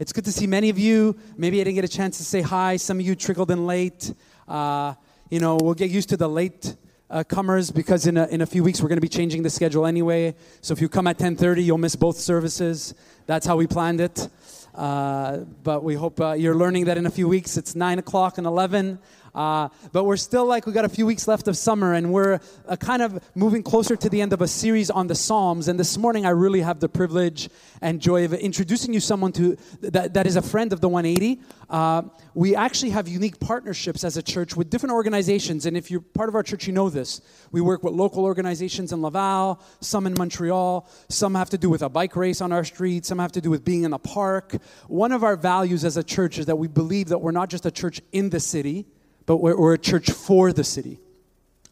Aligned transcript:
It's 0.00 0.14
good 0.14 0.24
to 0.24 0.32
see 0.32 0.46
many 0.46 0.70
of 0.70 0.78
you. 0.78 1.14
Maybe 1.36 1.60
I 1.60 1.64
didn't 1.64 1.74
get 1.74 1.84
a 1.84 1.88
chance 1.88 2.16
to 2.16 2.24
say 2.24 2.40
hi. 2.40 2.78
Some 2.78 3.00
of 3.00 3.04
you 3.04 3.14
trickled 3.14 3.50
in 3.50 3.66
late. 3.66 4.14
Uh, 4.48 4.94
you 5.28 5.40
know, 5.40 5.58
we'll 5.60 5.74
get 5.74 5.90
used 5.90 6.08
to 6.08 6.16
the 6.16 6.26
late 6.26 6.74
uh, 7.10 7.22
comers 7.22 7.70
because 7.70 8.06
in 8.06 8.16
a, 8.16 8.26
in 8.28 8.40
a 8.40 8.46
few 8.46 8.64
weeks 8.64 8.80
we're 8.80 8.88
going 8.88 8.96
to 8.96 9.02
be 9.02 9.10
changing 9.10 9.42
the 9.42 9.50
schedule 9.50 9.84
anyway. 9.84 10.34
So 10.62 10.72
if 10.72 10.80
you 10.80 10.88
come 10.88 11.06
at 11.06 11.18
10:30, 11.18 11.62
you'll 11.62 11.76
miss 11.76 11.96
both 11.96 12.16
services. 12.16 12.94
That's 13.26 13.44
how 13.44 13.56
we 13.56 13.66
planned 13.66 14.00
it. 14.00 14.30
Uh, 14.74 15.40
but 15.62 15.84
we 15.84 15.96
hope 15.96 16.18
uh, 16.18 16.32
you're 16.32 16.56
learning 16.56 16.86
that 16.86 16.96
in 16.96 17.04
a 17.04 17.10
few 17.10 17.28
weeks 17.28 17.58
it's 17.58 17.74
9 17.74 17.98
o'clock 17.98 18.38
and 18.38 18.46
11. 18.46 18.98
Uh, 19.34 19.68
but 19.92 20.04
we're 20.04 20.16
still 20.16 20.44
like, 20.44 20.66
we 20.66 20.72
got 20.72 20.84
a 20.84 20.88
few 20.88 21.06
weeks 21.06 21.28
left 21.28 21.48
of 21.48 21.56
summer, 21.56 21.94
and 21.94 22.12
we're 22.12 22.40
uh, 22.68 22.76
kind 22.76 23.02
of 23.02 23.22
moving 23.34 23.62
closer 23.62 23.96
to 23.96 24.08
the 24.08 24.20
end 24.20 24.32
of 24.32 24.42
a 24.42 24.48
series 24.48 24.90
on 24.90 25.06
the 25.06 25.14
Psalms. 25.14 25.68
And 25.68 25.78
this 25.78 25.96
morning, 25.96 26.26
I 26.26 26.30
really 26.30 26.60
have 26.60 26.80
the 26.80 26.88
privilege 26.88 27.48
and 27.80 28.00
joy 28.00 28.24
of 28.24 28.34
introducing 28.34 28.92
you 28.92 29.00
someone 29.00 29.32
to 29.32 29.56
that, 29.80 30.14
that 30.14 30.26
is 30.26 30.36
a 30.36 30.42
friend 30.42 30.72
of 30.72 30.80
the 30.80 30.88
180. 30.88 31.40
Uh, 31.68 32.02
we 32.34 32.56
actually 32.56 32.90
have 32.90 33.08
unique 33.08 33.38
partnerships 33.38 34.04
as 34.04 34.16
a 34.16 34.22
church 34.22 34.56
with 34.56 34.70
different 34.70 34.92
organizations. 34.92 35.66
And 35.66 35.76
if 35.76 35.90
you're 35.90 36.00
part 36.00 36.28
of 36.28 36.34
our 36.34 36.42
church, 36.42 36.66
you 36.66 36.72
know 36.72 36.90
this. 36.90 37.20
We 37.52 37.60
work 37.60 37.82
with 37.82 37.94
local 37.94 38.24
organizations 38.24 38.92
in 38.92 39.02
Laval, 39.02 39.62
some 39.80 40.06
in 40.06 40.14
Montreal, 40.14 40.88
some 41.08 41.34
have 41.34 41.50
to 41.50 41.58
do 41.58 41.70
with 41.70 41.82
a 41.82 41.88
bike 41.88 42.16
race 42.16 42.40
on 42.40 42.52
our 42.52 42.64
street, 42.64 43.06
some 43.06 43.18
have 43.18 43.32
to 43.32 43.40
do 43.40 43.50
with 43.50 43.64
being 43.64 43.84
in 43.84 43.92
a 43.92 43.98
park. 43.98 44.56
One 44.88 45.12
of 45.12 45.22
our 45.22 45.36
values 45.36 45.84
as 45.84 45.96
a 45.96 46.04
church 46.04 46.38
is 46.38 46.46
that 46.46 46.56
we 46.56 46.68
believe 46.68 47.08
that 47.08 47.18
we're 47.18 47.30
not 47.30 47.48
just 47.48 47.66
a 47.66 47.70
church 47.70 48.00
in 48.12 48.30
the 48.30 48.40
city 48.40 48.86
but 49.30 49.36
we're, 49.36 49.56
we're 49.56 49.74
a 49.74 49.78
church 49.78 50.10
for 50.10 50.52
the 50.52 50.64
city. 50.64 50.98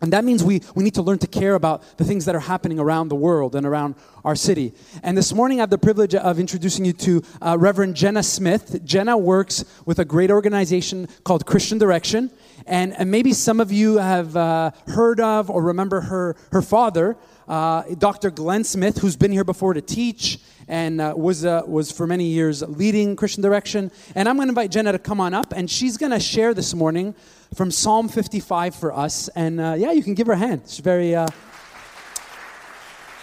And 0.01 0.13
that 0.13 0.25
means 0.25 0.45
we, 0.45 0.63
we 0.77 0.85
need 0.85 0.95
to 0.95 1.03
learn 1.03 1.19
to 1.19 1.27
care 1.27 1.57
about 1.57 1.83
the 1.99 2.05
things 2.05 2.25
that 2.27 2.37
are 2.37 2.47
happening 2.55 2.79
around 2.79 3.09
the 3.09 3.17
world 3.17 3.57
and 3.57 3.67
around 3.67 3.97
our 4.25 4.37
city. 4.37 4.75
And 5.03 5.19
this 5.19 5.35
morning, 5.35 5.59
I 5.59 5.63
have 5.63 5.71
the 5.71 5.77
privilege 5.77 6.15
of 6.15 6.39
introducing 6.39 6.85
you 6.85 6.93
to 6.93 7.23
uh, 7.43 7.57
Reverend 7.59 7.97
Jenna 7.97 8.23
Smith. 8.23 8.85
Jenna 8.85 9.19
works 9.19 9.65
with 9.87 9.99
a 9.99 10.05
great 10.05 10.31
organization 10.31 11.09
called 11.25 11.47
Christian 11.47 11.79
Direction. 11.79 12.31
And, 12.65 12.95
and 12.97 13.11
maybe 13.11 13.33
some 13.33 13.59
of 13.59 13.73
you 13.73 13.99
have 13.99 14.37
uh, 14.37 14.71
heard 14.87 15.19
of 15.19 15.51
or 15.51 15.61
remember 15.61 16.03
her, 16.03 16.37
her 16.53 16.63
father, 16.63 17.17
uh, 17.49 17.83
Dr. 17.99 18.31
Glenn 18.31 18.63
Smith, 18.63 18.99
who's 18.99 19.17
been 19.17 19.33
here 19.33 19.43
before 19.43 19.75
to 19.75 19.81
teach 19.81 20.39
and 20.69 21.01
uh, 21.01 21.15
was, 21.17 21.45
uh, 21.45 21.63
was 21.67 21.91
for 21.91 22.07
many 22.07 22.27
years 22.27 22.63
leading 22.63 23.17
Christian 23.17 23.43
Direction. 23.43 23.91
And 24.15 24.29
I'm 24.29 24.37
going 24.37 24.47
to 24.47 24.51
invite 24.51 24.71
Jenna 24.71 24.93
to 24.93 24.99
come 24.99 25.21
on 25.21 25.35
up, 25.35 25.53
and 25.57 25.69
she's 25.69 25.97
going 25.97 26.13
to 26.13 26.21
share 26.21 26.55
this 26.55 26.75
morning 26.75 27.15
from 27.55 27.71
Psalm 27.71 28.09
55 28.09 28.75
for 28.75 28.93
us. 28.93 29.29
And 29.29 29.61
uh, 29.61 29.75
yeah, 29.77 29.93
you 29.93 30.03
can 30.03 30.15
give 30.15 30.27
her 30.27 30.35
a 30.35 30.39
hand. 30.39 30.63
She's 30.67 30.81
very. 30.81 31.15
Uh, 31.15 31.27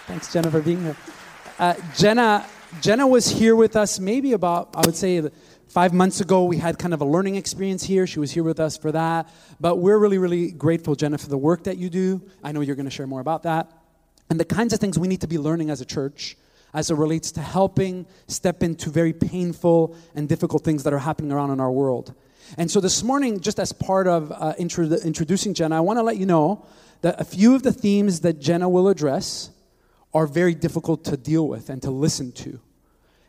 thanks, 0.08 0.32
Jenna, 0.32 0.52
for 0.52 0.62
being 0.62 0.84
here. 0.84 0.96
Uh, 1.58 1.76
Jenna, 1.96 2.46
Jenna 2.82 3.08
was 3.08 3.28
here 3.28 3.56
with 3.56 3.76
us 3.76 4.00
maybe 4.00 4.34
about, 4.34 4.76
I 4.76 4.82
would 4.86 4.96
say, 4.96 5.30
five 5.68 5.94
months 5.94 6.22
ago. 6.22 6.46
We 6.46 6.58
had 6.58 6.78
kind 6.78 6.94
of 6.94 7.02
a 7.02 7.06
learning 7.06 7.36
experience 7.36 7.84
here. 7.84 8.08
She 8.08 8.20
was 8.20 8.32
here 8.32 8.44
with 8.44 8.60
us 8.60 8.78
for 8.78 8.92
that. 8.92 9.30
But 9.60 9.78
we're 9.78 9.98
really, 9.98 10.18
really 10.18 10.52
grateful, 10.52 10.96
Jenna, 10.96 11.18
for 11.18 11.30
the 11.30 11.38
work 11.38 11.64
that 11.66 11.78
you 11.78 11.90
do. 11.90 12.22
I 12.44 12.52
know 12.52 12.62
you're 12.62 12.76
going 12.76 12.86
to 12.86 12.92
share 12.92 13.08
more 13.08 13.22
about 13.22 13.44
that. 13.44 13.72
And 14.30 14.40
the 14.40 14.46
kinds 14.46 14.74
of 14.74 14.80
things 14.80 14.98
we 14.98 15.08
need 15.08 15.22
to 15.22 15.28
be 15.28 15.38
learning 15.38 15.70
as 15.70 15.82
a 15.82 15.86
church 15.86 16.38
as 16.76 16.92
it 16.92 16.96
relates 16.96 17.32
to 17.32 17.42
helping 17.42 18.06
step 18.28 18.62
into 18.62 18.90
very 18.90 19.14
painful 19.14 19.96
and 20.14 20.28
difficult 20.28 20.64
things 20.64 20.84
that 20.84 20.92
are 20.92 21.00
happening 21.00 21.32
around 21.32 21.50
in 21.52 21.62
our 21.62 21.72
world. 21.72 22.14
And 22.58 22.70
so 22.70 22.80
this 22.80 23.04
morning, 23.04 23.40
just 23.40 23.60
as 23.60 23.72
part 23.72 24.08
of 24.08 24.32
uh, 24.32 24.54
intro- 24.58 24.86
introducing 24.86 25.54
Jenna, 25.54 25.78
I 25.78 25.80
want 25.80 25.98
to 25.98 26.04
let 26.04 26.18
you 26.18 26.26
know 26.26 26.66
that 27.02 27.20
a 27.20 27.24
few 27.24 27.56
of 27.56 27.64
the 27.64 27.74
themes 27.74 28.22
that 28.22 28.40
Jenna 28.40 28.70
will 28.70 28.88
address 28.88 29.50
are 30.14 30.26
very 30.26 30.56
difficult 30.56 31.04
to 31.06 31.18
deal 31.18 31.48
with 31.48 31.70
and 31.70 31.82
to 31.82 31.92
listen 31.92 32.32
to. 32.32 32.60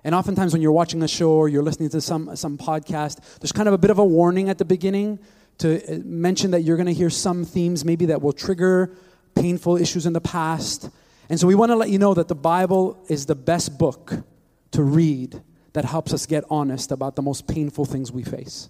And 0.05 0.15
oftentimes, 0.15 0.53
when 0.53 0.63
you're 0.63 0.73
watching 0.73 1.03
a 1.03 1.09
show 1.09 1.33
or 1.33 1.49
you're 1.49 1.65
listening 1.65 1.89
to 1.91 2.01
some, 2.01 2.37
some 2.37 2.57
podcast, 2.57 3.41
there's 3.41 3.51
kind 3.51 3.67
of 3.67 3.75
a 3.75 3.79
bit 3.79 3.91
of 3.91 3.99
a 3.99 4.05
warning 4.05 4.49
at 4.49 4.59
the 4.59 4.65
beginning 4.65 5.19
to 5.59 5.83
uh, 5.83 5.99
mention 6.05 6.53
that 6.53 6.61
you're 6.61 6.77
going 6.77 6.87
to 6.87 6.95
hear 6.95 7.11
some 7.11 7.45
themes 7.45 7.85
maybe 7.85 8.07
that 8.07 8.23
will 8.23 8.33
trigger 8.33 8.97
painful 9.35 9.77
issues 9.77 10.07
in 10.07 10.13
the 10.13 10.21
past. 10.21 10.91
And 11.29 11.41
so, 11.41 11.49
we 11.49 11.57
want 11.57 11.71
to 11.71 11.77
let 11.77 11.91
you 11.91 11.99
know 11.99 12.15
that 12.15 12.29
the 12.29 12.37
Bible 12.37 13.03
is 13.09 13.27
the 13.27 13.35
best 13.35 13.79
book 13.79 14.13
to 14.71 14.83
read 14.83 15.43
that 15.73 15.85
helps 15.85 16.15
us 16.15 16.25
get 16.25 16.45
honest 16.49 16.93
about 16.93 17.17
the 17.17 17.23
most 17.23 17.49
painful 17.49 17.85
things 17.85 18.13
we 18.13 18.23
face. 18.23 18.69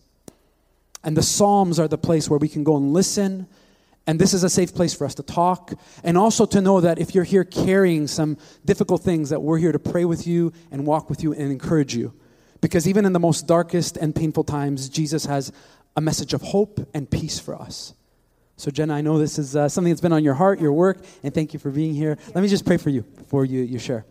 And 1.07 1.17
the 1.17 1.23
Psalms 1.23 1.79
are 1.79 1.87
the 1.87 1.97
place 1.97 2.29
where 2.29 2.39
we 2.39 2.49
can 2.49 2.65
go 2.65 2.77
and 2.77 2.93
listen. 2.93 3.47
And 4.09 4.21
this 4.21 4.35
is 4.35 4.43
a 4.43 4.51
safe 4.51 4.75
place 4.75 4.93
for 4.93 5.05
us 5.05 5.15
to 5.15 5.23
talk. 5.23 5.73
And 6.03 6.19
also 6.19 6.45
to 6.47 6.61
know 6.61 6.81
that 6.81 6.99
if 6.99 7.15
you're 7.15 7.25
here 7.25 7.45
carrying 7.45 8.09
some 8.09 8.37
difficult 8.65 9.03
things, 9.03 9.31
that 9.31 9.41
we're 9.41 9.59
here 9.59 9.71
to 9.71 9.79
pray 9.79 10.05
with 10.05 10.27
you 10.27 10.53
and 10.73 10.85
walk 10.85 11.09
with 11.09 11.23
you 11.23 11.33
and 11.33 11.53
encourage 11.53 11.95
you. 11.95 12.13
Because 12.61 12.89
even 12.89 13.05
in 13.05 13.13
the 13.13 13.21
most 13.21 13.47
darkest 13.47 13.97
and 13.97 14.17
painful 14.17 14.43
times, 14.43 14.89
Jesus 14.89 15.27
has 15.27 15.53
a 15.95 16.01
message 16.01 16.35
of 16.35 16.43
hope 16.43 16.81
and 16.93 17.09
peace 17.09 17.39
for 17.39 17.55
us. 17.55 17.95
So, 18.57 18.73
Jenna, 18.73 18.95
I 18.95 19.01
know 19.01 19.17
this 19.19 19.39
is 19.39 19.55
uh, 19.55 19.69
something 19.69 19.93
that's 19.93 20.01
been 20.01 20.13
on 20.13 20.25
your 20.25 20.35
heart, 20.35 20.61
your 20.61 20.73
work, 20.73 21.05
and 21.23 21.33
thank 21.33 21.53
you 21.53 21.61
for 21.61 21.71
being 21.71 21.95
here. 21.95 22.19
Let 22.35 22.43
me 22.43 22.49
just 22.49 22.67
pray 22.67 22.79
for 22.79 22.91
you 22.91 23.03
before 23.03 23.45
you, 23.45 23.63
you 23.63 23.79
share. 23.79 24.07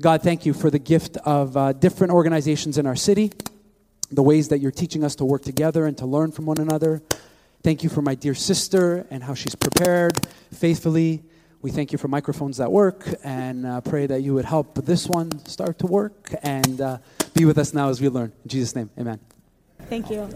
God, 0.00 0.22
thank 0.22 0.46
you 0.46 0.54
for 0.54 0.70
the 0.70 0.78
gift 0.78 1.16
of 1.24 1.56
uh, 1.56 1.72
different 1.72 2.12
organizations 2.12 2.78
in 2.78 2.86
our 2.86 2.94
city 2.94 3.32
the 4.10 4.22
ways 4.22 4.48
that 4.48 4.58
you're 4.58 4.70
teaching 4.70 5.04
us 5.04 5.14
to 5.16 5.24
work 5.24 5.42
together 5.42 5.86
and 5.86 5.96
to 5.98 6.06
learn 6.06 6.32
from 6.32 6.46
one 6.46 6.58
another. 6.58 7.02
Thank 7.62 7.82
you 7.82 7.90
for 7.90 8.02
my 8.02 8.14
dear 8.14 8.34
sister 8.34 9.06
and 9.10 9.22
how 9.22 9.34
she's 9.34 9.54
prepared 9.54 10.26
faithfully. 10.52 11.22
We 11.60 11.72
thank 11.72 11.90
you 11.90 11.98
for 11.98 12.08
microphones 12.08 12.56
that 12.58 12.70
work 12.70 13.04
and 13.24 13.66
uh, 13.66 13.80
pray 13.80 14.06
that 14.06 14.22
you 14.22 14.32
would 14.34 14.44
help 14.44 14.76
this 14.76 15.08
one 15.08 15.44
start 15.44 15.78
to 15.80 15.86
work 15.86 16.32
and 16.42 16.80
uh, 16.80 16.98
be 17.34 17.44
with 17.44 17.58
us 17.58 17.74
now 17.74 17.88
as 17.88 18.00
we 18.00 18.08
learn. 18.08 18.32
In 18.44 18.48
Jesus' 18.48 18.76
name, 18.76 18.90
amen. 18.98 19.18
Thank 19.88 20.08
you. 20.10 20.28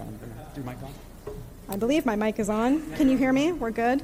I 1.69 1.77
believe 1.77 2.04
my 2.04 2.16
mic 2.16 2.39
is 2.39 2.50
on. 2.50 2.83
Can 2.97 3.09
you 3.09 3.16
hear 3.16 3.33
me? 3.33 3.53
We're 3.53 3.71
good? 3.71 4.03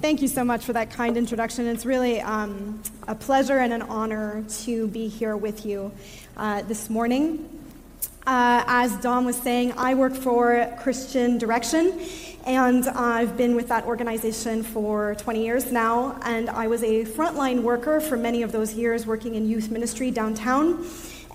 Thank 0.00 0.22
you 0.22 0.28
so 0.28 0.44
much 0.44 0.64
for 0.64 0.72
that 0.74 0.90
kind 0.90 1.16
introduction. 1.16 1.66
It's 1.66 1.84
really 1.84 2.20
um, 2.20 2.82
a 3.08 3.14
pleasure 3.14 3.58
and 3.58 3.72
an 3.72 3.82
honor 3.82 4.44
to 4.64 4.86
be 4.88 5.08
here 5.08 5.36
with 5.36 5.66
you 5.66 5.92
uh, 6.36 6.62
this 6.62 6.88
morning. 6.88 7.59
Uh, 8.30 8.62
as 8.68 8.94
Don 8.98 9.24
was 9.24 9.34
saying, 9.34 9.72
I 9.76 9.94
work 9.94 10.14
for 10.14 10.72
Christian 10.78 11.36
Direction, 11.36 12.00
and 12.46 12.86
I've 12.86 13.36
been 13.36 13.56
with 13.56 13.66
that 13.70 13.86
organization 13.86 14.62
for 14.62 15.16
20 15.16 15.44
years 15.44 15.72
now. 15.72 16.16
And 16.22 16.48
I 16.48 16.68
was 16.68 16.84
a 16.84 17.04
frontline 17.04 17.64
worker 17.64 18.00
for 18.00 18.16
many 18.16 18.42
of 18.44 18.52
those 18.52 18.72
years, 18.72 19.04
working 19.04 19.34
in 19.34 19.48
youth 19.48 19.72
ministry 19.72 20.12
downtown. 20.12 20.86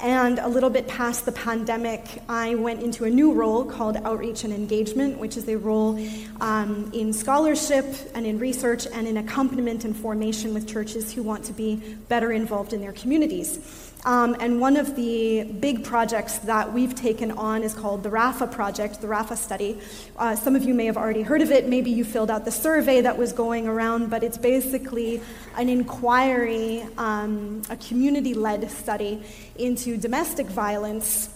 And 0.01 0.39
a 0.39 0.47
little 0.47 0.69
bit 0.69 0.87
past 0.87 1.25
the 1.25 1.33
pandemic, 1.33 2.01
I 2.29 2.55
went 2.55 2.81
into 2.81 3.03
a 3.03 3.09
new 3.09 3.33
role 3.33 3.65
called 3.65 3.97
Outreach 3.97 4.45
and 4.45 4.53
Engagement, 4.53 5.17
which 5.17 5.35
is 5.35 5.49
a 5.49 5.57
role 5.57 5.99
um, 6.39 6.91
in 6.93 7.11
scholarship 7.11 7.85
and 8.13 8.25
in 8.25 8.39
research 8.39 8.87
and 8.93 9.05
in 9.05 9.17
accompaniment 9.17 9.83
and 9.83 9.93
formation 9.95 10.53
with 10.53 10.65
churches 10.65 11.11
who 11.11 11.23
want 11.23 11.43
to 11.45 11.53
be 11.53 11.75
better 12.07 12.31
involved 12.31 12.71
in 12.71 12.79
their 12.79 12.93
communities. 12.93 13.84
Um, 14.05 14.35
and 14.39 14.61
one 14.61 14.77
of 14.77 14.95
the 14.95 15.43
big 15.59 15.83
projects 15.83 16.37
that 16.39 16.71
we've 16.71 16.93
taken 16.93 17.31
on 17.31 17.63
is 17.63 17.73
called 17.73 18.03
the 18.03 18.11
RAFA 18.11 18.51
project, 18.51 19.01
the 19.01 19.07
RAFA 19.07 19.35
study. 19.35 19.79
Uh, 20.15 20.35
some 20.35 20.55
of 20.55 20.63
you 20.63 20.75
may 20.75 20.85
have 20.85 20.95
already 20.95 21.23
heard 21.23 21.41
of 21.41 21.51
it. 21.51 21.67
Maybe 21.67 21.89
you 21.89 22.05
filled 22.05 22.29
out 22.29 22.45
the 22.45 22.51
survey 22.51 23.01
that 23.01 23.17
was 23.17 23.33
going 23.33 23.67
around, 23.67 24.11
but 24.11 24.23
it's 24.23 24.37
basically 24.37 25.21
an 25.57 25.69
inquiry, 25.69 26.85
um, 26.99 27.63
a 27.71 27.77
community 27.77 28.35
led 28.35 28.69
study 28.69 29.23
into 29.57 29.97
domestic 29.97 30.45
violence 30.45 31.29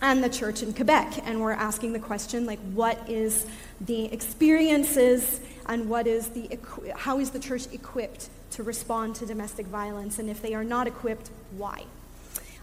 and 0.00 0.24
the 0.24 0.30
church 0.30 0.62
in 0.62 0.72
Quebec. 0.72 1.20
And 1.26 1.42
we're 1.42 1.52
asking 1.52 1.92
the 1.92 1.98
question 1.98 2.46
like, 2.46 2.60
what 2.72 2.98
is 3.10 3.44
the 3.82 4.06
experiences 4.06 5.40
and 5.66 5.90
what 5.90 6.06
is 6.06 6.28
the, 6.28 6.58
how 6.96 7.18
is 7.18 7.30
the 7.30 7.38
church 7.38 7.66
equipped 7.74 8.30
to 8.50 8.62
respond 8.62 9.14
to 9.16 9.26
domestic 9.26 9.66
violence? 9.66 10.18
And 10.18 10.28
if 10.28 10.42
they 10.42 10.54
are 10.54 10.64
not 10.64 10.86
equipped, 10.86 11.30
why? 11.56 11.84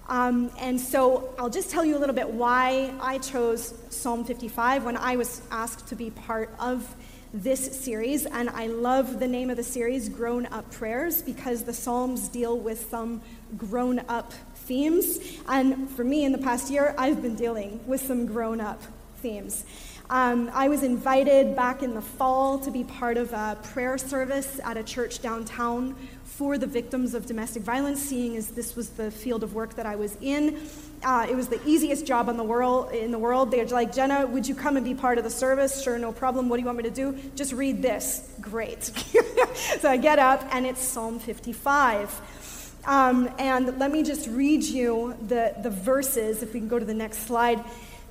Um, 0.10 0.51
and 0.57 0.80
so 0.80 1.34
I'll 1.38 1.50
just 1.50 1.69
tell 1.69 1.84
you 1.84 1.98
a 1.98 2.00
little 2.00 2.16
bit 2.16 2.30
why 2.30 2.94
I 3.01 3.18
chose 3.18 3.74
Psalm 3.89 4.24
55 4.24 4.86
when 4.86 4.95
I 4.95 5.18
was 5.18 5.42
asked 5.51 5.88
to 5.88 5.95
be 5.95 6.12
part 6.12 6.54
of 6.60 6.95
this 7.34 7.80
series. 7.84 8.25
And 8.25 8.50
I 8.50 8.68
love 8.68 9.19
the 9.19 9.28
name 9.28 9.50
of 9.50 9.57
the 9.57 9.63
series, 9.63 10.07
Grown 10.07 10.45
Up 10.48 10.72
Prayers, 10.72 11.22
because 11.22 11.63
the 11.63 11.74
Psalms 11.74 12.30
deal 12.30 12.57
with 12.57 12.89
some 12.89 13.22
grown 13.57 14.00
up 14.07 14.34
themes. 14.56 15.19
And 15.48 15.89
for 15.89 16.04
me, 16.04 16.24
in 16.24 16.31
the 16.31 16.38
past 16.38 16.69
year, 16.69 16.95
I've 16.98 17.22
been 17.22 17.36
dealing 17.36 17.81
with 17.86 18.01
some 18.01 18.25
grown 18.25 18.62
up 18.62 18.81
themes. 19.18 19.66
Um, 20.09 20.50
I 20.54 20.69
was 20.69 20.83
invited 20.83 21.54
back 21.54 21.83
in 21.83 21.94
the 21.94 22.01
fall 22.01 22.59
to 22.59 22.71
be 22.71 22.86
part 22.86 23.18
of 23.18 23.33
a 23.33 23.57
prayer 23.62 23.98
service 23.98 24.57
at 24.63 24.77
a 24.77 24.83
church 24.83 25.21
downtown 25.21 25.95
for 26.24 26.57
the 26.57 26.65
victims 26.65 27.13
of 27.13 27.25
domestic 27.25 27.63
violence, 27.63 28.00
seeing 28.00 28.38
as 28.38 28.48
this 28.50 28.74
was 28.74 28.92
the 28.92 29.12
field 29.12 29.44
of 29.44 29.54
work 29.54 29.74
that 29.74 29.86
I 29.86 29.98
was 29.98 30.15
in. 30.21 30.59
Uh, 31.04 31.27
it 31.30 31.36
was 31.36 31.50
the 31.50 31.59
easiest 31.68 32.06
job 32.06 32.30
in 32.30 32.38
the 32.38 32.44
world. 32.44 32.94
In 32.94 33.12
the 33.12 33.19
world, 33.19 33.51
they're 33.51 33.65
like, 33.65 33.94
Jenna, 33.94 34.25
would 34.25 34.48
you 34.48 34.56
come 34.56 34.77
and 34.77 34.86
be 34.86 34.94
part 34.94 35.18
of 35.18 35.25
the 35.25 35.30
service? 35.30 35.83
Sure, 35.83 36.00
no 36.00 36.13
problem. 36.13 36.48
What 36.48 36.56
do 36.56 36.62
you 36.62 36.68
want 36.68 36.77
me 36.77 36.83
to 36.86 36.89
do? 36.89 37.18
Just 37.36 37.51
read 37.51 37.81
this. 37.81 38.33
Great. 38.39 38.83
so 39.80 39.89
I 39.89 39.98
get 39.98 40.19
up, 40.19 40.42
and 40.51 40.65
it's 40.65 40.81
Psalm 40.81 41.19
55. 41.19 42.81
Um, 42.86 43.30
and 43.39 43.77
let 43.77 43.92
me 43.92 44.03
just 44.03 44.30
read 44.30 44.63
you 44.63 45.18
the, 45.27 45.53
the 45.62 45.69
verses, 45.69 46.44
if 46.44 46.53
we 46.53 46.62
can 46.62 46.69
go 46.69 46.80
to 46.80 46.86
the 46.86 46.94
next 46.94 47.27
slide. 47.27 47.62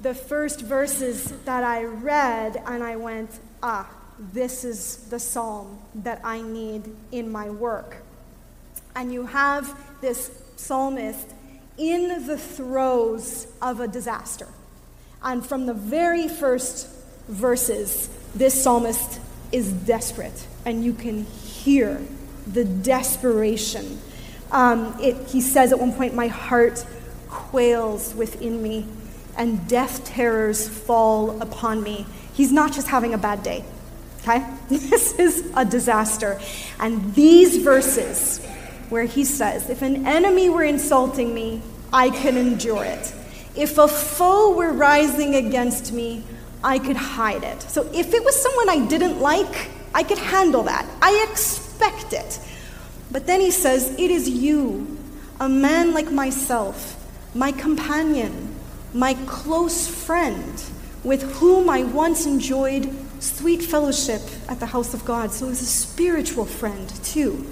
The 0.06 0.14
first 0.14 0.60
verses 0.60 1.32
that 1.46 1.64
I 1.64 1.82
read, 1.82 2.62
and 2.64 2.84
I 2.84 2.94
went, 2.94 3.28
ah, 3.60 3.90
this 4.32 4.62
is 4.62 4.98
the 5.10 5.18
psalm 5.18 5.80
that 5.96 6.20
I 6.22 6.42
need 6.42 6.94
in 7.10 7.28
my 7.28 7.50
work. 7.50 8.04
And 8.94 9.12
you 9.12 9.26
have 9.26 9.76
this 10.00 10.30
psalmist 10.54 11.28
in 11.76 12.24
the 12.24 12.38
throes 12.38 13.48
of 13.60 13.80
a 13.80 13.88
disaster. 13.88 14.46
And 15.24 15.44
from 15.44 15.66
the 15.66 15.74
very 15.74 16.28
first 16.28 16.88
verses, 17.26 18.08
this 18.32 18.62
psalmist 18.62 19.18
is 19.50 19.72
desperate, 19.72 20.46
and 20.64 20.84
you 20.84 20.92
can 20.92 21.24
hear 21.24 22.00
the 22.46 22.64
desperation 22.64 23.98
um, 24.52 24.94
it, 25.00 25.16
he 25.26 25.40
says 25.40 25.72
at 25.72 25.80
one 25.80 25.92
point, 25.92 26.14
My 26.14 26.28
heart 26.28 26.86
quails 27.28 28.14
within 28.14 28.62
me, 28.62 28.86
and 29.36 29.68
death 29.68 30.04
terrors 30.04 30.68
fall 30.68 31.40
upon 31.40 31.82
me. 31.82 32.06
He's 32.32 32.52
not 32.52 32.72
just 32.72 32.88
having 32.88 33.14
a 33.14 33.18
bad 33.18 33.42
day, 33.42 33.64
okay? 34.22 34.46
This 34.68 35.18
is 35.18 35.52
a 35.56 35.64
disaster. 35.64 36.40
And 36.80 37.14
these 37.14 37.58
verses, 37.62 38.44
where 38.88 39.04
he 39.04 39.24
says, 39.24 39.70
If 39.70 39.82
an 39.82 40.06
enemy 40.06 40.48
were 40.48 40.64
insulting 40.64 41.34
me, 41.34 41.62
I 41.92 42.10
could 42.10 42.36
endure 42.36 42.84
it. 42.84 43.14
If 43.54 43.78
a 43.78 43.88
foe 43.88 44.54
were 44.54 44.72
rising 44.72 45.34
against 45.34 45.92
me, 45.92 46.24
I 46.62 46.78
could 46.78 46.96
hide 46.96 47.42
it. 47.42 47.62
So 47.62 47.88
if 47.92 48.12
it 48.12 48.24
was 48.24 48.40
someone 48.40 48.68
I 48.68 48.86
didn't 48.86 49.20
like, 49.20 49.70
I 49.94 50.02
could 50.02 50.18
handle 50.18 50.64
that. 50.64 50.86
I 51.00 51.26
expect 51.30 52.12
it. 52.12 52.40
But 53.10 53.26
then 53.26 53.40
he 53.40 53.50
says, 53.50 53.94
It 53.98 54.10
is 54.10 54.28
you, 54.28 54.98
a 55.40 55.48
man 55.48 55.94
like 55.94 56.10
myself, 56.10 57.02
my 57.34 57.52
companion, 57.52 58.45
my 58.96 59.12
close 59.26 59.86
friend, 59.86 60.62
with 61.04 61.22
whom 61.34 61.68
I 61.68 61.84
once 61.84 62.24
enjoyed 62.24 62.90
sweet 63.20 63.62
fellowship 63.62 64.22
at 64.48 64.58
the 64.58 64.66
house 64.66 64.94
of 64.94 65.04
God. 65.04 65.30
So 65.32 65.48
he's 65.48 65.60
a 65.60 65.66
spiritual 65.66 66.46
friend 66.46 66.88
too. 67.04 67.44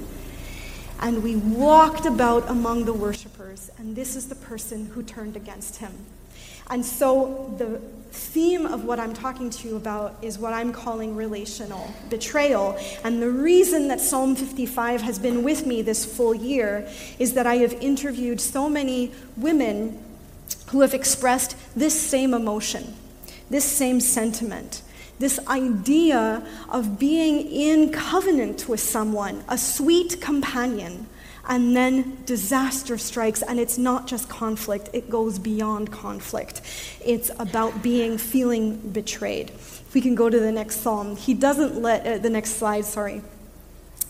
And 1.01 1.23
we 1.23 1.37
walked 1.37 2.07
about 2.07 2.49
among 2.49 2.87
the 2.87 2.95
worshippers, 2.95 3.71
and 3.77 3.95
this 3.95 4.17
is 4.17 4.29
the 4.29 4.35
person 4.35 4.87
who 4.87 5.03
turned 5.03 5.37
against 5.37 5.77
him. 5.77 5.93
And 6.71 6.85
so 6.85 7.55
the 7.59 7.79
theme 8.11 8.65
of 8.65 8.85
what 8.85 8.99
I'm 8.99 9.13
talking 9.13 9.51
to 9.51 9.69
you 9.69 9.77
about 9.77 10.17
is 10.23 10.39
what 10.39 10.55
I'm 10.55 10.73
calling 10.73 11.15
relational 11.15 11.93
betrayal. 12.09 12.79
And 13.05 13.21
the 13.21 13.31
reason 13.31 13.89
that 13.89 14.01
Psalm 14.01 14.35
55 14.35 15.03
has 15.03 15.19
been 15.19 15.43
with 15.43 15.67
me 15.67 15.83
this 15.83 16.07
full 16.07 16.35
year 16.35 16.89
is 17.19 17.35
that 17.35 17.47
I 17.47 17.57
have 17.57 17.75
interviewed 17.75 18.41
so 18.41 18.71
many 18.71 19.13
women 19.37 20.03
who 20.69 20.81
have 20.81 20.95
expressed 20.95 21.57
this 21.77 21.99
same 21.99 22.35
emotion, 22.35 22.95
this 23.51 23.65
same 23.65 24.01
sentiment. 24.01 24.83
This 25.19 25.39
idea 25.47 26.45
of 26.69 26.99
being 26.99 27.41
in 27.49 27.93
covenant 27.93 28.69
with 28.69 28.81
someone, 28.81 29.45
a 29.49 29.57
sweet 29.57 30.21
companion, 30.21 31.07
and 31.49 31.77
then 31.77 32.19
disaster 32.25 32.99
strikes, 32.99 33.43
and 33.43 33.61
it's 33.61 33.79
not 33.79 34.07
just 34.07 34.29
conflict, 34.29 34.89
it 34.93 35.11
goes 35.11 35.39
beyond 35.39 35.93
conflict. 35.93 36.63
It's 37.05 37.31
about 37.39 37.83
being, 37.83 38.19
feeling 38.19 38.77
betrayed. 38.77 39.51
If 39.51 39.95
we 39.95 40.01
can 40.01 40.15
go 40.15 40.31
to 40.31 40.41
the 40.41 40.51
next 40.51 40.81
psalm, 40.81 41.17
he 41.17 41.35
doesn't 41.35 41.81
let, 41.81 42.07
uh, 42.07 42.19
the 42.19 42.31
next 42.31 42.55
slide, 42.55 42.85
sorry. 42.85 43.23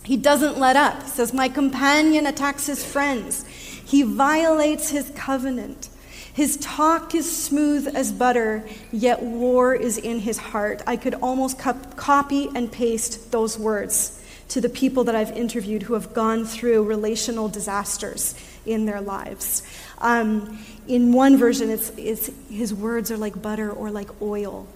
He 0.04 0.16
doesn't 0.16 0.58
let 0.58 0.76
up. 0.76 1.02
He 1.02 1.08
says, 1.08 1.32
My 1.32 1.48
companion 1.48 2.26
attacks 2.26 2.66
his 2.66 2.84
friends. 2.84 3.44
He 3.46 4.02
violates 4.02 4.90
his 4.90 5.10
covenant. 5.14 5.88
His 6.34 6.56
talk 6.56 7.14
is 7.14 7.44
smooth 7.44 7.86
as 7.94 8.10
butter, 8.10 8.64
yet 8.90 9.22
war 9.22 9.72
is 9.72 9.98
in 9.98 10.18
his 10.18 10.36
heart. 10.36 10.82
I 10.84 10.96
could 10.96 11.14
almost 11.14 11.60
copy 11.60 12.48
and 12.56 12.70
paste 12.72 13.30
those 13.30 13.56
words 13.56 14.20
to 14.48 14.60
the 14.60 14.68
people 14.68 15.04
that 15.04 15.14
I've 15.14 15.30
interviewed 15.30 15.84
who 15.84 15.94
have 15.94 16.12
gone 16.12 16.44
through 16.44 16.82
relational 16.82 17.48
disasters 17.48 18.34
in 18.66 18.84
their 18.84 19.00
lives. 19.00 19.62
Um, 19.98 20.58
in 20.88 21.12
one 21.12 21.36
version, 21.36 21.70
it's, 21.70 21.92
it's, 21.96 22.30
his 22.50 22.74
words 22.74 23.12
are 23.12 23.16
like 23.16 23.40
butter 23.40 23.70
or 23.70 23.92
like 23.92 24.10
oil, 24.20 24.66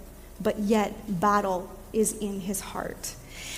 but 0.40 0.61
yet 0.61 1.20
battle 1.20 1.69
is 1.93 2.16
in 2.19 2.38
his 2.38 2.61
heart. 2.61 3.16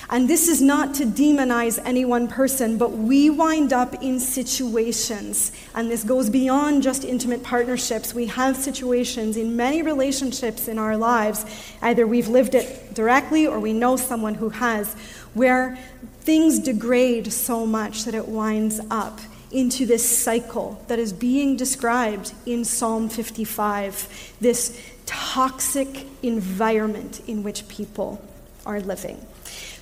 And 0.08 0.28
this 0.28 0.48
is 0.48 0.60
not 0.60 0.94
to 0.94 1.06
demonize 1.06 1.80
any 1.84 2.04
one 2.04 2.26
person, 2.26 2.78
but 2.78 2.90
we 2.90 3.30
wind 3.30 3.72
up 3.72 4.02
in 4.02 4.18
situations, 4.18 5.52
and 5.74 5.88
this 5.88 6.02
goes 6.02 6.28
beyond 6.28 6.82
just 6.82 7.04
intimate 7.04 7.44
partnerships. 7.44 8.12
We 8.12 8.26
have 8.26 8.56
situations 8.56 9.36
in 9.36 9.56
many 9.56 9.82
relationships 9.82 10.66
in 10.66 10.78
our 10.78 10.96
lives, 10.96 11.46
either 11.80 12.06
we've 12.08 12.26
lived 12.26 12.56
it 12.56 12.92
directly 12.92 13.46
or 13.46 13.60
we 13.60 13.72
know 13.72 13.96
someone 13.96 14.34
who 14.34 14.48
has, 14.48 14.94
where 15.34 15.78
things 16.22 16.58
degrade 16.58 17.32
so 17.32 17.64
much 17.64 18.04
that 18.04 18.14
it 18.14 18.26
winds 18.26 18.80
up 18.90 19.20
into 19.52 19.86
this 19.86 20.08
cycle 20.08 20.82
that 20.88 20.98
is 20.98 21.12
being 21.12 21.56
described 21.56 22.32
in 22.46 22.64
Psalm 22.64 23.08
55 23.08 24.34
this 24.40 24.80
toxic 25.06 26.06
environment 26.22 27.20
in 27.26 27.42
which 27.42 27.66
people 27.68 28.22
are 28.64 28.80
living. 28.80 29.24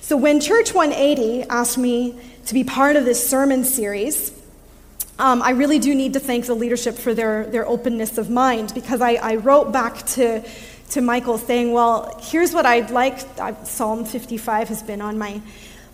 So, 0.09 0.17
when 0.17 0.39
Church 0.39 0.73
180 0.73 1.43
asked 1.51 1.77
me 1.77 2.19
to 2.47 2.55
be 2.55 2.63
part 2.63 2.95
of 2.95 3.05
this 3.05 3.29
sermon 3.29 3.63
series, 3.63 4.31
um, 5.19 5.43
I 5.43 5.51
really 5.51 5.77
do 5.77 5.93
need 5.93 6.13
to 6.13 6.19
thank 6.19 6.47
the 6.47 6.55
leadership 6.55 6.95
for 6.95 7.13
their, 7.13 7.45
their 7.45 7.67
openness 7.67 8.17
of 8.17 8.27
mind 8.27 8.73
because 8.73 9.01
I, 9.01 9.19
I 9.21 9.35
wrote 9.35 9.71
back 9.71 10.03
to, 10.17 10.43
to 10.89 11.01
Michael 11.01 11.37
saying, 11.37 11.73
Well, 11.73 12.19
here's 12.23 12.55
what 12.55 12.65
I'd 12.65 12.89
like. 12.89 13.19
Psalm 13.67 14.03
55 14.03 14.69
has 14.69 14.81
been 14.81 14.99
on 14.99 15.19
my 15.19 15.43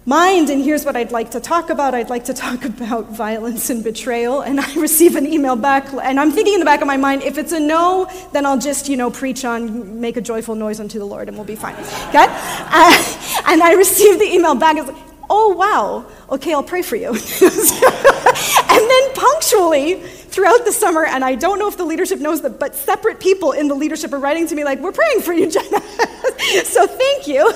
mind, 0.05 0.49
and 0.49 0.63
here's 0.63 0.85
what 0.85 0.95
I'd 0.95 1.11
like 1.11 1.31
to 1.31 1.39
talk 1.39 1.69
about. 1.69 1.95
I'd 1.95 2.09
like 2.09 2.25
to 2.25 2.33
talk 2.33 2.63
about 2.71 3.09
violence 3.09 3.69
and 3.69 3.83
betrayal. 3.83 4.41
And 4.41 4.59
I 4.59 4.73
receive 4.79 5.15
an 5.15 5.25
email 5.25 5.55
back, 5.55 5.91
and 5.93 6.19
I'm 6.19 6.31
thinking 6.31 6.53
in 6.53 6.59
the 6.59 6.65
back 6.65 6.81
of 6.81 6.87
my 6.87 6.97
mind, 6.97 7.23
if 7.23 7.37
it's 7.37 7.51
a 7.51 7.59
no, 7.59 8.09
then 8.31 8.45
I'll 8.45 8.59
just, 8.59 8.87
you 8.87 8.97
know, 8.97 9.09
preach 9.09 9.43
on, 9.45 9.99
make 9.99 10.17
a 10.17 10.21
joyful 10.21 10.55
noise 10.55 10.79
unto 10.79 10.99
the 10.99 11.05
Lord, 11.05 11.27
and 11.27 11.37
we'll 11.37 11.45
be 11.45 11.55
fine. 11.55 11.75
Okay? 11.75 12.25
Uh, 12.29 13.43
and 13.47 13.61
I 13.63 13.73
received 13.77 14.19
the 14.19 14.31
email 14.31 14.55
back. 14.55 14.77
It's 14.77 14.87
like, 14.87 15.03
oh, 15.29 15.49
wow. 15.53 16.05
Okay, 16.29 16.53
I'll 16.53 16.63
pray 16.63 16.81
for 16.83 16.95
you. 16.95 17.09
and 17.09 18.89
then 18.89 19.13
punctually, 19.13 19.95
throughout 20.35 20.65
the 20.65 20.71
summer, 20.71 21.05
and 21.05 21.23
I 21.23 21.35
don't 21.35 21.59
know 21.59 21.67
if 21.67 21.77
the 21.77 21.85
leadership 21.85 22.19
knows 22.19 22.41
that, 22.41 22.59
but 22.59 22.75
separate 22.75 23.19
people 23.19 23.53
in 23.53 23.69
the 23.69 23.75
leadership 23.75 24.11
are 24.13 24.19
writing 24.19 24.45
to 24.47 24.55
me 24.55 24.63
like, 24.63 24.79
we're 24.79 24.91
praying 24.91 25.21
for 25.21 25.33
you, 25.33 25.49
Jenna. 25.49 25.81
so 26.65 26.85
thank 26.85 27.27
you. 27.27 27.51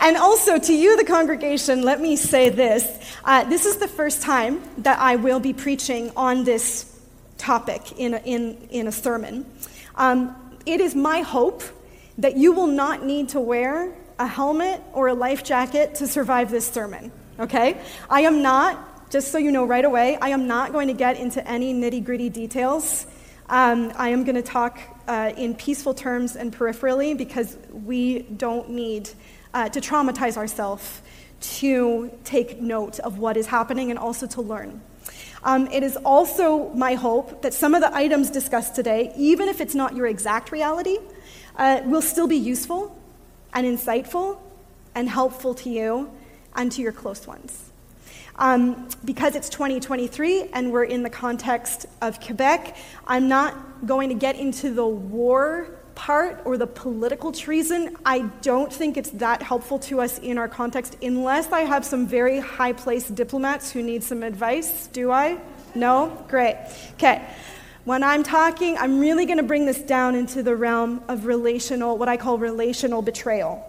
And 0.00 0.16
also 0.16 0.58
to 0.58 0.72
you, 0.72 0.96
the 0.96 1.04
congregation, 1.04 1.82
let 1.82 2.00
me 2.00 2.16
say 2.16 2.48
this. 2.48 2.86
Uh, 3.24 3.44
this 3.44 3.66
is 3.66 3.76
the 3.76 3.88
first 3.88 4.22
time 4.22 4.62
that 4.78 4.98
I 4.98 5.16
will 5.16 5.40
be 5.40 5.52
preaching 5.52 6.10
on 6.16 6.44
this 6.44 7.00
topic 7.38 7.92
in 7.98 8.14
a, 8.14 8.18
in, 8.18 8.56
in 8.70 8.86
a 8.86 8.92
sermon. 8.92 9.46
Um, 9.96 10.34
it 10.66 10.80
is 10.80 10.94
my 10.94 11.20
hope 11.20 11.62
that 12.18 12.36
you 12.36 12.52
will 12.52 12.66
not 12.68 13.04
need 13.04 13.30
to 13.30 13.40
wear 13.40 13.92
a 14.18 14.26
helmet 14.26 14.80
or 14.92 15.08
a 15.08 15.14
life 15.14 15.42
jacket 15.42 15.96
to 15.96 16.06
survive 16.06 16.50
this 16.50 16.66
sermon, 16.66 17.10
okay? 17.38 17.80
I 18.08 18.20
am 18.22 18.42
not, 18.42 19.10
just 19.10 19.32
so 19.32 19.38
you 19.38 19.50
know 19.50 19.64
right 19.64 19.84
away, 19.84 20.16
I 20.20 20.28
am 20.28 20.46
not 20.46 20.72
going 20.72 20.88
to 20.88 20.94
get 20.94 21.18
into 21.18 21.46
any 21.48 21.74
nitty 21.74 22.04
gritty 22.04 22.28
details 22.28 23.06
Um, 23.48 23.92
I 23.96 24.08
am 24.08 24.24
going 24.24 24.36
to 24.36 24.42
talk 24.42 24.78
uh, 25.06 25.32
in 25.36 25.54
peaceful 25.54 25.92
terms 25.92 26.36
and 26.36 26.56
peripherally 26.56 27.16
because 27.16 27.58
we 27.70 28.22
don't 28.22 28.70
need 28.70 29.10
uh, 29.54 29.68
to 29.68 29.80
traumatize 29.80 30.36
ourselves 30.36 31.02
to 31.40 32.10
take 32.24 32.60
note 32.60 32.98
of 33.00 33.18
what 33.18 33.36
is 33.36 33.46
happening 33.46 33.90
and 33.90 33.98
also 33.98 34.26
to 34.26 34.40
learn. 34.40 34.80
Um, 35.44 35.66
it 35.68 35.82
is 35.82 35.96
also 36.04 36.68
my 36.70 36.94
hope 36.94 37.42
that 37.42 37.52
some 37.52 37.74
of 37.74 37.80
the 37.80 37.94
items 37.94 38.30
discussed 38.30 38.76
today, 38.76 39.12
even 39.16 39.48
if 39.48 39.60
it's 39.60 39.74
not 39.74 39.96
your 39.96 40.06
exact 40.06 40.52
reality, 40.52 40.98
uh, 41.56 41.80
will 41.84 42.02
still 42.02 42.28
be 42.28 42.36
useful 42.36 42.96
and 43.52 43.66
insightful 43.66 44.38
and 44.94 45.08
helpful 45.08 45.54
to 45.54 45.68
you 45.68 46.10
and 46.54 46.70
to 46.72 46.82
your 46.82 46.92
close 46.92 47.26
ones. 47.26 47.70
Um, 48.36 48.88
because 49.04 49.34
it's 49.34 49.48
2023 49.48 50.50
and 50.52 50.72
we're 50.72 50.84
in 50.84 51.02
the 51.02 51.10
context 51.10 51.86
of 52.00 52.20
Quebec, 52.20 52.76
I'm 53.06 53.28
not 53.28 53.86
going 53.86 54.08
to 54.08 54.14
get 54.14 54.36
into 54.36 54.72
the 54.72 54.86
war 54.86 55.68
part 55.94 56.40
or 56.44 56.56
the 56.56 56.66
political 56.66 57.32
treason. 57.32 57.96
I 58.04 58.20
don't 58.40 58.72
think 58.72 58.96
it's 58.96 59.10
that 59.10 59.42
helpful 59.42 59.78
to 59.80 60.00
us 60.00 60.18
in 60.18 60.38
our 60.38 60.48
context 60.48 60.96
unless 61.02 61.52
I 61.52 61.60
have 61.60 61.84
some 61.84 62.06
very 62.06 62.40
high 62.40 62.72
placed 62.72 63.14
diplomats 63.14 63.70
who 63.70 63.82
need 63.82 64.02
some 64.02 64.22
advice. 64.22 64.86
Do 64.88 65.10
I? 65.10 65.38
No? 65.74 66.24
Great. 66.28 66.56
Okay. 66.94 67.26
When 67.84 68.04
I'm 68.04 68.22
talking, 68.22 68.78
I'm 68.78 69.00
really 69.00 69.26
going 69.26 69.38
to 69.38 69.42
bring 69.42 69.66
this 69.66 69.80
down 69.80 70.14
into 70.14 70.42
the 70.42 70.54
realm 70.54 71.02
of 71.08 71.26
relational, 71.26 71.98
what 71.98 72.08
I 72.08 72.16
call 72.16 72.38
relational 72.38 73.02
betrayal. 73.02 73.64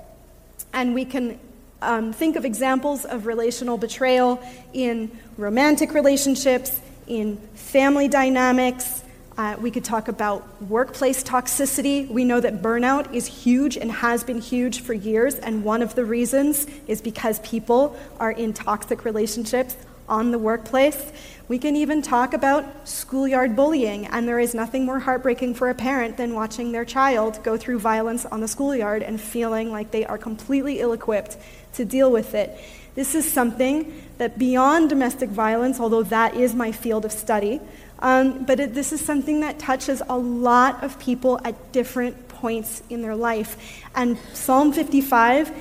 And 0.72 0.94
we 0.94 1.06
can 1.06 1.40
um, 1.82 2.14
think 2.14 2.36
of 2.36 2.46
examples 2.46 3.06
of 3.06 3.26
relational 3.26 3.78
betrayal 3.78 4.42
in 4.72 5.12
romantic 5.38 5.94
relationships, 5.94 6.80
in 7.08 7.38
family 7.56 8.08
dynamics. 8.08 9.03
Uh, 9.36 9.56
we 9.60 9.72
could 9.72 9.84
talk 9.84 10.10
about 10.10 10.62
workplace 10.62 11.24
toxicity. 11.24 12.08
We 12.08 12.24
know 12.24 12.40
that 12.40 12.62
burnout 12.62 13.12
is 13.14 13.26
huge 13.26 13.78
and 13.78 13.92
has 13.92 14.24
been 14.24 14.40
huge 14.40 14.82
for 14.82 14.94
years, 14.94 15.36
and 15.36 15.64
one 15.64 15.82
of 15.82 15.96
the 15.96 16.06
reasons 16.06 16.68
is 16.88 17.02
because 17.02 17.40
people 17.40 17.98
are 18.20 18.32
in 18.32 18.54
toxic 18.54 19.06
relationships 19.06 19.76
on 20.08 20.30
the 20.30 20.38
workplace. 20.38 21.12
We 21.48 21.58
can 21.58 21.76
even 21.76 22.04
talk 22.04 22.36
about 22.36 22.88
schoolyard 22.88 23.56
bullying, 23.56 24.06
and 24.06 24.28
there 24.28 24.40
is 24.40 24.54
nothing 24.54 24.86
more 24.86 25.00
heartbreaking 25.00 25.56
for 25.56 25.70
a 25.72 25.76
parent 25.76 26.16
than 26.16 26.36
watching 26.36 26.72
their 26.72 26.86
child 26.86 27.44
go 27.44 27.58
through 27.58 27.80
violence 27.80 28.28
on 28.28 28.40
the 28.40 28.48
schoolyard 28.48 29.02
and 29.02 29.20
feeling 29.20 29.72
like 29.72 29.90
they 29.90 30.06
are 30.06 30.20
completely 30.20 30.80
ill 30.80 30.94
equipped 30.94 31.38
to 31.74 31.86
deal 31.86 32.12
with 32.12 32.36
it. 32.36 32.56
This 32.94 33.16
is 33.16 33.32
something 33.32 34.04
that 34.20 34.38
beyond 34.38 34.90
domestic 34.90 35.30
violence, 35.30 35.80
although 35.80 36.04
that 36.04 36.36
is 36.36 36.54
my 36.54 36.72
field 36.72 37.06
of 37.06 37.12
study, 37.12 37.60
um, 38.04 38.44
but 38.44 38.60
it, 38.60 38.74
this 38.74 38.92
is 38.92 39.00
something 39.00 39.40
that 39.40 39.58
touches 39.58 40.04
a 40.10 40.18
lot 40.18 40.84
of 40.84 41.00
people 41.00 41.40
at 41.46 41.72
different 41.72 42.28
points 42.28 42.84
in 42.90 43.02
their 43.02 43.16
life. 43.16 43.82
And 43.96 44.20
Psalm 44.34 44.74
55 44.74 45.52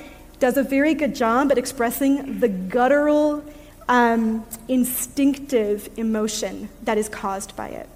does 0.40 0.56
a 0.56 0.64
very 0.64 0.92
good 0.92 1.14
job 1.14 1.52
at 1.52 1.56
expressing 1.56 2.40
the 2.40 2.48
guttural, 2.48 3.44
um, 3.88 4.44
instinctive 4.66 5.88
emotion 5.96 6.68
that 6.82 6.98
is 6.98 7.08
caused 7.08 7.54
by 7.54 7.68
it. 7.68 7.88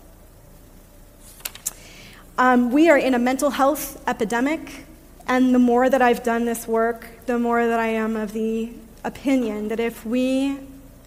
Um, 2.38 2.70
we 2.70 2.88
are 2.88 2.98
in 2.98 3.14
a 3.14 3.18
mental 3.18 3.50
health 3.50 4.00
epidemic, 4.06 4.84
and 5.26 5.52
the 5.52 5.58
more 5.58 5.90
that 5.90 6.00
I've 6.00 6.22
done 6.22 6.44
this 6.44 6.68
work, 6.68 7.08
the 7.26 7.40
more 7.40 7.66
that 7.66 7.80
I 7.80 7.88
am 7.88 8.14
of 8.14 8.32
the 8.32 8.70
opinion 9.02 9.68
that 9.68 9.80
if 9.80 10.06
we 10.06 10.56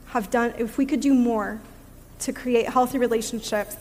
have 0.07 0.29
done, 0.29 0.53
if 0.57 0.77
we 0.77 0.85
could 0.85 0.99
do 0.99 1.13
more 1.13 1.61
to 2.19 2.33
create 2.33 2.69
healthy 2.69 2.97
relationships, 2.97 3.75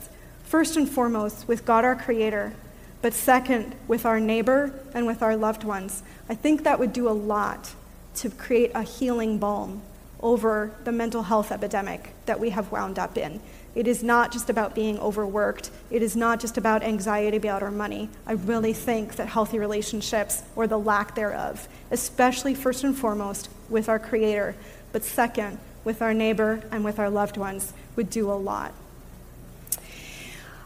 first 0.44 0.76
and 0.76 0.88
foremost 0.88 1.46
with 1.46 1.64
God 1.64 1.84
our 1.84 1.96
Creator, 1.96 2.54
but 3.02 3.14
second 3.14 3.74
with 3.86 4.04
our 4.04 4.18
neighbor 4.18 4.72
and 4.94 5.06
with 5.06 5.22
our 5.22 5.36
loved 5.36 5.64
ones, 5.64 6.02
I 6.28 6.34
think 6.34 6.64
that 6.64 6.78
would 6.78 6.92
do 6.92 7.08
a 7.08 7.10
lot 7.10 7.74
to 8.16 8.30
create 8.30 8.72
a 8.74 8.82
healing 8.82 9.38
balm 9.38 9.82
over 10.20 10.72
the 10.84 10.90
mental 10.90 11.22
health 11.22 11.52
epidemic 11.52 12.12
that 12.26 12.40
we 12.40 12.50
have 12.50 12.72
wound 12.72 12.98
up 12.98 13.16
in. 13.16 13.40
It 13.74 13.86
is 13.86 14.02
not 14.02 14.32
just 14.32 14.50
about 14.50 14.74
being 14.74 14.98
overworked. 14.98 15.70
It 15.90 16.02
is 16.02 16.16
not 16.16 16.40
just 16.40 16.58
about 16.58 16.82
anxiety 16.82 17.36
about 17.36 17.62
our 17.62 17.70
money. 17.70 18.08
I 18.26 18.32
really 18.32 18.72
think 18.72 19.14
that 19.16 19.28
healthy 19.28 19.60
relationships, 19.60 20.42
or 20.56 20.66
the 20.66 20.78
lack 20.78 21.14
thereof, 21.14 21.68
especially 21.92 22.54
first 22.54 22.82
and 22.82 22.96
foremost 22.96 23.48
with 23.68 23.88
our 23.88 24.00
Creator, 24.00 24.56
but 24.90 25.04
second, 25.04 25.58
with 25.84 26.02
our 26.02 26.14
neighbor 26.14 26.62
and 26.70 26.84
with 26.84 26.98
our 26.98 27.10
loved 27.10 27.36
ones, 27.36 27.72
would 27.96 28.10
do 28.10 28.30
a 28.30 28.34
lot. 28.34 28.74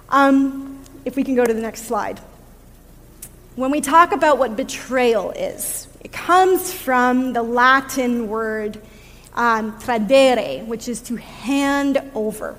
Um, 0.09 0.83
if 1.05 1.17
we 1.17 1.25
can 1.25 1.35
go 1.35 1.45
to 1.45 1.53
the 1.55 1.61
next 1.61 1.83
slide. 1.83 2.21
When 3.55 3.71
we 3.71 3.81
talk 3.81 4.13
about 4.13 4.39
what 4.39 4.57
betrayal 4.57 5.31
is, 5.31 5.89
it 6.01 6.13
comes 6.13 6.73
from 6.73 7.33
the 7.33 7.43
Latin 7.43 8.29
word 8.29 8.81
um, 9.35 9.79
tradere, 9.81 10.65
which 10.67 10.89
is 10.89 11.01
to 11.03 11.17
hand 11.17 12.03
over. 12.15 12.59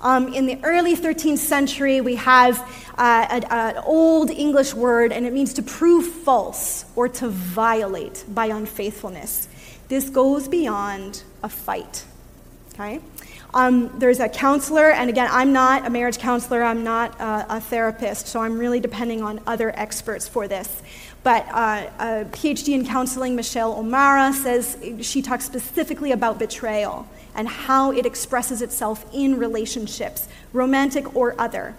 Um, 0.00 0.32
in 0.32 0.46
the 0.46 0.58
early 0.64 0.96
13th 0.96 1.38
century, 1.38 2.00
we 2.00 2.14
have 2.16 2.58
uh, 2.96 3.42
an 3.50 3.76
old 3.84 4.30
English 4.30 4.72
word, 4.72 5.12
and 5.12 5.26
it 5.26 5.32
means 5.32 5.54
to 5.54 5.62
prove 5.62 6.06
false 6.06 6.86
or 6.96 7.08
to 7.08 7.28
violate 7.28 8.24
by 8.28 8.46
unfaithfulness. 8.46 9.46
This 9.88 10.08
goes 10.08 10.48
beyond 10.48 11.22
a 11.42 11.48
fight. 11.48 12.04
Okay? 12.74 13.00
Um, 13.52 13.98
there's 13.98 14.20
a 14.20 14.28
counselor, 14.28 14.90
and 14.90 15.10
again, 15.10 15.28
I'm 15.30 15.52
not 15.52 15.84
a 15.84 15.90
marriage 15.90 16.18
counselor, 16.18 16.62
I'm 16.62 16.84
not 16.84 17.20
a, 17.20 17.56
a 17.56 17.60
therapist, 17.60 18.28
so 18.28 18.40
I'm 18.40 18.58
really 18.58 18.78
depending 18.78 19.22
on 19.22 19.40
other 19.46 19.72
experts 19.76 20.28
for 20.28 20.46
this. 20.46 20.82
But 21.22 21.46
uh, 21.48 21.90
a 21.98 22.24
PhD 22.26 22.74
in 22.74 22.86
counseling, 22.86 23.34
Michele 23.34 23.72
O'Mara, 23.72 24.32
says 24.32 24.78
she 25.00 25.20
talks 25.20 25.44
specifically 25.44 26.12
about 26.12 26.38
betrayal 26.38 27.08
and 27.34 27.48
how 27.48 27.92
it 27.92 28.06
expresses 28.06 28.62
itself 28.62 29.04
in 29.12 29.36
relationships, 29.36 30.28
romantic 30.52 31.14
or 31.14 31.34
other. 31.38 31.74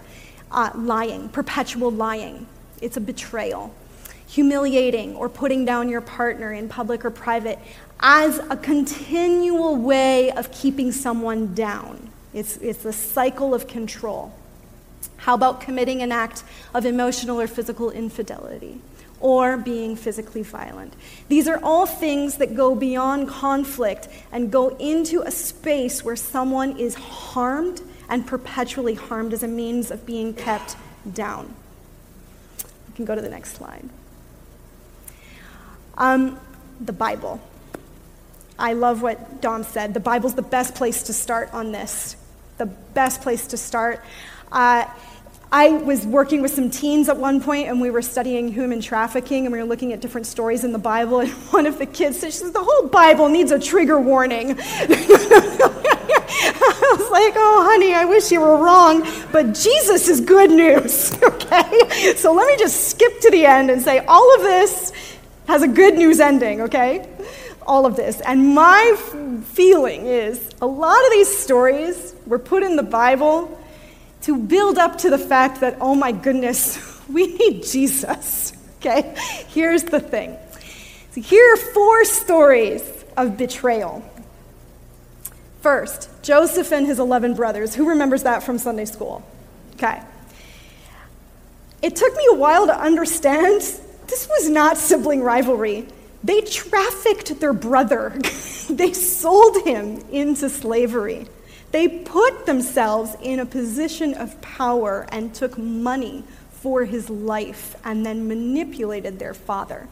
Uh, 0.50 0.70
lying, 0.74 1.30
perpetual 1.30 1.90
lying, 1.90 2.46
it's 2.82 2.98
a 2.98 3.00
betrayal. 3.00 3.74
Humiliating 4.28 5.16
or 5.16 5.28
putting 5.28 5.64
down 5.64 5.88
your 5.88 6.00
partner 6.02 6.52
in 6.52 6.68
public 6.68 7.04
or 7.04 7.10
private 7.10 7.58
as 8.02 8.38
a 8.50 8.56
continual 8.56 9.76
way 9.76 10.32
of 10.32 10.50
keeping 10.50 10.90
someone 10.90 11.54
down. 11.54 12.10
It's, 12.34 12.56
it's 12.56 12.82
the 12.82 12.92
cycle 12.92 13.54
of 13.54 13.68
control. 13.68 14.34
How 15.18 15.34
about 15.34 15.60
committing 15.60 16.02
an 16.02 16.10
act 16.10 16.42
of 16.74 16.84
emotional 16.84 17.40
or 17.40 17.46
physical 17.46 17.90
infidelity? 17.90 18.80
or 19.22 19.56
being 19.56 19.94
physically 19.94 20.42
violent. 20.42 20.92
These 21.28 21.46
are 21.46 21.60
all 21.62 21.86
things 21.86 22.38
that 22.38 22.56
go 22.56 22.74
beyond 22.74 23.28
conflict 23.28 24.08
and 24.32 24.50
go 24.50 24.70
into 24.78 25.22
a 25.22 25.30
space 25.30 26.04
where 26.04 26.16
someone 26.16 26.76
is 26.76 26.96
harmed 26.96 27.80
and 28.08 28.26
perpetually 28.26 28.94
harmed 28.94 29.32
as 29.32 29.44
a 29.44 29.48
means 29.48 29.92
of 29.92 30.04
being 30.04 30.34
kept 30.34 30.74
down. 31.14 31.54
You 32.58 32.94
can 32.96 33.04
go 33.04 33.14
to 33.14 33.22
the 33.22 33.30
next 33.30 33.54
slide. 33.54 33.88
Um, 35.96 36.40
the 36.80 36.92
Bible. 36.92 37.40
I 38.62 38.74
love 38.74 39.02
what 39.02 39.40
Dom 39.40 39.64
said. 39.64 39.92
The 39.92 39.98
Bible's 39.98 40.34
the 40.34 40.42
best 40.42 40.76
place 40.76 41.02
to 41.04 41.12
start 41.12 41.52
on 41.52 41.72
this. 41.72 42.14
The 42.58 42.66
best 42.66 43.20
place 43.20 43.48
to 43.48 43.56
start. 43.56 44.04
Uh, 44.52 44.84
I 45.50 45.70
was 45.70 46.06
working 46.06 46.42
with 46.42 46.52
some 46.52 46.70
teens 46.70 47.08
at 47.08 47.16
one 47.16 47.40
point, 47.40 47.66
and 47.68 47.80
we 47.80 47.90
were 47.90 48.02
studying 48.02 48.52
human 48.52 48.80
trafficking, 48.80 49.46
and 49.46 49.52
we 49.52 49.58
were 49.58 49.64
looking 49.64 49.92
at 49.92 50.00
different 50.00 50.28
stories 50.28 50.62
in 50.62 50.70
the 50.70 50.78
Bible. 50.78 51.18
And 51.20 51.30
one 51.50 51.66
of 51.66 51.78
the 51.78 51.86
kids 51.86 52.20
said, 52.20 52.32
"She 52.32 52.38
says 52.38 52.52
the 52.52 52.62
whole 52.62 52.86
Bible 52.86 53.28
needs 53.28 53.50
a 53.50 53.58
trigger 53.58 53.98
warning." 53.98 54.56
I 54.60 54.62
was 56.96 57.10
like, 57.10 57.34
"Oh, 57.36 57.68
honey, 57.68 57.94
I 57.94 58.04
wish 58.04 58.30
you 58.30 58.40
were 58.40 58.58
wrong, 58.58 59.04
but 59.32 59.54
Jesus 59.54 60.06
is 60.08 60.20
good 60.20 60.52
news." 60.52 61.20
okay, 61.22 62.14
so 62.14 62.32
let 62.32 62.46
me 62.46 62.56
just 62.56 62.90
skip 62.90 63.20
to 63.22 63.30
the 63.32 63.44
end 63.44 63.70
and 63.70 63.82
say 63.82 63.98
all 64.06 64.36
of 64.36 64.42
this 64.42 64.92
has 65.48 65.62
a 65.62 65.68
good 65.68 65.94
news 65.94 66.20
ending. 66.20 66.60
Okay, 66.60 67.08
all 67.66 67.86
of 67.86 67.96
this, 67.96 68.20
and 68.20 68.54
my 68.54 68.96
feeling 69.46 70.06
is 70.06 70.50
a 70.60 70.66
lot 70.66 71.04
of 71.06 71.10
these 71.12 71.36
stories 71.36 72.14
were 72.26 72.38
put 72.38 72.62
in 72.62 72.76
the 72.76 72.82
Bible 72.82 73.58
to 74.22 74.38
build 74.38 74.78
up 74.78 74.98
to 74.98 75.10
the 75.10 75.18
fact 75.18 75.60
that, 75.60 75.76
oh 75.80 75.94
my 75.94 76.12
goodness, 76.12 77.00
we 77.08 77.26
need 77.26 77.64
Jesus. 77.64 78.52
Okay? 78.82 79.14
Here's 79.46 79.84
the 79.84 80.00
thing. 80.00 80.36
So 81.12 81.20
here 81.20 81.54
are 81.54 81.56
four 81.56 82.04
stories 82.04 82.82
of 83.16 83.38
betrayal. 83.38 84.04
First, 85.60 86.10
Joseph 86.22 86.72
and 86.72 86.84
his 86.84 86.98
11 86.98 87.34
brothers. 87.34 87.76
Who 87.76 87.90
remembers 87.90 88.24
that 88.24 88.42
from 88.42 88.58
Sunday 88.58 88.86
school? 88.86 89.24
Okay. 89.74 90.02
It 91.80 91.94
took 91.94 92.12
me 92.16 92.26
a 92.32 92.34
while 92.34 92.66
to 92.66 92.76
understand 92.76 93.60
this 93.60 94.28
was 94.28 94.48
not 94.48 94.76
sibling 94.76 95.22
rivalry. 95.22 95.86
They 96.24 96.40
trafficked 96.42 97.40
their 97.40 97.52
brother, 97.52 98.10
they 98.70 98.92
sold 98.92 99.64
him 99.66 100.04
into 100.10 100.48
slavery. 100.48 101.26
They 101.72 101.88
put 101.88 102.44
themselves 102.44 103.16
in 103.22 103.40
a 103.40 103.46
position 103.46 104.12
of 104.14 104.40
power 104.42 105.06
and 105.10 105.34
took 105.34 105.56
money 105.56 106.22
for 106.50 106.84
his 106.84 107.08
life 107.08 107.74
and 107.82 108.04
then 108.04 108.28
manipulated 108.28 109.18
their 109.18 109.34
father. 109.34 109.88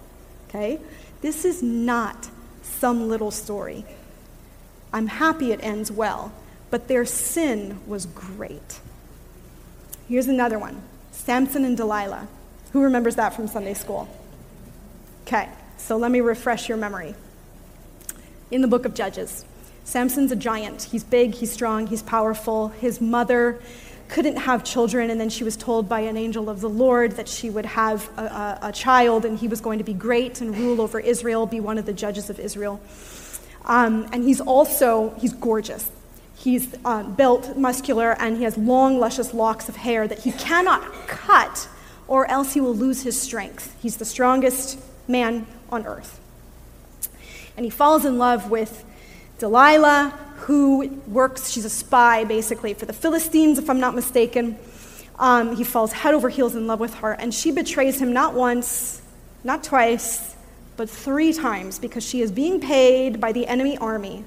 Okay? 0.48 0.78
This 1.22 1.44
is 1.44 1.62
not 1.62 2.28
some 2.62 3.08
little 3.08 3.30
story. 3.30 3.84
I'm 4.92 5.06
happy 5.06 5.52
it 5.52 5.60
ends 5.62 5.90
well, 5.90 6.32
but 6.70 6.86
their 6.86 7.04
sin 7.04 7.80
was 7.86 8.06
great. 8.06 8.80
Here's 10.08 10.26
another 10.26 10.58
one 10.58 10.82
Samson 11.12 11.64
and 11.64 11.76
Delilah. 11.76 12.28
Who 12.72 12.82
remembers 12.82 13.16
that 13.16 13.34
from 13.34 13.48
Sunday 13.48 13.74
school? 13.74 14.08
Okay, 15.26 15.48
so 15.80 15.96
let 15.96 16.10
me 16.10 16.20
refresh 16.20 16.68
your 16.68 16.78
memory. 16.78 17.14
In 18.50 18.62
the 18.62 18.68
book 18.68 18.84
of 18.84 18.94
Judges, 18.94 19.44
Samson's 19.84 20.30
a 20.30 20.36
giant. 20.36 20.84
He's 20.84 21.02
big, 21.02 21.34
he's 21.34 21.50
strong, 21.50 21.86
he's 21.86 22.02
powerful. 22.02 22.68
His 22.68 23.00
mother 23.00 23.60
couldn't 24.08 24.36
have 24.36 24.64
children, 24.64 25.10
and 25.10 25.20
then 25.20 25.30
she 25.30 25.44
was 25.44 25.56
told 25.56 25.88
by 25.88 26.00
an 26.00 26.16
angel 26.16 26.50
of 26.50 26.60
the 26.60 26.68
Lord 26.68 27.12
that 27.12 27.28
she 27.28 27.48
would 27.48 27.64
have 27.64 28.08
a, 28.18 28.22
a, 28.22 28.58
a 28.68 28.72
child, 28.72 29.24
and 29.24 29.38
he 29.38 29.48
was 29.48 29.60
going 29.60 29.78
to 29.78 29.84
be 29.84 29.94
great 29.94 30.40
and 30.40 30.56
rule 30.56 30.80
over 30.80 31.00
Israel, 31.00 31.46
be 31.46 31.60
one 31.60 31.78
of 31.78 31.86
the 31.86 31.92
judges 31.92 32.28
of 32.28 32.38
Israel. 32.38 32.80
Um, 33.64 34.08
and 34.12 34.24
he's 34.24 34.40
also, 34.40 35.14
he's 35.18 35.32
gorgeous. 35.32 35.90
He's 36.36 36.74
uh, 36.84 37.04
built, 37.04 37.56
muscular, 37.56 38.16
and 38.18 38.36
he 38.36 38.44
has 38.44 38.56
long, 38.56 38.98
luscious 38.98 39.32
locks 39.32 39.68
of 39.68 39.76
hair 39.76 40.08
that 40.08 40.20
he 40.20 40.32
cannot 40.32 40.82
cut, 41.06 41.68
or 42.08 42.28
else 42.30 42.54
he 42.54 42.60
will 42.60 42.74
lose 42.74 43.02
his 43.02 43.20
strength. 43.20 43.76
He's 43.80 43.98
the 43.98 44.04
strongest 44.04 44.78
man 45.06 45.46
on 45.70 45.86
earth. 45.86 46.20
And 47.56 47.64
he 47.64 47.70
falls 47.70 48.04
in 48.04 48.18
love 48.18 48.50
with 48.50 48.84
Delilah, 49.38 50.18
who 50.36 50.88
works, 51.06 51.50
she's 51.50 51.64
a 51.64 51.70
spy 51.70 52.24
basically 52.24 52.74
for 52.74 52.86
the 52.86 52.92
Philistines, 52.92 53.58
if 53.58 53.68
I'm 53.68 53.80
not 53.80 53.94
mistaken. 53.94 54.58
Um, 55.18 55.54
he 55.56 55.64
falls 55.64 55.92
head 55.92 56.14
over 56.14 56.28
heels 56.28 56.54
in 56.54 56.66
love 56.66 56.80
with 56.80 56.94
her, 56.94 57.12
and 57.12 57.34
she 57.34 57.50
betrays 57.50 58.00
him 58.00 58.12
not 58.12 58.34
once, 58.34 59.02
not 59.44 59.62
twice, 59.62 60.34
but 60.76 60.88
three 60.88 61.32
times 61.34 61.78
because 61.78 62.02
she 62.02 62.22
is 62.22 62.32
being 62.32 62.60
paid 62.60 63.20
by 63.20 63.32
the 63.32 63.46
enemy 63.46 63.76
army 63.78 64.24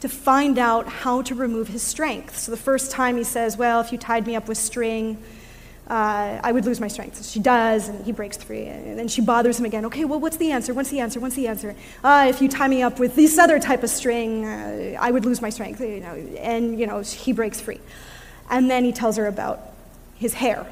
to 0.00 0.08
find 0.08 0.58
out 0.58 0.88
how 0.88 1.22
to 1.22 1.34
remove 1.34 1.68
his 1.68 1.82
strength. 1.82 2.38
So 2.38 2.50
the 2.50 2.56
first 2.56 2.90
time 2.90 3.16
he 3.16 3.24
says, 3.24 3.56
Well, 3.56 3.80
if 3.80 3.92
you 3.92 3.98
tied 3.98 4.26
me 4.26 4.34
up 4.34 4.48
with 4.48 4.58
string, 4.58 5.22
uh, 5.92 6.40
I 6.42 6.52
would 6.52 6.64
lose 6.64 6.80
my 6.80 6.88
strength. 6.88 7.16
So 7.16 7.22
she 7.22 7.38
does, 7.38 7.90
and 7.90 8.02
he 8.02 8.12
breaks 8.12 8.38
free. 8.38 8.64
And 8.64 8.98
then 8.98 9.08
she 9.08 9.20
bothers 9.20 9.58
him 9.58 9.66
again. 9.66 9.84
Okay, 9.84 10.06
well, 10.06 10.18
what's 10.18 10.38
the 10.38 10.50
answer? 10.50 10.72
What's 10.72 10.88
the 10.88 11.00
answer? 11.00 11.20
What's 11.20 11.34
the 11.34 11.46
answer? 11.46 11.76
Uh, 12.02 12.28
if 12.30 12.40
you 12.40 12.48
tie 12.48 12.66
me 12.66 12.80
up 12.80 12.98
with 12.98 13.14
this 13.14 13.38
other 13.38 13.60
type 13.60 13.82
of 13.82 13.90
string, 13.90 14.46
uh, 14.46 14.96
I 14.98 15.10
would 15.10 15.26
lose 15.26 15.42
my 15.42 15.50
strength. 15.50 15.82
You 15.82 16.00
know, 16.00 16.14
and 16.38 16.80
you 16.80 16.86
know, 16.86 17.00
he 17.00 17.34
breaks 17.34 17.60
free. 17.60 17.78
And 18.48 18.70
then 18.70 18.84
he 18.84 18.92
tells 18.92 19.18
her 19.18 19.26
about 19.26 19.60
his 20.14 20.32
hair. 20.32 20.66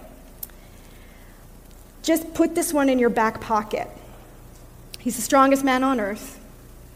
Just 2.03 2.33
put 2.33 2.55
this 2.55 2.73
one 2.73 2.89
in 2.89 2.99
your 2.99 3.11
back 3.11 3.43
pocket. 3.43 3.89
He's 5.01 5.17
the 5.17 5.23
strongest 5.23 5.63
man 5.63 5.85
on 5.85 6.01
earth. 6.01 6.41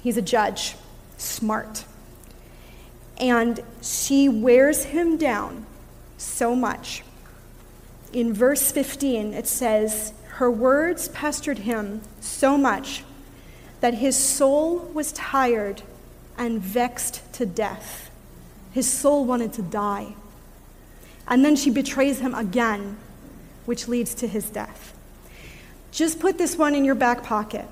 He's 0.03 0.17
a 0.17 0.23
judge, 0.23 0.77
smart. 1.19 1.85
And 3.19 3.61
she 3.83 4.31
wears 4.31 4.85
him 4.85 5.19
down 5.19 5.67
so 6.17 6.57
much. 6.57 7.03
In 8.15 8.33
verse 8.33 8.71
15, 8.71 9.35
it 9.35 9.49
says, 9.49 10.13
Her 10.29 10.49
words 10.49 11.09
pestered 11.09 11.59
him 11.59 12.01
so 12.21 12.57
much 12.57 13.03
that 13.81 13.95
his 13.95 14.17
soul 14.17 14.79
was 14.95 15.11
tired 15.13 15.83
and 16.39 16.61
vexed 16.61 17.21
to 17.35 17.45
death. 17.45 18.11
His 18.73 18.91
soul 18.91 19.25
wanted 19.25 19.53
to 19.55 19.63
die. 19.63 20.15
And 21.27 21.45
then 21.45 21.57
she 21.57 21.71
betrays 21.71 22.21
him 22.21 22.35
again, 22.37 22.99
which 23.67 23.89
leads 23.89 24.15
to 24.15 24.29
his 24.29 24.49
death. 24.49 24.97
Just 25.91 26.21
put 26.21 26.39
this 26.39 26.57
one 26.57 26.77
in 26.77 26.85
your 26.85 26.95
back 26.95 27.25
pocket 27.25 27.67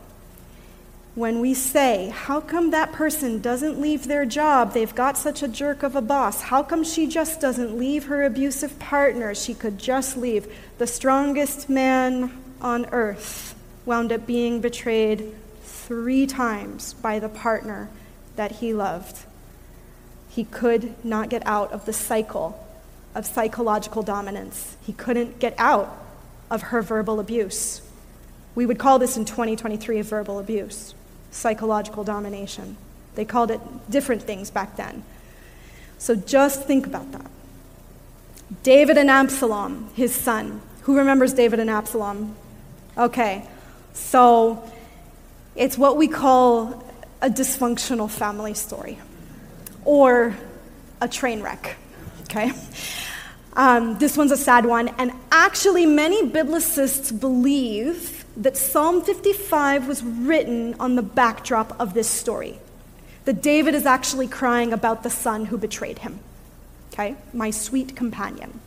when 1.15 1.41
we 1.41 1.53
say, 1.53 2.09
How 2.15 2.41
come 2.41 2.71
that 2.71 2.93
person 2.93 3.41
doesn't 3.41 3.81
leave 3.81 4.07
their 4.07 4.25
job? 4.25 4.73
They've 4.73 4.95
got 4.95 5.19
such 5.19 5.43
a 5.43 5.49
jerk 5.49 5.83
of 5.83 5.95
a 5.95 6.03
boss. 6.03 6.43
How 6.43 6.63
come 6.63 6.85
she 6.85 7.07
just 7.07 7.41
doesn't 7.41 7.77
leave 7.77 8.07
her 8.07 8.25
abusive 8.25 8.79
partner? 8.79 9.35
She 9.35 9.55
could 9.55 9.79
just 9.79 10.17
leave. 10.17 10.53
The 10.79 10.87
strongest 10.87 11.69
man 11.69 12.33
on 12.61 12.87
earth 12.93 13.55
wound 13.85 14.13
up 14.13 14.27
being 14.27 14.61
betrayed 14.61 15.35
three 15.63 16.27
times 16.27 16.95
by 16.95 17.19
the 17.19 17.29
partner 17.29 17.91
that 18.37 18.53
he 18.53 18.73
loved. 18.73 19.27
He 20.31 20.45
could 20.45 20.95
not 21.05 21.29
get 21.29 21.47
out 21.47 21.73
of 21.73 21.85
the 21.85 21.93
cycle 21.93 22.59
of 23.15 23.27
psychological 23.27 24.03
dominance, 24.03 24.79
he 24.87 24.95
couldn't 24.95 25.39
get 25.39 25.55
out 25.59 25.95
of 26.51 26.63
her 26.63 26.81
verbal 26.81 27.21
abuse. 27.21 27.83
We 28.55 28.65
would 28.65 28.79
call 28.79 28.99
this 28.99 29.19
in 29.19 29.27
2023 29.27 30.01
verbal 30.01 30.39
abuse 30.39 30.95
psychological 31.33 32.05
domination. 32.05 32.77
They 33.17 33.25
called 33.25 33.51
it 33.51 33.61
different 33.91 34.23
things 34.23 34.51
back 34.51 34.77
then. 34.77 35.03
So 35.99 36.15
just 36.15 36.65
think 36.65 36.87
about 36.87 37.11
that. 37.13 37.31
David 38.63 38.99
and 38.99 39.11
Absalom, 39.11 39.91
his 39.95 40.15
son. 40.15 40.61
Who 40.83 40.97
remembers 40.99 41.33
David 41.33 41.59
and 41.59 41.71
Absalom? 41.71 42.37
Okay, 42.97 43.47
so 43.95 44.71
it's 45.57 45.77
what 45.79 45.97
we 45.97 46.07
call 46.09 46.85
a 47.21 47.31
dysfunctional 47.31 48.11
family 48.11 48.55
story 48.55 48.99
or 49.85 50.35
a 51.01 51.09
train 51.09 51.43
wreck, 51.43 51.77
okay? 52.25 52.53
Um, 53.55 53.99
this 53.99 54.17
one's 54.17 54.33
a 54.33 54.37
sad 54.37 54.65
one, 54.65 54.89
and 54.99 55.13
actually, 55.31 55.85
many 55.87 56.27
biblicists 56.27 57.19
believe 57.19 58.22
that 58.37 58.57
Psalm 58.57 59.03
55 59.03 59.87
was 59.87 60.03
written 60.03 60.75
on 60.81 60.95
the 60.95 61.03
backdrop 61.03 61.79
of 61.79 61.95
this 61.95 62.09
story. 62.09 62.59
That 63.25 63.43
David 63.43 63.75
is 63.75 63.87
actually 63.87 64.27
crying 64.27 64.73
about 64.73 65.03
the 65.03 65.11
son 65.11 65.47
who 65.47 65.59
betrayed 65.59 66.01
him. 66.01 66.19
Okay? 66.93 67.17
My 67.33 67.51
sweet 67.51 67.95
companion. 67.95 68.61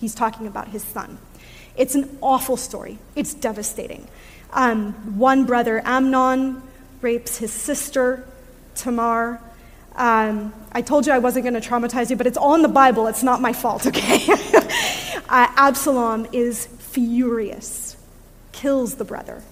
He's 0.00 0.14
talking 0.14 0.46
about 0.46 0.68
his 0.68 0.82
son. 0.82 1.18
It's 1.76 1.94
an 1.94 2.18
awful 2.20 2.56
story, 2.56 2.98
it's 3.14 3.34
devastating. 3.34 4.08
Um, 4.52 4.92
one 5.18 5.44
brother, 5.44 5.80
Amnon, 5.84 6.62
rapes 7.00 7.36
his 7.36 7.52
sister, 7.52 8.26
Tamar. 8.74 9.40
Um, 9.94 10.52
I 10.72 10.82
told 10.82 11.06
you 11.06 11.12
I 11.12 11.18
wasn't 11.18 11.44
going 11.44 11.60
to 11.60 11.66
traumatize 11.66 12.10
you, 12.10 12.16
but 12.16 12.26
it's 12.26 12.36
all 12.36 12.54
in 12.54 12.62
the 12.62 12.68
Bible. 12.68 13.06
It's 13.06 13.22
not 13.22 13.40
my 13.40 13.52
fault, 13.52 13.86
okay? 13.86 14.24
uh, 15.28 15.46
Absalom 15.56 16.26
is 16.32 16.66
furious 16.66 17.87
kills 18.58 18.96
the 18.96 19.04
brother. 19.04 19.42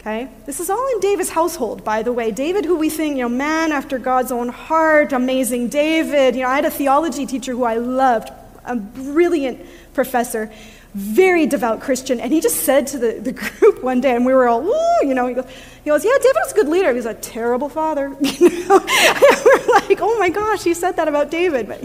Okay? 0.00 0.28
This 0.46 0.58
is 0.58 0.68
all 0.68 0.88
in 0.94 1.00
David's 1.00 1.30
household, 1.30 1.84
by 1.84 2.02
the 2.02 2.12
way. 2.12 2.32
David, 2.32 2.64
who 2.64 2.76
we 2.76 2.90
think, 2.90 3.16
you 3.16 3.22
know, 3.22 3.28
man 3.28 3.70
after 3.70 3.98
God's 3.98 4.32
own 4.32 4.48
heart, 4.48 5.12
amazing 5.12 5.68
David. 5.68 6.34
You 6.34 6.42
know, 6.42 6.48
I 6.48 6.56
had 6.56 6.64
a 6.64 6.70
theology 6.70 7.24
teacher 7.24 7.52
who 7.52 7.62
I 7.62 7.76
loved, 7.76 8.30
a 8.64 8.74
brilliant 8.74 9.64
professor, 9.94 10.50
very 10.94 11.46
devout 11.46 11.80
Christian, 11.80 12.18
and 12.18 12.32
he 12.32 12.40
just 12.40 12.64
said 12.64 12.88
to 12.88 12.98
the, 12.98 13.12
the 13.12 13.32
group 13.58 13.84
one 13.84 14.00
day, 14.00 14.16
and 14.16 14.26
we 14.26 14.34
were 14.34 14.48
all, 14.48 14.66
ooh, 14.66 15.06
you 15.06 15.14
know, 15.14 15.28
he 15.28 15.34
goes, 15.34 15.46
he 15.84 15.90
goes, 15.90 16.04
yeah, 16.04 16.16
David 16.20 16.36
was 16.44 16.52
a 16.52 16.54
good 16.56 16.68
leader. 16.68 16.90
He 16.90 16.96
was 16.96 17.06
a 17.06 17.14
terrible 17.14 17.68
father. 17.68 18.16
You 18.20 18.48
know? 18.66 18.78
we're 19.44 19.74
like, 19.74 20.00
oh 20.00 20.16
my 20.18 20.30
gosh, 20.30 20.64
he 20.64 20.74
said 20.74 20.96
that 20.96 21.06
about 21.06 21.30
David. 21.30 21.68
But, 21.68 21.84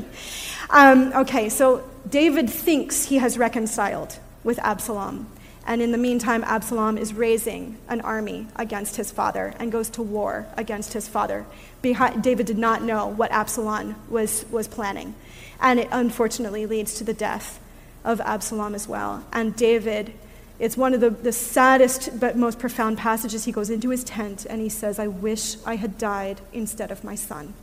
um, 0.71 1.13
okay, 1.13 1.49
so 1.49 1.87
David 2.09 2.49
thinks 2.49 3.03
he 3.03 3.17
has 3.17 3.37
reconciled 3.37 4.17
with 4.43 4.57
Absalom. 4.59 5.27
And 5.67 5.82
in 5.82 5.91
the 5.91 5.97
meantime, 5.97 6.45
Absalom 6.45 6.97
is 6.97 7.13
raising 7.13 7.77
an 7.89 7.99
army 7.99 8.47
against 8.56 8.95
his 8.95 9.12
father 9.12 9.53
and 9.60 9.69
goes 9.69 9.89
to 9.91 10.01
war 10.01 10.47
against 10.56 10.93
his 10.93 11.10
father. 11.10 11.45
David 11.82 12.45
did 12.45 12.58
not 12.58 12.84
know 12.84 13.06
what 13.08 13.34
Absalom 13.34 13.95
was, 14.10 14.45
was 14.49 14.69
planning. 14.69 15.13
And 15.60 15.77
it 15.77 15.89
unfortunately 15.91 16.65
leads 16.65 16.93
to 16.95 17.03
the 17.03 17.13
death 17.13 17.60
of 18.06 18.21
Absalom 18.21 18.75
as 18.75 18.88
well. 18.88 19.25
And 19.34 19.58
David, 19.58 20.13
it's 20.58 20.77
one 20.77 20.93
of 20.93 21.01
the, 21.01 21.10
the 21.10 21.34
saddest 21.34 22.17
but 22.17 22.38
most 22.38 22.60
profound 22.60 22.97
passages. 22.97 23.43
He 23.43 23.51
goes 23.51 23.69
into 23.69 23.89
his 23.89 24.06
tent 24.06 24.45
and 24.49 24.62
he 24.62 24.69
says, 24.69 24.99
I 24.99 25.08
wish 25.08 25.58
I 25.65 25.75
had 25.75 25.97
died 25.97 26.39
instead 26.53 26.91
of 26.91 27.03
my 27.03 27.15
son. 27.15 27.53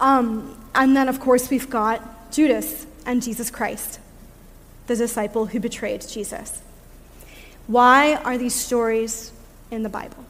Um, 0.00 0.60
and 0.74 0.96
then, 0.96 1.08
of 1.08 1.20
course, 1.20 1.48
we've 1.48 1.70
got 1.70 2.32
Judas 2.32 2.86
and 3.06 3.22
Jesus 3.22 3.50
Christ 3.50 4.00
the 4.88 4.96
disciple 4.96 5.46
who 5.46 5.60
betrayed 5.60 6.04
Jesus. 6.06 6.60
Why 7.66 8.16
are 8.16 8.36
these 8.36 8.54
stories 8.54 9.30
in 9.70 9.82
the 9.82 9.88
Bible? 9.88 10.24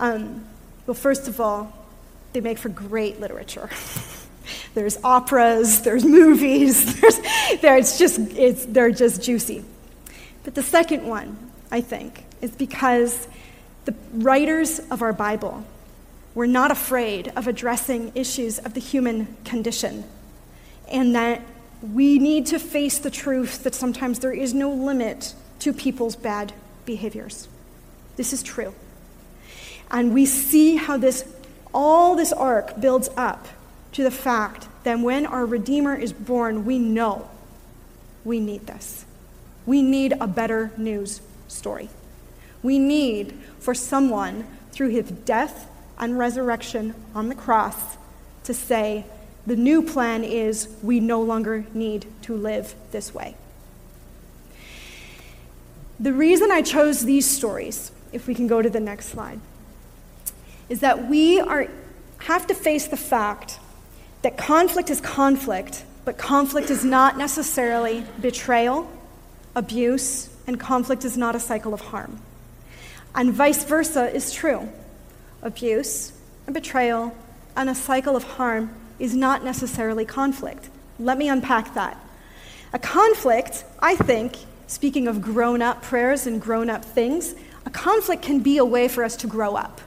Um, 0.00 0.44
well, 0.86 0.94
first 0.94 1.28
of 1.28 1.40
all, 1.40 1.72
they 2.32 2.40
make 2.40 2.58
for 2.58 2.68
great 2.68 3.20
literature. 3.20 3.70
there's 4.74 4.98
operas, 5.04 5.82
there's 5.82 6.04
movies, 6.04 7.00
there's, 7.00 7.20
there, 7.60 7.76
it's 7.76 7.98
just, 7.98 8.18
it's, 8.18 8.66
they're 8.66 8.90
just 8.90 9.22
juicy. 9.22 9.64
But 10.42 10.54
the 10.54 10.62
second 10.62 11.06
one, 11.06 11.52
I 11.70 11.80
think, 11.80 12.24
is 12.40 12.50
because 12.50 13.28
the 13.84 13.94
writers 14.12 14.80
of 14.90 15.02
our 15.02 15.12
Bible 15.12 15.64
we're 16.36 16.44
not 16.44 16.70
afraid 16.70 17.32
of 17.34 17.48
addressing 17.48 18.12
issues 18.14 18.58
of 18.58 18.74
the 18.74 18.80
human 18.80 19.38
condition, 19.46 20.04
and 20.86 21.14
that 21.14 21.40
we 21.82 22.18
need 22.18 22.46
to 22.46 22.58
face 22.58 22.98
the 22.98 23.10
truth 23.10 23.64
that 23.64 23.74
sometimes 23.74 24.18
there 24.20 24.32
is 24.32 24.54
no 24.54 24.70
limit 24.70 25.34
to 25.60 25.72
people's 25.72 26.16
bad 26.16 26.52
behaviors. 26.84 27.48
This 28.16 28.32
is 28.32 28.42
true. 28.42 28.74
And 29.90 30.12
we 30.12 30.26
see 30.26 30.76
how 30.76 30.96
this 30.96 31.24
all 31.74 32.16
this 32.16 32.32
arc 32.32 32.80
builds 32.80 33.10
up 33.16 33.46
to 33.92 34.02
the 34.02 34.10
fact 34.10 34.66
that 34.84 34.98
when 34.98 35.26
our 35.26 35.44
Redeemer 35.44 35.94
is 35.94 36.12
born, 36.12 36.64
we 36.64 36.78
know 36.78 37.28
we 38.24 38.40
need 38.40 38.66
this. 38.66 39.04
We 39.66 39.82
need 39.82 40.14
a 40.18 40.26
better 40.26 40.72
news 40.78 41.20
story. 41.48 41.90
We 42.62 42.78
need 42.78 43.38
for 43.58 43.74
someone, 43.74 44.46
through 44.72 44.88
his 44.88 45.10
death 45.10 45.70
and 45.98 46.18
resurrection 46.18 46.94
on 47.14 47.28
the 47.28 47.34
cross, 47.34 47.96
to 48.44 48.54
say, 48.54 49.04
the 49.46 49.56
new 49.56 49.82
plan 49.82 50.24
is 50.24 50.68
we 50.82 50.98
no 50.98 51.22
longer 51.22 51.64
need 51.72 52.06
to 52.22 52.34
live 52.34 52.74
this 52.90 53.14
way. 53.14 53.36
The 56.00 56.12
reason 56.12 56.50
I 56.50 56.62
chose 56.62 57.04
these 57.04 57.28
stories, 57.28 57.92
if 58.12 58.26
we 58.26 58.34
can 58.34 58.48
go 58.48 58.60
to 58.60 58.68
the 58.68 58.80
next 58.80 59.06
slide, 59.06 59.40
is 60.68 60.80
that 60.80 61.08
we 61.08 61.40
are, 61.40 61.68
have 62.18 62.46
to 62.48 62.54
face 62.54 62.88
the 62.88 62.96
fact 62.96 63.60
that 64.22 64.36
conflict 64.36 64.90
is 64.90 65.00
conflict, 65.00 65.84
but 66.04 66.18
conflict 66.18 66.68
is 66.68 66.84
not 66.84 67.16
necessarily 67.16 68.04
betrayal, 68.20 68.90
abuse, 69.54 70.28
and 70.46 70.58
conflict 70.58 71.04
is 71.04 71.16
not 71.16 71.36
a 71.36 71.40
cycle 71.40 71.72
of 71.72 71.80
harm. 71.80 72.20
And 73.14 73.32
vice 73.32 73.64
versa 73.64 74.12
is 74.12 74.32
true. 74.32 74.68
Abuse 75.40 76.12
and 76.46 76.54
betrayal 76.54 77.16
and 77.56 77.70
a 77.70 77.74
cycle 77.74 78.16
of 78.16 78.24
harm 78.24 78.74
is 78.98 79.14
not 79.14 79.44
necessarily 79.44 80.04
conflict. 80.04 80.68
Let 80.98 81.18
me 81.18 81.28
unpack 81.28 81.74
that. 81.74 81.98
A 82.72 82.78
conflict, 82.78 83.64
I 83.78 83.96
think, 83.96 84.36
speaking 84.66 85.08
of 85.08 85.22
grown 85.22 85.62
up 85.62 85.82
prayers 85.82 86.26
and 86.26 86.40
grown 86.40 86.68
up 86.70 86.84
things, 86.84 87.34
a 87.64 87.70
conflict 87.70 88.22
can 88.22 88.40
be 88.40 88.58
a 88.58 88.64
way 88.64 88.88
for 88.88 89.04
us 89.04 89.16
to 89.16 89.26
grow 89.26 89.56
up. 89.56 89.80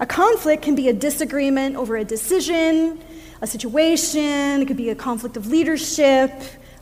A 0.00 0.06
conflict 0.06 0.62
can 0.62 0.74
be 0.74 0.88
a 0.88 0.92
disagreement 0.92 1.76
over 1.76 1.96
a 1.96 2.04
decision, 2.04 3.00
a 3.40 3.46
situation, 3.46 4.62
it 4.62 4.66
could 4.66 4.76
be 4.76 4.90
a 4.90 4.94
conflict 4.94 5.36
of 5.36 5.46
leadership, 5.46 6.32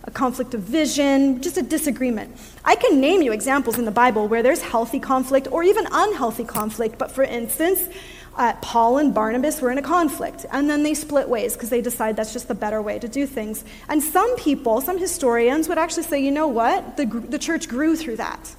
a 0.05 0.11
conflict 0.11 0.55
of 0.55 0.62
vision, 0.62 1.43
just 1.43 1.57
a 1.57 1.62
disagreement. 1.62 2.35
I 2.64 2.75
can 2.75 3.01
name 3.01 3.23
you 3.23 3.33
examples 3.33 3.79
in 3.79 3.85
the 3.85 3.90
Bible 3.90 4.29
where 4.29 4.43
there's 4.43 4.62
healthy 4.62 5.01
conflict 5.01 5.49
or 5.51 5.62
even 5.62 5.87
unhealthy 5.90 6.45
conflict, 6.45 6.99
but 6.99 7.11
for 7.11 7.23
instance, 7.23 7.88
uh, 8.37 8.55
Paul 8.62 8.99
and 8.99 9.12
Barnabas 9.12 9.61
were 9.61 9.71
in 9.71 9.79
a 9.79 9.83
conflict, 9.83 10.47
and 10.51 10.71
then 10.71 10.83
they 10.83 10.95
split 10.95 11.29
ways 11.29 11.55
because 11.55 11.71
they 11.71 11.81
decide 11.81 12.16
that's 12.16 12.33
just 12.33 12.49
the 12.49 12.55
better 12.55 12.81
way 12.81 12.99
to 12.99 13.09
do 13.09 13.27
things. 13.27 13.64
And 13.88 14.03
some 14.03 14.37
people, 14.37 14.81
some 14.81 14.99
historians, 14.99 15.69
would 15.69 15.79
actually 15.79 16.05
say, 16.05 16.23
you 16.23 16.31
know 16.31 16.49
what? 16.49 16.97
The, 16.97 17.07
the 17.07 17.38
church 17.38 17.69
grew 17.69 17.97
through 17.97 18.16
that 18.16 18.55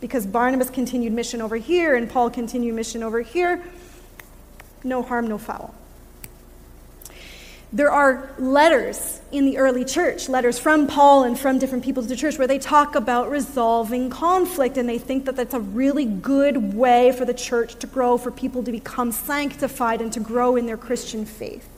because 0.00 0.26
Barnabas 0.26 0.70
continued 0.70 1.12
mission 1.12 1.42
over 1.42 1.56
here 1.56 1.96
and 1.96 2.08
Paul 2.08 2.30
continued 2.30 2.74
mission 2.74 3.02
over 3.02 3.20
here. 3.20 3.62
No 4.84 5.02
harm, 5.02 5.26
no 5.26 5.38
foul. 5.38 5.74
There 7.72 7.90
are 7.90 8.30
letters 8.38 9.20
in 9.32 9.44
the 9.44 9.58
early 9.58 9.84
church, 9.84 10.28
letters 10.28 10.56
from 10.58 10.86
Paul 10.86 11.24
and 11.24 11.38
from 11.38 11.58
different 11.58 11.84
people 11.84 12.02
to 12.02 12.08
the 12.08 12.14
church, 12.14 12.38
where 12.38 12.46
they 12.46 12.60
talk 12.60 12.94
about 12.94 13.28
resolving 13.28 14.08
conflict, 14.08 14.76
and 14.76 14.88
they 14.88 14.98
think 14.98 15.24
that 15.24 15.34
that's 15.34 15.52
a 15.52 15.60
really 15.60 16.04
good 16.04 16.74
way 16.74 17.10
for 17.10 17.24
the 17.24 17.34
church 17.34 17.74
to 17.80 17.88
grow, 17.88 18.18
for 18.18 18.30
people 18.30 18.62
to 18.62 18.70
become 18.70 19.10
sanctified 19.10 20.00
and 20.00 20.12
to 20.12 20.20
grow 20.20 20.54
in 20.54 20.66
their 20.66 20.76
Christian 20.76 21.26
faith. 21.26 21.68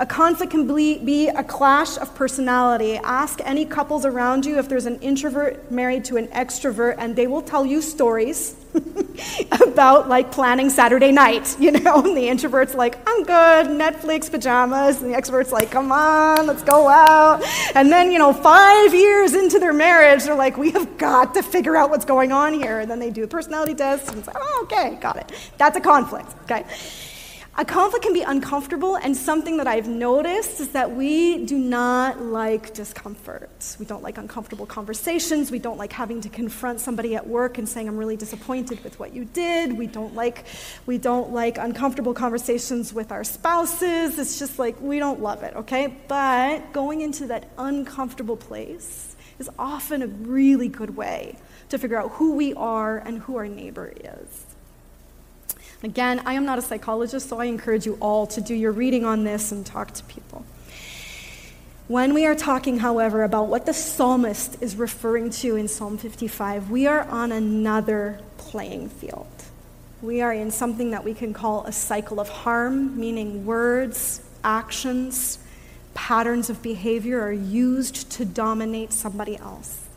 A 0.00 0.06
conflict 0.06 0.52
can 0.52 0.66
be 0.66 1.28
a 1.28 1.44
clash 1.44 1.98
of 1.98 2.14
personality. 2.14 2.96
Ask 2.96 3.40
any 3.44 3.66
couples 3.66 4.06
around 4.06 4.46
you 4.46 4.58
if 4.58 4.68
there's 4.68 4.86
an 4.86 5.00
introvert 5.00 5.70
married 5.70 6.04
to 6.06 6.16
an 6.16 6.28
extrovert, 6.28 6.94
and 6.98 7.14
they 7.14 7.26
will 7.26 7.42
tell 7.42 7.66
you 7.66 7.82
stories 7.82 8.54
about 9.62 10.08
like 10.08 10.30
planning 10.30 10.70
Saturday 10.70 11.12
night, 11.12 11.56
you 11.58 11.72
know? 11.72 12.02
And 12.02 12.16
the 12.16 12.28
introvert's 12.28 12.74
like, 12.74 12.96
I'm 13.08 13.24
good, 13.24 13.66
Netflix, 13.66 14.30
pajamas. 14.30 15.02
And 15.02 15.12
the 15.12 15.16
extrovert's 15.16 15.52
like, 15.52 15.70
come 15.70 15.92
on, 15.92 16.46
let's 16.46 16.62
go 16.62 16.88
out. 16.88 17.42
And 17.74 17.90
then, 17.90 18.12
you 18.12 18.18
know, 18.18 18.32
five 18.32 18.94
years 18.94 19.34
into 19.34 19.58
their 19.58 19.72
marriage, 19.72 20.24
they're 20.24 20.34
like, 20.34 20.56
we 20.56 20.70
have 20.72 20.98
got 20.98 21.34
to 21.34 21.42
figure 21.42 21.76
out 21.76 21.90
what's 21.90 22.04
going 22.04 22.32
on 22.32 22.54
here. 22.54 22.80
And 22.80 22.90
then 22.90 22.98
they 22.98 23.10
do 23.10 23.24
a 23.24 23.28
personality 23.28 23.74
test, 23.74 24.08
and 24.08 24.18
it's 24.18 24.26
like, 24.26 24.36
oh, 24.38 24.60
okay, 24.64 24.96
got 25.00 25.16
it. 25.16 25.32
That's 25.56 25.76
a 25.76 25.80
conflict, 25.80 26.34
okay? 26.44 26.64
A 27.60 27.64
conflict 27.64 28.04
can 28.04 28.12
be 28.12 28.22
uncomfortable, 28.22 28.94
and 28.94 29.16
something 29.16 29.56
that 29.56 29.66
I've 29.66 29.88
noticed 29.88 30.60
is 30.60 30.68
that 30.68 30.94
we 30.94 31.44
do 31.44 31.58
not 31.58 32.22
like 32.22 32.72
discomfort. 32.72 33.74
We 33.80 33.84
don't 33.84 34.00
like 34.00 34.16
uncomfortable 34.16 34.64
conversations. 34.64 35.50
We 35.50 35.58
don't 35.58 35.76
like 35.76 35.92
having 35.92 36.20
to 36.20 36.28
confront 36.28 36.78
somebody 36.78 37.16
at 37.16 37.26
work 37.26 37.58
and 37.58 37.68
saying, 37.68 37.88
I'm 37.88 37.96
really 37.96 38.16
disappointed 38.16 38.84
with 38.84 39.00
what 39.00 39.12
you 39.12 39.24
did. 39.24 39.76
We 39.76 39.88
don't 39.88 40.14
like, 40.14 40.44
we 40.86 40.98
don't 40.98 41.32
like 41.32 41.58
uncomfortable 41.58 42.14
conversations 42.14 42.94
with 42.94 43.10
our 43.10 43.24
spouses. 43.24 44.20
It's 44.20 44.38
just 44.38 44.60
like, 44.60 44.80
we 44.80 45.00
don't 45.00 45.20
love 45.20 45.42
it, 45.42 45.56
okay? 45.56 45.96
But 46.06 46.72
going 46.72 47.00
into 47.00 47.26
that 47.26 47.50
uncomfortable 47.58 48.36
place 48.36 49.16
is 49.40 49.50
often 49.58 50.02
a 50.02 50.06
really 50.06 50.68
good 50.68 50.96
way 50.96 51.36
to 51.70 51.78
figure 51.78 51.96
out 51.96 52.12
who 52.12 52.34
we 52.34 52.54
are 52.54 52.98
and 52.98 53.18
who 53.18 53.34
our 53.34 53.48
neighbor 53.48 53.92
is. 53.96 54.46
Again, 55.82 56.22
I 56.26 56.32
am 56.34 56.44
not 56.44 56.58
a 56.58 56.62
psychologist, 56.62 57.28
so 57.28 57.38
I 57.38 57.44
encourage 57.44 57.86
you 57.86 57.96
all 58.00 58.26
to 58.28 58.40
do 58.40 58.54
your 58.54 58.72
reading 58.72 59.04
on 59.04 59.22
this 59.22 59.52
and 59.52 59.64
talk 59.64 59.92
to 59.94 60.04
people. 60.04 60.44
When 61.86 62.14
we 62.14 62.26
are 62.26 62.34
talking, 62.34 62.78
however, 62.78 63.22
about 63.22 63.46
what 63.46 63.64
the 63.64 63.72
psalmist 63.72 64.60
is 64.60 64.76
referring 64.76 65.30
to 65.30 65.56
in 65.56 65.68
Psalm 65.68 65.96
55, 65.96 66.70
we 66.70 66.86
are 66.86 67.02
on 67.02 67.32
another 67.32 68.20
playing 68.36 68.88
field. 68.88 69.28
We 70.02 70.20
are 70.20 70.32
in 70.32 70.50
something 70.50 70.90
that 70.90 71.04
we 71.04 71.14
can 71.14 71.32
call 71.32 71.64
a 71.64 71.72
cycle 71.72 72.20
of 72.20 72.28
harm, 72.28 72.98
meaning 72.98 73.46
words, 73.46 74.20
actions, 74.44 75.38
patterns 75.94 76.50
of 76.50 76.62
behavior 76.62 77.20
are 77.20 77.32
used 77.32 78.10
to 78.12 78.24
dominate 78.24 78.92
somebody 78.92 79.36
else. 79.36 79.87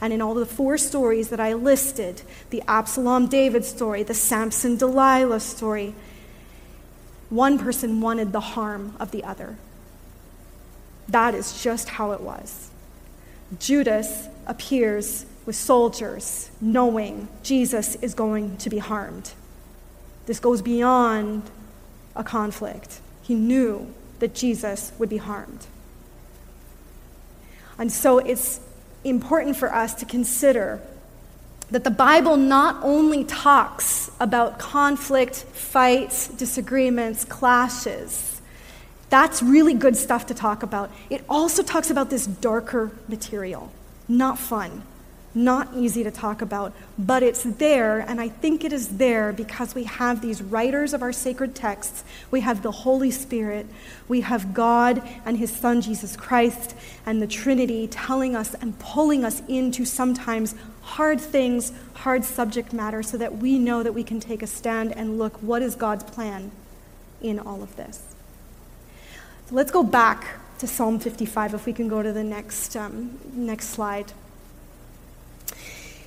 And 0.00 0.12
in 0.12 0.20
all 0.20 0.34
the 0.34 0.46
four 0.46 0.78
stories 0.78 1.30
that 1.30 1.40
I 1.40 1.54
listed 1.54 2.22
the 2.50 2.62
Absalom 2.68 3.28
David 3.28 3.64
story, 3.64 4.02
the 4.02 4.14
Samson 4.14 4.76
Delilah 4.76 5.40
story 5.40 5.94
one 7.28 7.58
person 7.58 8.00
wanted 8.00 8.32
the 8.32 8.40
harm 8.40 8.94
of 9.00 9.10
the 9.10 9.24
other. 9.24 9.56
That 11.08 11.34
is 11.34 11.62
just 11.62 11.90
how 11.90 12.12
it 12.12 12.20
was. 12.20 12.70
Judas 13.58 14.28
appears 14.46 15.26
with 15.44 15.56
soldiers, 15.56 16.50
knowing 16.60 17.28
Jesus 17.42 17.94
is 17.96 18.14
going 18.14 18.56
to 18.58 18.70
be 18.70 18.78
harmed. 18.78 19.32
This 20.26 20.40
goes 20.40 20.62
beyond 20.62 21.42
a 22.16 22.24
conflict. 22.24 23.00
He 23.22 23.34
knew 23.34 23.92
that 24.18 24.34
Jesus 24.34 24.92
would 24.98 25.08
be 25.08 25.18
harmed. 25.18 25.66
And 27.78 27.92
so 27.92 28.18
it's 28.18 28.60
important 29.08 29.56
for 29.56 29.74
us 29.74 29.94
to 29.94 30.04
consider 30.04 30.80
that 31.70 31.84
the 31.84 31.90
Bible 31.90 32.36
not 32.36 32.82
only 32.82 33.24
talks 33.24 34.10
about 34.20 34.58
conflict, 34.58 35.36
fights, 35.36 36.28
disagreements, 36.28 37.24
clashes. 37.24 38.40
That's 39.08 39.42
really 39.42 39.74
good 39.74 39.96
stuff 39.96 40.26
to 40.26 40.34
talk 40.34 40.62
about. 40.62 40.90
It 41.10 41.24
also 41.28 41.62
talks 41.62 41.90
about 41.90 42.10
this 42.10 42.26
darker 42.26 42.92
material. 43.08 43.72
Not 44.08 44.38
fun, 44.38 44.82
not 45.36 45.68
easy 45.74 46.02
to 46.02 46.10
talk 46.10 46.40
about, 46.40 46.72
but 46.98 47.22
it's 47.22 47.42
there, 47.42 48.00
and 48.00 48.20
I 48.20 48.28
think 48.28 48.64
it 48.64 48.72
is 48.72 48.96
there 48.96 49.32
because 49.32 49.74
we 49.74 49.84
have 49.84 50.22
these 50.22 50.42
writers 50.42 50.94
of 50.94 51.02
our 51.02 51.12
sacred 51.12 51.54
texts. 51.54 52.04
We 52.30 52.40
have 52.40 52.62
the 52.62 52.72
Holy 52.72 53.10
Spirit, 53.10 53.66
we 54.08 54.22
have 54.22 54.54
God 54.54 55.06
and 55.26 55.36
His 55.36 55.54
Son, 55.54 55.82
Jesus 55.82 56.16
Christ, 56.16 56.74
and 57.04 57.20
the 57.20 57.26
Trinity 57.26 57.86
telling 57.86 58.34
us 58.34 58.54
and 58.54 58.78
pulling 58.78 59.24
us 59.24 59.42
into 59.46 59.84
sometimes 59.84 60.54
hard 60.80 61.20
things, 61.20 61.72
hard 61.94 62.24
subject 62.24 62.72
matter, 62.72 63.02
so 63.02 63.18
that 63.18 63.36
we 63.36 63.58
know 63.58 63.82
that 63.82 63.92
we 63.92 64.02
can 64.02 64.18
take 64.18 64.42
a 64.42 64.46
stand 64.46 64.96
and 64.96 65.18
look 65.18 65.34
what 65.42 65.60
is 65.60 65.74
God's 65.74 66.04
plan 66.04 66.50
in 67.20 67.38
all 67.38 67.62
of 67.62 67.76
this. 67.76 68.14
So 69.48 69.54
let's 69.54 69.70
go 69.70 69.82
back 69.82 70.38
to 70.58 70.66
Psalm 70.66 70.98
55 70.98 71.52
if 71.52 71.66
we 71.66 71.74
can 71.74 71.88
go 71.88 72.02
to 72.02 72.12
the 72.12 72.24
next, 72.24 72.74
um, 72.74 73.18
next 73.34 73.68
slide. 73.68 74.12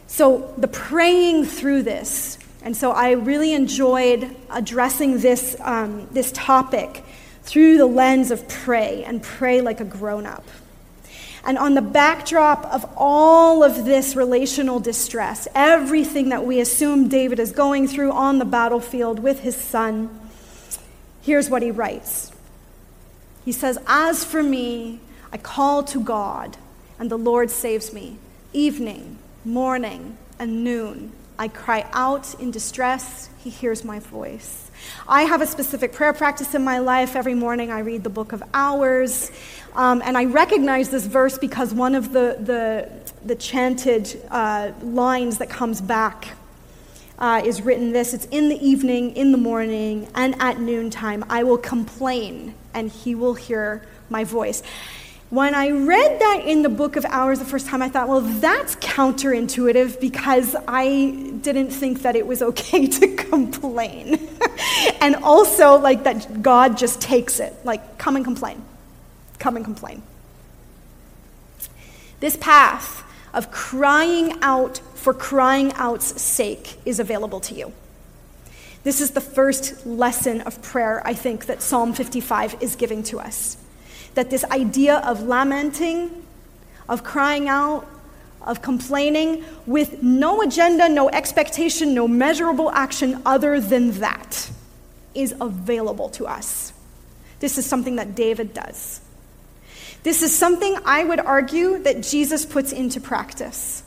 So, 0.10 0.52
the 0.58 0.68
praying 0.68 1.46
through 1.46 1.84
this, 1.84 2.40
and 2.64 2.76
so 2.76 2.92
I 2.92 3.12
really 3.12 3.54
enjoyed 3.54 4.36
addressing 4.50 5.20
this, 5.20 5.56
um, 5.62 6.08
this 6.12 6.32
topic 6.32 7.04
through 7.44 7.78
the 7.78 7.86
lens 7.86 8.32
of 8.32 8.50
pray 8.50 9.04
and 9.04 9.22
pray 9.22 9.62
like 9.62 9.80
a 9.80 9.86
grown 9.86 10.26
up. 10.26 10.44
And 11.46 11.60
on 11.60 11.76
the 11.76 11.84
backdrop 11.84 12.66
of 12.66 12.92
all 12.98 13.64
of 13.64 13.86
this 13.86 14.16
relational 14.16 14.80
distress, 14.80 15.48
everything 15.54 16.30
that 16.30 16.44
we 16.44 16.60
assume 16.60 17.08
David 17.08 17.40
is 17.40 17.52
going 17.52 17.88
through 17.88 18.12
on 18.12 18.40
the 18.40 18.46
battlefield 18.46 19.20
with 19.20 19.42
his 19.42 19.56
son, 19.56 20.10
here's 21.22 21.52
what 21.52 21.62
he 21.62 21.70
writes 21.70 22.32
He 23.46 23.52
says, 23.52 23.78
As 23.86 24.26
for 24.26 24.42
me, 24.42 25.02
I 25.32 25.38
call 25.38 25.84
to 25.84 26.00
God, 26.00 26.58
and 26.98 27.12
the 27.12 27.18
Lord 27.18 27.52
saves 27.52 27.94
me. 27.94 28.18
Evening, 28.52 29.20
morning, 29.50 30.16
and 30.38 30.64
noon, 30.64 31.12
I 31.38 31.48
cry 31.48 31.90
out 31.92 32.40
in 32.40 32.52
distress, 32.52 33.30
he 33.40 33.50
hears 33.50 33.84
my 33.84 34.00
voice. 34.00 34.70
I 35.08 35.24
have 35.24 35.42
a 35.42 35.48
specific 35.48 35.92
prayer 35.92 36.14
practice 36.14 36.54
in 36.54 36.64
my 36.64 36.80
life. 36.80 37.16
Every 37.16 37.34
morning 37.34 37.72
I 37.72 37.80
read 37.80 38.04
the 38.04 38.10
book 38.10 38.32
of 38.32 38.44
hours. 38.54 39.32
Um, 39.76 40.02
and 40.06 40.18
I 40.18 40.26
recognize 40.26 40.90
this 40.90 41.06
verse 41.06 41.38
because 41.38 41.74
one 41.74 41.96
of 41.96 42.14
the, 42.14 42.38
the, 42.40 43.12
the 43.26 43.36
chanted 43.36 44.22
uh, 44.30 44.72
lines 44.82 45.40
that 45.40 45.50
comes 45.50 45.82
back 45.82 46.30
uh, 47.18 47.42
is 47.44 47.62
written 47.62 47.92
this 47.92 48.14
It's 48.14 48.26
in 48.26 48.50
the 48.50 48.66
evening, 48.66 49.16
in 49.16 49.32
the 49.32 49.38
morning, 49.38 50.08
and 50.16 50.36
at 50.40 50.60
noontime. 50.60 51.26
I 51.30 51.44
will 51.44 51.58
complain, 51.58 52.54
and 52.74 52.90
he 52.90 53.16
will 53.16 53.34
hear 53.34 53.86
my 54.10 54.24
voice. 54.24 54.64
When 55.30 55.54
I 55.54 55.70
read 55.70 56.20
that 56.20 56.42
in 56.44 56.64
the 56.64 56.70
book 56.70 56.96
of 56.96 57.06
hours 57.06 57.38
the 57.38 57.46
first 57.46 57.68
time, 57.68 57.84
I 57.84 57.90
thought, 57.90 58.08
well, 58.08 58.22
that's 58.22 58.76
counterintuitive 58.78 60.00
because 60.00 60.56
I 60.68 61.34
didn't 61.42 61.70
think 61.70 62.02
that 62.02 62.16
it 62.16 62.26
was 62.26 62.42
okay 62.52 62.88
to 62.88 63.16
complain. 63.16 64.28
and 65.02 65.16
also, 65.18 65.78
like, 65.78 66.04
that 66.06 66.42
God 66.42 66.78
just 66.78 67.00
takes 67.00 67.40
it. 67.40 67.54
Like, 67.64 68.00
come 68.00 68.16
and 68.16 68.26
complain. 68.26 68.64
Come 69.38 69.56
and 69.56 69.64
complain. 69.64 70.02
This 72.22 72.36
path 72.36 73.04
of 73.32 73.52
crying 73.52 74.40
out 74.42 74.82
for 74.96 75.14
crying 75.14 75.72
out's 75.76 76.20
sake 76.20 76.78
is 76.86 77.00
available 77.00 77.40
to 77.42 77.54
you. 77.54 77.72
This 78.84 79.00
is 79.00 79.12
the 79.12 79.22
first 79.22 79.86
lesson 79.86 80.42
of 80.42 80.60
prayer, 80.64 81.06
I 81.06 81.14
think, 81.14 81.46
that 81.46 81.62
Psalm 81.62 81.94
55 81.94 82.64
is 82.64 82.76
giving 82.76 83.04
to 83.04 83.20
us 83.20 83.58
that 84.16 84.30
this 84.30 84.44
idea 84.46 84.98
of 84.98 85.22
lamenting, 85.22 86.26
of 86.88 87.04
crying 87.04 87.48
out, 87.48 87.88
of 88.42 88.62
complaining 88.62 89.44
with 89.66 90.02
no 90.02 90.42
agenda, 90.42 90.90
no 90.90 91.10
expectation, 91.10 91.94
no 91.94 92.08
measurable 92.08 92.72
action 92.72 93.22
other 93.26 93.60
than 93.60 93.92
that 94.00 94.50
is 95.14 95.36
available 95.40 96.10
to 96.10 96.26
us. 96.26 96.74
This 97.40 97.58
is 97.58 97.66
something 97.66 97.98
that 97.98 98.16
David 98.16 98.54
does. 98.54 99.02
This 100.04 100.24
is 100.24 100.36
something 100.36 100.78
I 100.86 101.04
would 101.04 101.20
argue 101.20 101.80
that 101.80 102.02
Jesus 102.02 102.46
puts 102.46 102.72
into 102.72 103.02
practice. 103.02 103.84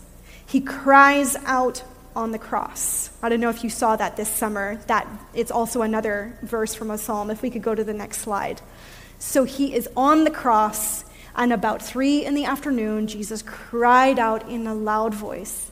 He 0.46 0.60
cries 0.60 1.36
out 1.46 1.82
on 2.14 2.32
the 2.32 2.38
cross. 2.38 3.10
I 3.22 3.30
don't 3.30 3.40
know 3.40 3.48
if 3.48 3.64
you 3.64 3.70
saw 3.70 3.96
that 3.96 4.16
this 4.16 4.28
summer. 4.28 4.76
That 4.86 5.08
it's 5.32 5.50
also 5.50 5.80
another 5.80 6.36
verse 6.42 6.74
from 6.74 6.90
a 6.90 6.98
psalm. 6.98 7.30
If 7.30 7.40
we 7.40 7.48
could 7.48 7.62
go 7.62 7.74
to 7.74 7.84
the 7.84 7.94
next 7.94 8.18
slide. 8.18 8.60
So 9.24 9.44
he 9.44 9.72
is 9.72 9.88
on 9.96 10.24
the 10.24 10.32
cross, 10.32 11.04
and 11.36 11.52
about 11.52 11.80
three 11.80 12.26
in 12.26 12.34
the 12.34 12.44
afternoon, 12.44 13.06
Jesus 13.06 13.40
cried 13.40 14.18
out 14.18 14.46
in 14.50 14.66
a 14.66 14.74
loud 14.74 15.14
voice, 15.14 15.70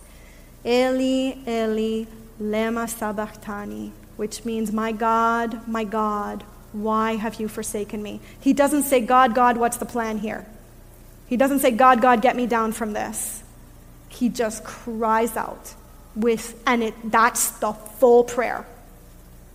Eli, 0.64 1.34
Eli, 1.46 2.06
lema 2.40 2.88
sabachthani, 2.88 3.92
which 4.16 4.44
means, 4.44 4.72
My 4.72 4.92
God, 4.92 5.66
my 5.66 5.82
God, 5.82 6.44
why 6.72 7.16
have 7.16 7.40
you 7.40 7.48
forsaken 7.48 8.00
me? 8.00 8.20
He 8.40 8.52
doesn't 8.52 8.84
say, 8.84 9.00
God, 9.00 9.34
God, 9.34 9.56
what's 9.56 9.78
the 9.78 9.84
plan 9.84 10.18
here? 10.18 10.46
He 11.26 11.36
doesn't 11.36 11.58
say, 11.58 11.72
God, 11.72 12.00
God, 12.00 12.22
get 12.22 12.36
me 12.36 12.46
down 12.46 12.70
from 12.70 12.92
this. 12.92 13.42
He 14.08 14.28
just 14.28 14.62
cries 14.62 15.36
out 15.36 15.74
with, 16.14 16.58
and 16.66 16.84
it, 16.84 16.94
that's 17.10 17.50
the 17.58 17.72
full 17.72 18.22
prayer. 18.22 18.64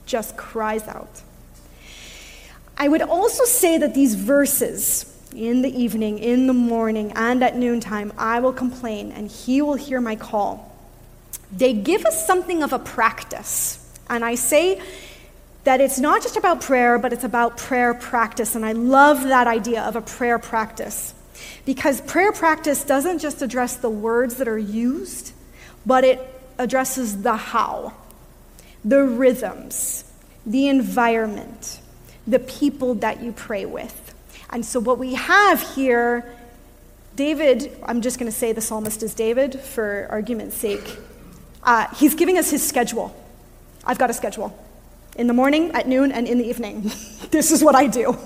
Just 0.06 0.36
cries 0.36 0.84
out. 0.84 1.22
I 2.78 2.88
would 2.88 3.02
also 3.02 3.46
say 3.46 3.78
that 3.78 3.94
these 3.94 4.16
verses, 4.16 5.12
in 5.34 5.62
the 5.62 5.70
evening, 5.70 6.20
in 6.20 6.48
the 6.48 6.54
morning, 6.54 7.14
and 7.16 7.44
at 7.44 7.56
noontime, 7.56 8.12
I 8.18 8.40
will 8.40 8.54
complain, 8.54 9.12
and 9.12 9.30
he 9.30 9.62
will 9.62 9.76
hear 9.76 10.02
my 10.02 10.16
call. 10.16 10.76
They 11.52 11.74
give 11.74 12.06
us 12.06 12.28
something 12.28 12.64
of 12.64 12.74
a 12.74 12.80
practice. 12.80 13.82
And 14.10 14.26
I 14.26 14.36
say 14.36 14.82
that 15.64 15.80
it's 15.80 16.00
not 16.00 16.22
just 16.22 16.36
about 16.36 16.62
prayer, 16.62 17.00
but 17.00 17.14
it's 17.14 17.24
about 17.24 17.58
prayer 17.58 17.94
practice. 17.94 18.56
And 18.56 18.66
I 18.66 18.74
love 18.74 19.24
that 19.24 19.48
idea 19.48 19.82
of 19.84 19.96
a 19.96 20.02
prayer 20.02 20.38
practice. 20.38 21.14
Because 21.66 22.02
prayer 22.02 22.32
practice 22.32 22.84
doesn't 22.84 23.20
just 23.20 23.42
address 23.42 23.78
the 23.78 23.90
words 23.90 24.36
that 24.36 24.48
are 24.48 24.58
used, 24.58 25.32
but 25.86 26.04
it 26.04 26.20
addresses 26.58 27.22
the 27.22 27.36
how, 27.36 27.94
the 28.84 29.04
rhythms, 29.04 30.04
the 30.46 30.68
environment 30.68 31.80
the 32.28 32.40
people 32.40 32.96
that 32.96 33.22
you 33.22 33.32
pray 33.32 33.66
with. 33.66 34.14
And 34.50 34.66
so, 34.66 34.80
what 34.80 34.98
we 34.98 35.14
have 35.16 35.62
here, 35.76 36.32
David, 37.16 37.78
I'm 37.84 38.02
just 38.02 38.20
going 38.20 38.32
to 38.32 38.38
say 38.38 38.52
the 38.52 38.62
psalmist 38.62 39.04
is 39.04 39.14
David 39.14 39.60
for 39.60 40.08
argument's 40.10 40.56
sake. 40.56 40.98
Uh, 41.64 41.88
he's 41.96 42.16
giving 42.16 42.38
us 42.38 42.52
his 42.52 42.66
schedule. 42.66 43.16
I've 43.86 43.98
got 43.98 44.10
a 44.10 44.14
schedule 44.14 44.58
in 45.16 45.28
the 45.28 45.34
morning, 45.34 45.72
at 45.72 45.88
noon, 45.88 46.12
and 46.12 46.28
in 46.28 46.38
the 46.38 46.48
evening. 46.48 46.82
this 47.32 47.52
is 47.52 47.64
what 47.64 47.76
I 47.76 47.88
do. 47.88 48.18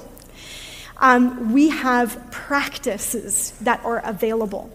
Um, 0.97 1.53
we 1.53 1.69
have 1.69 2.29
practices 2.31 3.51
that 3.62 3.83
are 3.85 3.99
available 3.99 4.69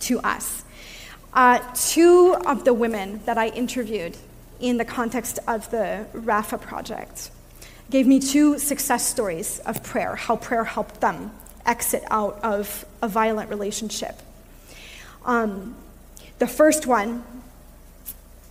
to 0.00 0.20
us. 0.20 0.64
Uh, 1.32 1.58
two 1.74 2.36
of 2.46 2.64
the 2.64 2.74
women 2.74 3.20
that 3.24 3.38
I 3.38 3.48
interviewed 3.48 4.16
in 4.60 4.76
the 4.76 4.84
context 4.84 5.38
of 5.48 5.70
the 5.70 6.06
RAFA 6.12 6.58
project 6.58 7.30
gave 7.90 8.06
me 8.06 8.18
two 8.18 8.58
success 8.58 9.06
stories 9.06 9.60
of 9.60 9.82
prayer, 9.82 10.16
how 10.16 10.36
prayer 10.36 10.64
helped 10.64 11.00
them 11.00 11.30
exit 11.66 12.02
out 12.10 12.38
of 12.42 12.84
a 13.02 13.08
violent 13.08 13.50
relationship. 13.50 14.20
Um, 15.24 15.76
the 16.38 16.46
first 16.46 16.86
one 16.86 17.24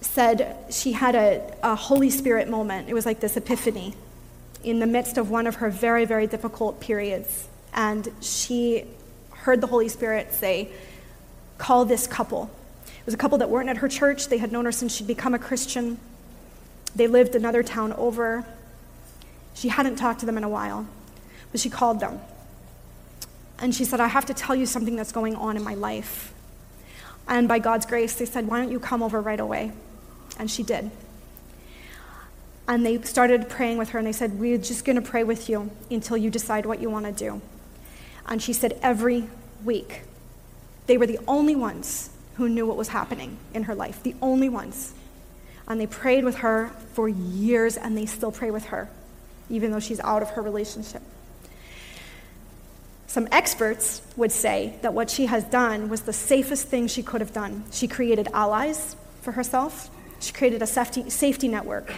said 0.02 0.58
she 0.70 0.94
had 0.94 1.16
a, 1.16 1.56
a 1.64 1.76
Holy 1.76 2.10
Spirit 2.10 2.50
moment. 2.50 2.90
It 2.90 2.94
was 2.94 3.06
like 3.06 3.20
this 3.20 3.38
epiphany 3.38 3.96
in 4.64 4.80
the 4.80 4.88
midst 4.88 5.18
of 5.18 5.30
one 5.30 5.48
of 5.48 5.56
her 5.56 5.70
very, 5.70 6.06
very 6.06 6.28
difficult 6.28 6.80
periods. 6.80 7.48
And 7.74 8.08
she 8.22 8.86
heard 9.32 9.62
the 9.62 9.68
Holy 9.68 9.90
Spirit 9.90 10.34
say, 10.34 10.70
Call 11.58 11.86
this 11.86 12.08
couple. 12.08 12.50
It 12.86 13.06
was 13.06 13.14
a 13.14 13.18
couple 13.18 13.38
that 13.38 13.50
weren't 13.50 13.70
at 13.70 13.78
her 13.78 13.88
church. 13.88 14.28
They 14.28 14.38
had 14.38 14.52
known 14.52 14.66
her 14.66 14.72
since 14.72 14.96
she'd 14.96 15.08
become 15.08 15.34
a 15.34 15.40
Christian. 15.40 16.00
They 16.96 17.08
lived 17.08 17.36
another 17.36 17.64
town 17.64 17.94
over. 17.94 18.46
She 19.54 19.70
hadn't 19.70 19.98
talked 19.98 20.22
to 20.22 20.26
them 20.26 20.38
in 20.38 20.44
a 20.44 20.50
while, 20.50 20.88
but 21.52 21.60
she 21.60 21.70
called 21.70 22.00
them. 22.00 22.20
And 23.60 23.74
she 23.74 23.86
said, 23.86 24.00
I 24.00 24.08
have 24.08 24.26
to 24.26 24.34
tell 24.34 24.56
you 24.56 24.66
something 24.66 24.96
that's 24.96 25.12
going 25.12 25.36
on 25.36 25.56
in 25.56 25.64
my 25.64 25.76
life. 25.76 26.34
And 27.28 27.48
by 27.48 27.60
God's 27.60 27.86
grace, 27.86 28.16
they 28.16 28.26
said, 28.26 28.48
Why 28.48 28.60
don't 28.60 28.72
you 28.72 28.80
come 28.80 29.02
over 29.02 29.22
right 29.22 29.40
away? 29.40 29.72
And 30.38 30.50
she 30.50 30.64
did. 30.64 30.92
And 32.68 32.86
they 32.86 33.02
started 33.02 33.50
praying 33.50 33.78
with 33.78 33.90
her, 33.90 34.00
and 34.00 34.08
they 34.08 34.14
said, 34.14 34.40
We're 34.40 34.58
just 34.58 34.84
going 34.84 34.96
to 34.96 35.02
pray 35.02 35.24
with 35.24 35.50
you 35.50 35.72
until 35.90 36.18
you 36.18 36.30
decide 36.30 36.66
what 36.66 36.82
you 36.82 36.90
want 36.90 37.06
to 37.06 37.12
do. 37.12 37.42
And 38.26 38.42
she 38.42 38.54
said, 38.54 38.78
Every 38.82 39.30
week, 39.64 40.02
they 40.88 40.98
were 40.98 41.08
the 41.08 41.20
only 41.28 41.56
ones 41.56 42.10
who 42.36 42.50
knew 42.50 42.66
what 42.66 42.76
was 42.76 42.90
happening 42.90 43.38
in 43.54 43.64
her 43.64 43.76
life, 43.76 44.02
the 44.04 44.16
only 44.22 44.50
ones. 44.50 44.94
And 45.68 45.80
they 45.80 45.88
prayed 45.88 46.26
with 46.26 46.38
her 46.38 46.72
for 46.94 47.08
years, 47.08 47.78
and 47.78 47.96
they 47.96 48.06
still 48.06 48.32
pray 48.32 48.52
with 48.52 48.66
her 48.66 48.90
even 49.54 49.72
though 49.72 49.80
she's 49.80 50.00
out 50.00 50.24
of 50.24 50.32
her 50.32 50.42
relationship. 50.42 51.02
Some 53.06 53.28
experts 53.32 54.02
would 54.18 54.32
say 54.32 54.80
that 54.82 54.96
what 54.96 55.12
she 55.12 55.28
has 55.28 55.44
done 55.44 55.88
was 55.88 56.02
the 56.02 56.14
safest 56.14 56.68
thing 56.68 56.88
she 56.88 57.04
could 57.04 57.22
have 57.22 57.32
done. 57.32 57.64
She 57.72 57.88
created 57.88 58.28
allies 58.34 58.96
for 59.22 59.34
herself, 59.34 59.92
she 60.20 60.34
created 60.34 60.64
a 60.64 60.68
safety, 60.68 61.10
safety 61.12 61.48
network, 61.48 61.94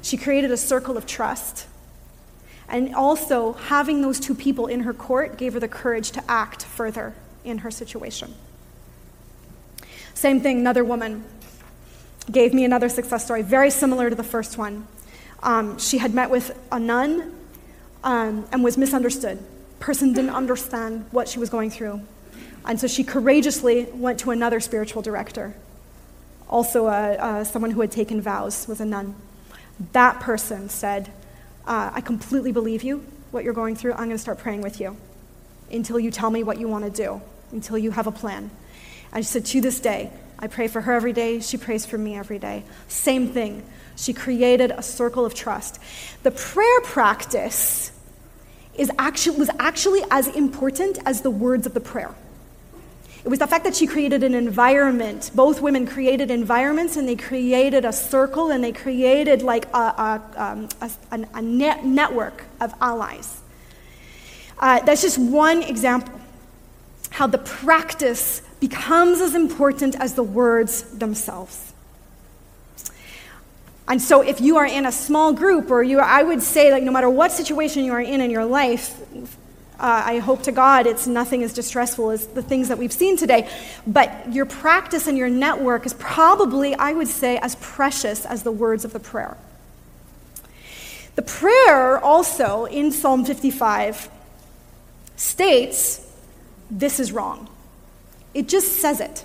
she 0.00 0.16
created 0.16 0.52
a 0.52 0.56
circle 0.56 0.96
of 0.96 1.04
trust. 1.04 1.66
And 2.68 2.94
also, 2.94 3.54
having 3.54 4.02
those 4.02 4.20
two 4.20 4.34
people 4.34 4.66
in 4.66 4.80
her 4.80 4.94
court 4.94 5.36
gave 5.38 5.54
her 5.54 5.60
the 5.60 5.68
courage 5.68 6.12
to 6.12 6.22
act 6.30 6.64
further 6.64 7.14
in 7.42 7.58
her 7.58 7.70
situation. 7.70 8.34
Same 10.14 10.40
thing, 10.40 10.58
another 10.58 10.84
woman 10.84 11.24
gave 12.30 12.54
me 12.54 12.64
another 12.64 12.88
success 12.88 13.24
story, 13.24 13.42
very 13.42 13.70
similar 13.70 14.10
to 14.10 14.14
the 14.14 14.22
first 14.22 14.58
one. 14.58 14.86
Um, 15.42 15.78
she 15.78 15.98
had 15.98 16.14
met 16.14 16.30
with 16.30 16.58
a 16.72 16.80
nun 16.80 17.34
um, 18.04 18.46
and 18.52 18.64
was 18.64 18.76
misunderstood. 18.76 19.38
Person 19.78 20.12
didn't 20.12 20.30
understand 20.30 21.06
what 21.10 21.28
she 21.28 21.38
was 21.38 21.50
going 21.50 21.70
through. 21.70 22.00
And 22.64 22.80
so 22.80 22.86
she 22.86 23.04
courageously 23.04 23.86
went 23.94 24.20
to 24.20 24.30
another 24.30 24.60
spiritual 24.60 25.00
director, 25.00 25.54
also 26.48 26.86
uh, 26.86 27.44
someone 27.44 27.70
who 27.70 27.80
had 27.80 27.90
taken 27.90 28.20
vows, 28.20 28.66
was 28.68 28.80
a 28.80 28.84
nun. 28.84 29.14
That 29.92 30.20
person 30.20 30.68
said, 30.68 31.10
uh, 31.66 31.90
I 31.94 32.00
completely 32.00 32.52
believe 32.52 32.82
you, 32.82 33.04
what 33.30 33.44
you're 33.44 33.54
going 33.54 33.76
through. 33.76 33.92
I'm 33.92 33.98
going 34.06 34.10
to 34.10 34.18
start 34.18 34.38
praying 34.38 34.62
with 34.62 34.80
you. 34.80 34.96
until 35.70 35.98
you 35.98 36.10
tell 36.10 36.30
me 36.30 36.42
what 36.42 36.58
you 36.58 36.68
want 36.68 36.84
to 36.84 36.90
do, 36.90 37.20
until 37.52 37.78
you 37.78 37.90
have 37.90 38.06
a 38.06 38.12
plan. 38.12 38.50
And 39.12 39.24
she 39.24 39.30
said, 39.30 39.44
To 39.46 39.60
this 39.60 39.80
day, 39.80 40.10
I 40.38 40.46
pray 40.46 40.68
for 40.68 40.80
her 40.82 40.92
every 40.92 41.12
day. 41.12 41.40
She 41.40 41.56
prays 41.56 41.86
for 41.86 41.98
me 41.98 42.16
every 42.16 42.38
day. 42.38 42.64
Same 42.88 43.28
thing. 43.28 43.62
She 43.98 44.12
created 44.12 44.70
a 44.70 44.82
circle 44.82 45.26
of 45.26 45.34
trust. 45.34 45.80
The 46.22 46.30
prayer 46.30 46.80
practice 46.82 47.90
is 48.76 48.92
actually, 48.96 49.38
was 49.38 49.50
actually 49.58 50.02
as 50.08 50.28
important 50.28 50.98
as 51.04 51.22
the 51.22 51.30
words 51.30 51.66
of 51.66 51.74
the 51.74 51.80
prayer. 51.80 52.14
It 53.24 53.28
was 53.28 53.40
the 53.40 53.48
fact 53.48 53.64
that 53.64 53.74
she 53.74 53.88
created 53.88 54.22
an 54.22 54.34
environment. 54.34 55.32
Both 55.34 55.60
women 55.60 55.84
created 55.84 56.30
environments 56.30 56.96
and 56.96 57.08
they 57.08 57.16
created 57.16 57.84
a 57.84 57.92
circle 57.92 58.52
and 58.52 58.62
they 58.62 58.70
created 58.70 59.42
like 59.42 59.66
a, 59.74 59.78
a, 59.78 60.22
um, 60.36 60.68
a, 60.80 61.26
a 61.34 61.42
net 61.42 61.84
network 61.84 62.44
of 62.60 62.72
allies. 62.80 63.40
Uh, 64.60 64.80
that's 64.84 65.02
just 65.02 65.18
one 65.18 65.62
example 65.62 66.14
how 67.10 67.26
the 67.26 67.38
practice 67.38 68.42
becomes 68.60 69.20
as 69.20 69.34
important 69.34 69.96
as 69.96 70.14
the 70.14 70.22
words 70.22 70.82
themselves. 70.82 71.67
And 73.88 74.02
so, 74.02 74.20
if 74.20 74.40
you 74.40 74.58
are 74.58 74.66
in 74.66 74.84
a 74.84 74.92
small 74.92 75.32
group, 75.32 75.70
or 75.70 75.82
you, 75.82 75.98
I 75.98 76.22
would 76.22 76.42
say, 76.42 76.70
like, 76.70 76.82
no 76.82 76.92
matter 76.92 77.08
what 77.08 77.32
situation 77.32 77.84
you 77.84 77.92
are 77.92 78.00
in 78.00 78.20
in 78.20 78.30
your 78.30 78.44
life, 78.44 79.00
uh, 79.80 80.02
I 80.04 80.18
hope 80.18 80.42
to 80.42 80.52
God 80.52 80.86
it's 80.86 81.06
nothing 81.06 81.42
as 81.42 81.54
distressful 81.54 82.10
as 82.10 82.26
the 82.26 82.42
things 82.42 82.68
that 82.68 82.78
we've 82.78 82.92
seen 82.92 83.16
today. 83.16 83.48
But 83.86 84.32
your 84.32 84.44
practice 84.44 85.06
and 85.06 85.16
your 85.16 85.30
network 85.30 85.86
is 85.86 85.94
probably, 85.94 86.74
I 86.74 86.92
would 86.92 87.08
say, 87.08 87.38
as 87.38 87.56
precious 87.56 88.26
as 88.26 88.42
the 88.42 88.52
words 88.52 88.84
of 88.84 88.92
the 88.92 89.00
prayer. 89.00 89.36
The 91.14 91.22
prayer 91.22 91.98
also 91.98 92.66
in 92.66 92.92
Psalm 92.92 93.24
55 93.24 94.10
states 95.16 96.04
this 96.70 97.00
is 97.00 97.12
wrong. 97.12 97.48
It 98.34 98.48
just 98.48 98.80
says 98.80 99.00
it. 99.00 99.24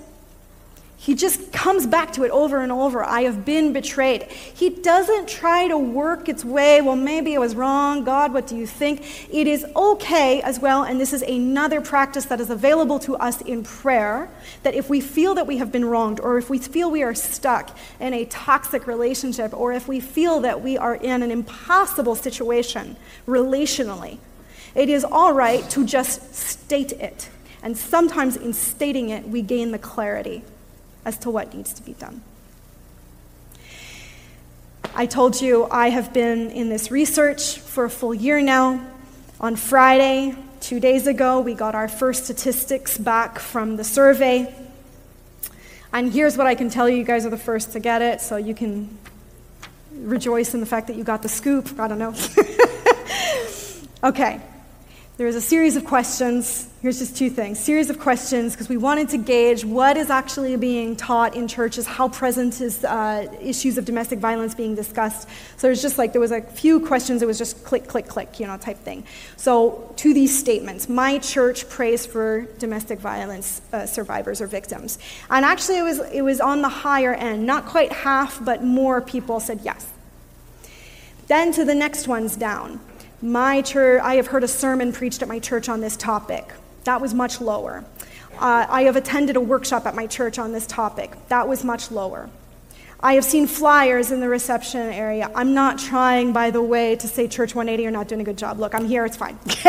He 1.04 1.16
just 1.16 1.52
comes 1.52 1.86
back 1.86 2.13
to 2.13 2.24
it 2.24 2.32
over 2.32 2.62
and 2.62 2.72
over. 2.72 3.04
I 3.04 3.24
have 3.24 3.44
been 3.44 3.74
betrayed. 3.74 4.24
He 4.32 4.70
doesn't 4.70 5.28
try 5.28 5.68
to 5.68 5.78
work 5.78 6.30
its 6.30 6.46
way, 6.46 6.80
well, 6.80 6.96
maybe 6.96 7.36
I 7.36 7.39
was 7.39 7.58
wrong. 7.58 8.06
God, 8.06 8.34
what 8.34 8.48
do 8.48 8.56
you 8.56 8.66
think? 8.66 9.30
It 9.30 9.46
is 9.46 9.66
okay 9.76 10.42
as 10.44 10.62
well, 10.62 10.84
and 10.84 11.02
this 11.02 11.12
is 11.12 11.22
another 11.22 11.82
practice 11.82 12.24
that 12.28 12.39
is 12.39 12.50
available 12.50 13.00
to 13.00 13.18
us 13.18 13.42
in 13.42 13.63
prayer 13.63 14.30
that 14.63 14.76
if 14.76 14.89
we 14.89 15.02
feel 15.02 15.36
that 15.36 15.46
we 15.46 15.58
have 15.58 15.74
been 15.74 15.84
wronged, 15.84 16.22
or 16.22 16.38
if 16.38 16.50
we 16.50 16.58
feel 16.58 16.89
we 16.89 17.04
are 17.04 17.13
stuck 17.13 17.78
in 18.00 18.13
a 18.13 18.24
toxic 18.24 18.88
relationship, 18.88 19.54
or 19.54 19.74
if 19.74 19.89
we 19.89 20.00
feel 20.00 20.39
that 20.39 20.62
we 20.62 20.78
are 20.78 20.96
in 20.96 21.22
an 21.22 21.32
impossible 21.32 22.16
situation 22.16 22.96
relationally, 23.28 24.20
it 24.74 24.88
is 24.88 25.04
all 25.04 25.34
right 25.34 25.70
to 25.72 25.86
just 25.86 26.34
state 26.34 26.94
it. 26.94 27.30
And 27.62 27.78
sometimes 27.78 28.38
in 28.38 28.54
stating 28.54 29.10
it, 29.10 29.28
we 29.28 29.42
gain 29.42 29.72
the 29.72 29.80
clarity 29.80 30.46
as 31.06 31.18
to 31.20 31.30
what 31.30 31.54
needs 31.54 31.74
to 31.74 31.84
be 31.84 31.94
done. 31.94 32.22
I 34.96 35.06
told 35.06 35.42
you 35.42 35.68
I 35.72 35.89
have 35.89 36.13
been 36.13 36.52
in 36.52 36.70
this 36.70 36.92
research 36.92 37.58
for 37.58 37.86
a 37.86 37.89
full 37.89 38.13
year 38.13 38.42
now. 38.42 38.86
On 39.39 39.56
Friday, 39.56 40.36
two 40.60 40.80
days 40.80 41.08
ago, 41.08 41.42
we 41.42 41.54
got 41.56 41.74
our 41.74 41.88
first 41.88 42.26
statistics 42.26 42.98
back 42.98 43.39
from 43.39 43.76
the 43.76 43.84
survey. 43.84 44.54
And 45.92 46.13
here's 46.13 46.38
what 46.38 46.48
I 46.48 46.56
can 46.56 46.70
tell 46.70 46.88
you 46.88 46.98
you 46.98 47.04
guys 47.04 47.26
are 47.26 47.30
the 47.32 47.38
first 47.38 47.74
to 47.74 47.80
get 47.80 48.02
it, 48.02 48.22
so 48.22 48.38
you 48.38 48.54
can 48.54 48.98
rejoice 49.94 50.54
in 50.54 50.60
the 50.60 50.66
fact 50.66 50.88
that 50.88 50.96
you 50.96 51.04
got 51.04 51.22
the 51.22 51.30
scoop. 51.30 51.80
I 51.80 51.88
don't 51.88 52.00
know. 52.00 52.13
okay. 54.10 54.42
There 55.15 55.28
was 55.28 55.36
a 55.36 55.41
series 55.41 55.76
of 55.76 55.86
questions. 55.86 56.67
Here's 56.82 56.97
just 56.97 57.15
two 57.15 57.30
things. 57.30 57.60
Series 57.60 57.91
of 57.91 57.99
questions 57.99 58.54
because 58.54 58.67
we 58.67 58.78
wanted 58.78 59.10
to 59.10 59.19
gauge 59.19 59.63
what 59.63 59.95
is 59.95 60.10
actually 60.10 60.56
being 60.56 60.95
taught 60.95 61.36
in 61.36 61.47
churches, 61.47 61.86
how 61.86 62.10
present 62.10 62.60
is 62.60 62.84
uh, 62.84 63.32
issues 63.39 63.78
of 63.78 63.86
domestic 63.86 64.17
violence 64.17 64.56
being 64.56 64.73
discussed. 64.73 65.30
So 65.58 65.67
there's 65.67 65.84
just 65.84 65.99
like 65.99 66.13
there 66.13 66.19
was 66.19 66.32
a 66.32 66.41
few 66.41 66.80
questions. 66.80 67.21
It 67.21 67.28
was 67.28 67.38
just 67.38 67.63
click, 67.63 67.88
click, 67.88 68.08
click, 68.08 68.39
you 68.39 68.47
know, 68.47 68.58
type 68.58 68.80
thing. 68.80 69.04
So 69.38 69.93
to 69.97 70.15
these 70.15 70.36
statements, 70.36 70.89
my 70.89 71.19
church 71.19 71.69
prays 71.69 72.08
for 72.08 72.47
domestic 72.58 72.97
violence 72.97 73.62
uh, 73.71 73.86
survivors 73.86 74.41
or 74.41 74.47
victims, 74.47 74.97
and 75.30 75.45
actually 75.45 75.78
it 75.78 75.84
was 75.84 75.99
it 76.12 76.23
was 76.23 76.41
on 76.41 76.63
the 76.63 76.69
higher 76.69 77.13
end, 77.13 77.45
not 77.45 77.67
quite 77.67 77.91
half, 77.93 78.43
but 78.43 78.63
more 78.63 78.99
people 78.99 79.39
said 79.39 79.60
yes. 79.62 79.88
Then 81.28 81.52
to 81.52 81.63
the 81.63 81.76
next 81.76 82.08
ones 82.08 82.36
down. 82.36 82.80
My 83.23 83.62
church, 83.62 84.01
I 84.03 84.15
have 84.15 84.27
heard 84.27 84.43
a 84.43 84.49
sermon 84.49 84.91
preached 84.91 85.21
at 85.21 85.29
my 85.29 85.39
church 85.39 85.69
on 85.69 85.79
this 85.79 85.95
topic. 85.95 86.45
That 86.83 86.99
was 86.99 87.13
much 87.13 87.39
lower. 87.39 87.86
Uh, 88.38 88.65
I 88.67 88.83
have 88.83 88.97
attended 88.97 89.38
a 89.38 89.39
workshop 89.39 89.86
at 89.86 89.95
my 89.95 90.07
church 90.07 90.38
on 90.38 90.51
this 90.51 90.67
topic. 90.67 91.13
That 91.29 91.47
was 91.47 91.63
much 91.63 91.89
lower. 91.89 92.29
I 93.04 93.16
have 93.16 93.26
seen 93.26 93.48
flyers 93.48 94.13
in 94.13 94.22
the 94.22 94.30
reception 94.30 94.80
area. 94.80 95.30
I'm 95.36 95.54
not 95.54 95.78
trying, 95.78 96.32
by 96.32 96.52
the 96.52 96.62
way, 96.62 96.96
to 96.96 97.06
say 97.06 97.28
Church 97.28 97.54
180 97.54 97.86
are 97.86 97.92
not 97.92 98.08
doing 98.08 98.22
a 98.22 98.24
good 98.24 98.38
job. 98.38 98.60
Look, 98.60 98.74
I'm 98.74 98.86
here, 98.86 99.06
it's 99.06 99.18
fine. 99.18 99.38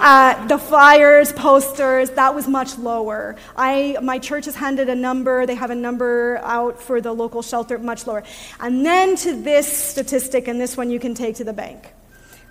uh, 0.00 0.46
the 0.46 0.56
flyers, 0.56 1.30
posters, 1.34 2.08
that 2.12 2.34
was 2.34 2.48
much 2.48 2.78
lower. 2.78 3.36
I, 3.54 3.98
my 4.02 4.18
church 4.18 4.46
has 4.46 4.56
handed 4.56 4.88
a 4.88 4.94
number, 4.94 5.44
they 5.44 5.54
have 5.54 5.68
a 5.68 5.74
number 5.74 6.40
out 6.42 6.80
for 6.80 7.02
the 7.02 7.12
local 7.12 7.42
shelter, 7.42 7.78
much 7.78 8.06
lower. 8.06 8.22
And 8.58 8.86
then 8.86 9.14
to 9.16 9.36
this 9.38 9.70
statistic, 9.70 10.48
and 10.48 10.58
this 10.58 10.78
one 10.78 10.88
you 10.90 10.98
can 10.98 11.12
take 11.12 11.36
to 11.36 11.44
the 11.44 11.52
bank. 11.52 11.92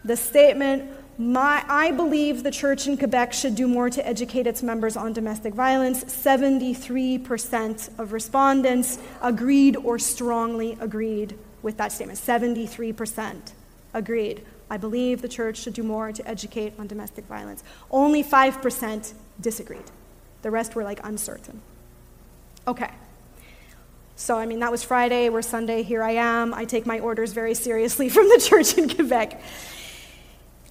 The 0.05 0.15
statement 0.15 0.91
my, 1.17 1.63
I 1.67 1.91
believe 1.91 2.43
the 2.43 2.51
church 2.51 2.87
in 2.87 2.97
Quebec 2.97 3.33
should 3.33 3.55
do 3.55 3.67
more 3.67 3.89
to 3.89 4.07
educate 4.07 4.47
its 4.47 4.63
members 4.63 4.97
on 4.97 5.13
domestic 5.13 5.53
violence. 5.53 6.03
73% 6.05 7.99
of 7.99 8.13
respondents 8.13 8.97
agreed 9.21 9.75
or 9.77 9.99
strongly 9.99 10.77
agreed 10.79 11.37
with 11.61 11.77
that 11.77 11.91
statement. 11.91 12.17
73% 12.17 13.51
agreed. 13.93 14.43
I 14.69 14.77
believe 14.77 15.21
the 15.21 15.27
church 15.27 15.57
should 15.57 15.73
do 15.73 15.83
more 15.83 16.11
to 16.11 16.27
educate 16.27 16.73
on 16.79 16.87
domestic 16.87 17.25
violence. 17.25 17.63
Only 17.91 18.23
5% 18.23 19.13
disagreed. 19.39 19.83
The 20.41 20.49
rest 20.49 20.75
were 20.75 20.83
like 20.83 20.99
uncertain. 21.03 21.61
Okay. 22.67 22.89
So, 24.15 24.37
I 24.37 24.45
mean, 24.45 24.59
that 24.59 24.71
was 24.71 24.83
Friday. 24.83 25.29
We're 25.29 25.41
Sunday. 25.41 25.83
Here 25.83 26.03
I 26.03 26.11
am. 26.11 26.53
I 26.53 26.65
take 26.65 26.85
my 26.85 26.99
orders 26.99 27.33
very 27.33 27.53
seriously 27.53 28.07
from 28.15 28.29
the 28.29 28.39
church 28.39 28.77
in 28.77 28.87
Quebec. 28.87 29.41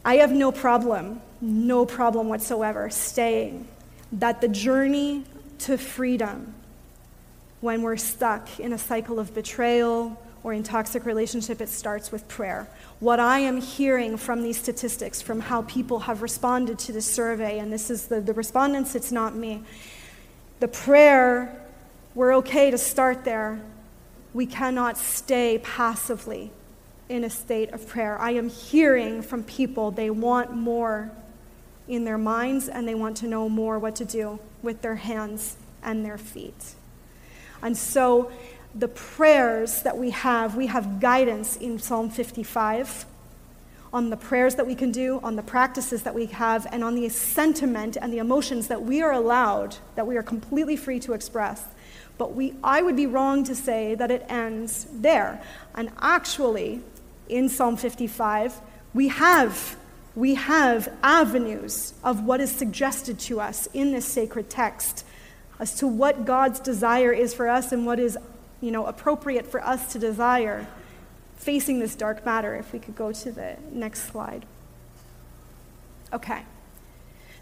I 0.04 0.16
have 0.16 0.32
no 0.32 0.50
problem, 0.50 1.20
no 1.40 1.84
problem 1.84 2.28
whatsoever 2.28 2.88
staying 2.90 3.68
that 4.12 4.40
the 4.40 4.48
journey 4.48 5.24
to 5.58 5.76
freedom, 5.76 6.54
when 7.60 7.82
we're 7.82 7.98
stuck 7.98 8.58
in 8.58 8.72
a 8.72 8.78
cycle 8.78 9.20
of 9.20 9.34
betrayal 9.34 10.20
or 10.42 10.54
in 10.54 10.62
toxic 10.62 11.04
relationship, 11.04 11.60
it 11.60 11.68
starts 11.68 12.10
with 12.10 12.26
prayer. 12.26 12.66
What 12.98 13.20
I 13.20 13.40
am 13.40 13.60
hearing 13.60 14.16
from 14.16 14.42
these 14.42 14.58
statistics, 14.58 15.20
from 15.20 15.40
how 15.40 15.62
people 15.62 16.00
have 16.00 16.22
responded 16.22 16.78
to 16.80 16.92
this 16.92 17.04
survey, 17.04 17.58
and 17.58 17.70
this 17.70 17.90
is 17.90 18.06
the, 18.06 18.22
the 18.22 18.32
respondents, 18.32 18.94
it's 18.94 19.12
not 19.12 19.34
me. 19.34 19.62
The 20.60 20.68
prayer, 20.68 21.62
we're 22.14 22.34
okay 22.36 22.70
to 22.70 22.78
start 22.78 23.24
there. 23.24 23.60
We 24.32 24.46
cannot 24.46 24.96
stay 24.96 25.58
passively 25.58 26.52
in 27.10 27.24
a 27.24 27.30
state 27.30 27.72
of 27.72 27.86
prayer. 27.88 28.16
I 28.18 28.30
am 28.30 28.48
hearing 28.48 29.20
from 29.20 29.42
people 29.42 29.90
they 29.90 30.10
want 30.10 30.52
more 30.54 31.10
in 31.88 32.04
their 32.04 32.16
minds 32.16 32.68
and 32.68 32.86
they 32.86 32.94
want 32.94 33.16
to 33.18 33.26
know 33.26 33.48
more 33.48 33.80
what 33.80 33.96
to 33.96 34.04
do 34.04 34.38
with 34.62 34.80
their 34.80 34.94
hands 34.94 35.56
and 35.82 36.04
their 36.04 36.16
feet. 36.16 36.74
And 37.62 37.76
so 37.76 38.30
the 38.76 38.86
prayers 38.86 39.82
that 39.82 39.98
we 39.98 40.10
have, 40.10 40.56
we 40.56 40.68
have 40.68 41.00
guidance 41.00 41.56
in 41.56 41.80
Psalm 41.80 42.10
55 42.10 43.06
on 43.92 44.08
the 44.08 44.16
prayers 44.16 44.54
that 44.54 44.66
we 44.66 44.76
can 44.76 44.92
do, 44.92 45.18
on 45.24 45.34
the 45.34 45.42
practices 45.42 46.04
that 46.04 46.14
we 46.14 46.26
have, 46.26 46.64
and 46.70 46.84
on 46.84 46.94
the 46.94 47.08
sentiment 47.08 47.96
and 48.00 48.12
the 48.12 48.18
emotions 48.18 48.68
that 48.68 48.80
we 48.80 49.02
are 49.02 49.10
allowed, 49.12 49.76
that 49.96 50.06
we 50.06 50.16
are 50.16 50.22
completely 50.22 50.76
free 50.76 51.00
to 51.00 51.12
express. 51.12 51.64
But 52.16 52.36
we, 52.36 52.54
I 52.62 52.82
would 52.82 52.94
be 52.94 53.06
wrong 53.06 53.42
to 53.44 53.54
say 53.54 53.96
that 53.96 54.12
it 54.12 54.24
ends 54.28 54.86
there. 54.92 55.42
And 55.74 55.90
actually, 56.00 56.82
in 57.30 57.48
Psalm 57.48 57.76
55, 57.76 58.60
we 58.92 59.08
have, 59.08 59.76
we 60.14 60.34
have 60.34 60.92
avenues 61.02 61.94
of 62.02 62.24
what 62.24 62.40
is 62.40 62.50
suggested 62.50 63.18
to 63.20 63.40
us 63.40 63.68
in 63.72 63.92
this 63.92 64.04
sacred 64.04 64.50
text 64.50 65.04
as 65.58 65.74
to 65.76 65.86
what 65.86 66.24
God's 66.24 66.58
desire 66.58 67.12
is 67.12 67.34
for 67.34 67.48
us 67.48 67.72
and 67.72 67.86
what 67.86 67.98
is 67.98 68.18
you 68.60 68.70
know, 68.70 68.86
appropriate 68.86 69.46
for 69.46 69.64
us 69.64 69.92
to 69.92 69.98
desire 69.98 70.66
facing 71.36 71.80
this 71.80 71.94
dark 71.94 72.24
matter. 72.26 72.54
If 72.56 72.72
we 72.72 72.78
could 72.78 72.96
go 72.96 73.12
to 73.12 73.32
the 73.32 73.56
next 73.72 74.10
slide. 74.10 74.44
Okay. 76.12 76.42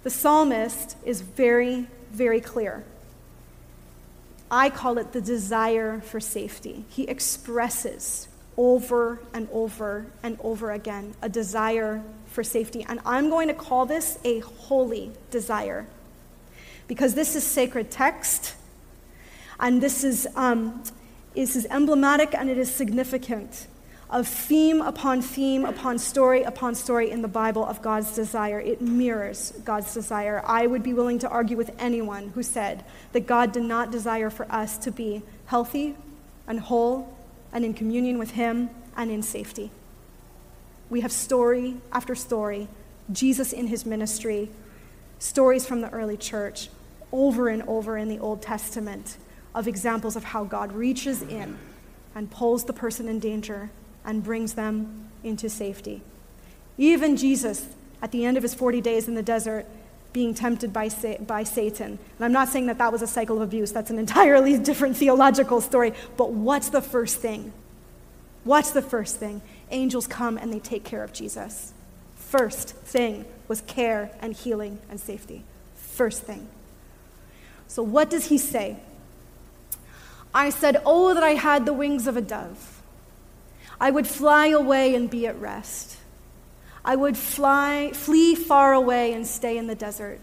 The 0.03 0.11
psalmist 0.11 0.97
is 1.05 1.21
very, 1.23 1.89
very 2.13 2.41
clear. 2.41 2.85
I 4.51 4.71
call 4.71 4.99
it 4.99 5.13
the 5.13 5.21
desire 5.21 6.01
for 6.01 6.21
safety. 6.21 6.85
He 6.89 7.05
expresses 7.05 8.29
over 8.59 9.21
and 9.33 9.49
over 9.53 10.05
and 10.23 10.37
over 10.43 10.73
again 10.73 11.15
a 11.23 11.29
desire 11.29 12.03
for 12.27 12.45
safety. 12.45 12.85
And 12.87 13.01
I'm 13.07 13.31
going 13.31 13.49
to 13.49 13.55
call 13.55 13.87
this 13.87 14.19
a 14.25 14.41
holy 14.41 15.13
desire 15.31 15.87
because 16.89 17.15
this 17.15 17.37
is 17.37 17.45
sacred 17.45 17.91
text 17.91 18.55
and 19.61 19.81
this 19.81 20.05
is, 20.05 20.27
um, 20.35 20.83
this 21.35 21.57
is 21.57 21.67
emblematic 21.67 22.35
and 22.35 22.51
it 22.51 22.59
is 22.59 22.75
significant 22.75 23.69
of 24.11 24.27
theme 24.27 24.81
upon 24.81 25.21
theme 25.21 25.67
upon 25.67 25.99
story 25.99 26.43
upon 26.43 26.75
story 26.75 27.11
in 27.11 27.21
the 27.21 27.29
Bible 27.29 27.65
of 27.65 27.83
God's 27.83 28.15
desire. 28.15 28.59
It 28.59 28.81
mirrors 28.81 29.53
God's 29.65 29.93
desire. 29.93 30.43
I 30.47 30.67
would 30.67 30.83
be 30.83 30.95
willing 30.95 31.19
to 31.21 31.29
argue 31.29 31.59
with 31.59 31.71
anyone 31.79 32.31
who 32.31 32.43
said 32.43 32.85
that 33.13 33.27
God 33.27 33.53
did 33.53 33.65
not 33.65 33.93
desire 33.93 34.31
for 34.31 34.51
us 34.51 34.79
to 34.79 34.91
be 34.91 35.23
healthy 35.47 35.95
and 36.47 36.59
whole 36.59 37.18
and 37.53 37.65
in 37.65 37.75
communion 37.75 38.19
with 38.19 38.33
Him 38.33 38.71
and 38.97 39.11
in 39.11 39.23
safety. 39.23 39.71
We 40.91 41.01
have 41.01 41.13
story 41.13 41.77
after 41.93 42.15
story, 42.15 42.69
Jesus 43.13 43.53
in 43.53 43.67
His 43.67 43.85
ministry, 43.85 44.51
stories 45.19 45.67
from 45.67 45.81
the 45.81 45.91
early 45.91 46.17
church, 46.17 46.69
over 47.13 47.49
and 47.49 47.63
over 47.63 47.97
in 47.97 48.09
the 48.09 48.19
Old 48.19 48.43
Testament 48.43 49.17
of 49.55 49.67
examples 49.67 50.17
of 50.17 50.25
how 50.25 50.45
God 50.45 50.73
reaches 50.73 51.23
in 51.23 51.59
and 52.15 52.31
pulls 52.31 52.65
the 52.65 52.73
person 52.73 53.09
in 53.09 53.19
danger 53.19 53.71
and 54.05 54.23
brings 54.23 54.55
them 54.55 55.09
into 55.23 55.49
safety. 55.49 56.03
Even 56.77 57.17
Jesus, 57.17 57.69
at 58.01 58.13
the 58.13 58.25
end 58.25 58.37
of 58.37 58.43
his 58.43 58.55
40 58.55 58.81
days 58.81 59.09
in 59.09 59.15
the 59.15 59.23
desert, 59.23 59.67
being 60.13 60.35
tempted 60.35 60.73
by, 60.73 60.89
by 61.27 61.45
Satan. 61.45 61.99
And 62.17 62.25
I'm 62.25 62.33
not 62.33 62.49
saying 62.49 62.67
that 62.67 62.79
that 62.79 62.93
was 62.93 63.03
a 63.03 63.07
cycle 63.07 63.37
of 63.37 63.43
abuse, 63.43 63.73
that's 63.73 63.91
an 63.91 63.99
entirely 63.99 64.59
different 64.71 64.97
theological 64.97 65.61
story. 65.61 65.93
But 66.17 66.33
what's 66.33 66.71
the 66.71 66.83
first 66.83 67.19
thing? 67.19 67.53
What's 68.45 68.71
the 68.71 68.83
first 68.83 69.17
thing? 69.17 69.43
Angels 69.71 70.07
come 70.07 70.39
and 70.39 70.53
they 70.53 70.59
take 70.59 70.85
care 70.85 71.05
of 71.05 71.13
Jesus. 71.13 71.73
First 72.17 72.71
thing 72.71 73.27
was 73.47 73.61
care 73.63 74.11
and 74.21 74.35
healing 74.35 74.79
and 74.91 74.99
safety. 74.99 75.45
First 75.75 76.23
thing. 76.23 76.49
So, 77.67 77.83
what 77.83 78.09
does 78.09 78.27
he 78.27 78.39
say? 78.39 78.79
I 80.33 80.51
said, 80.51 80.81
Oh, 80.87 81.13
that 81.15 81.23
I 81.23 81.31
had 81.31 81.67
the 81.67 81.73
wings 81.73 82.07
of 82.07 82.17
a 82.17 82.23
dove. 82.23 82.83
I 83.81 83.91
would 83.91 84.07
fly 84.07 84.49
away 84.49 84.95
and 84.95 85.09
be 85.09 85.27
at 85.27 85.39
rest. 85.39 85.98
I 86.89 86.97
would 86.97 87.19
fly, 87.19 87.91
flee 87.93 88.35
far 88.35 88.73
away 88.73 89.13
and 89.13 89.27
stay 89.27 89.59
in 89.59 89.67
the 89.67 89.75
desert. 89.75 90.21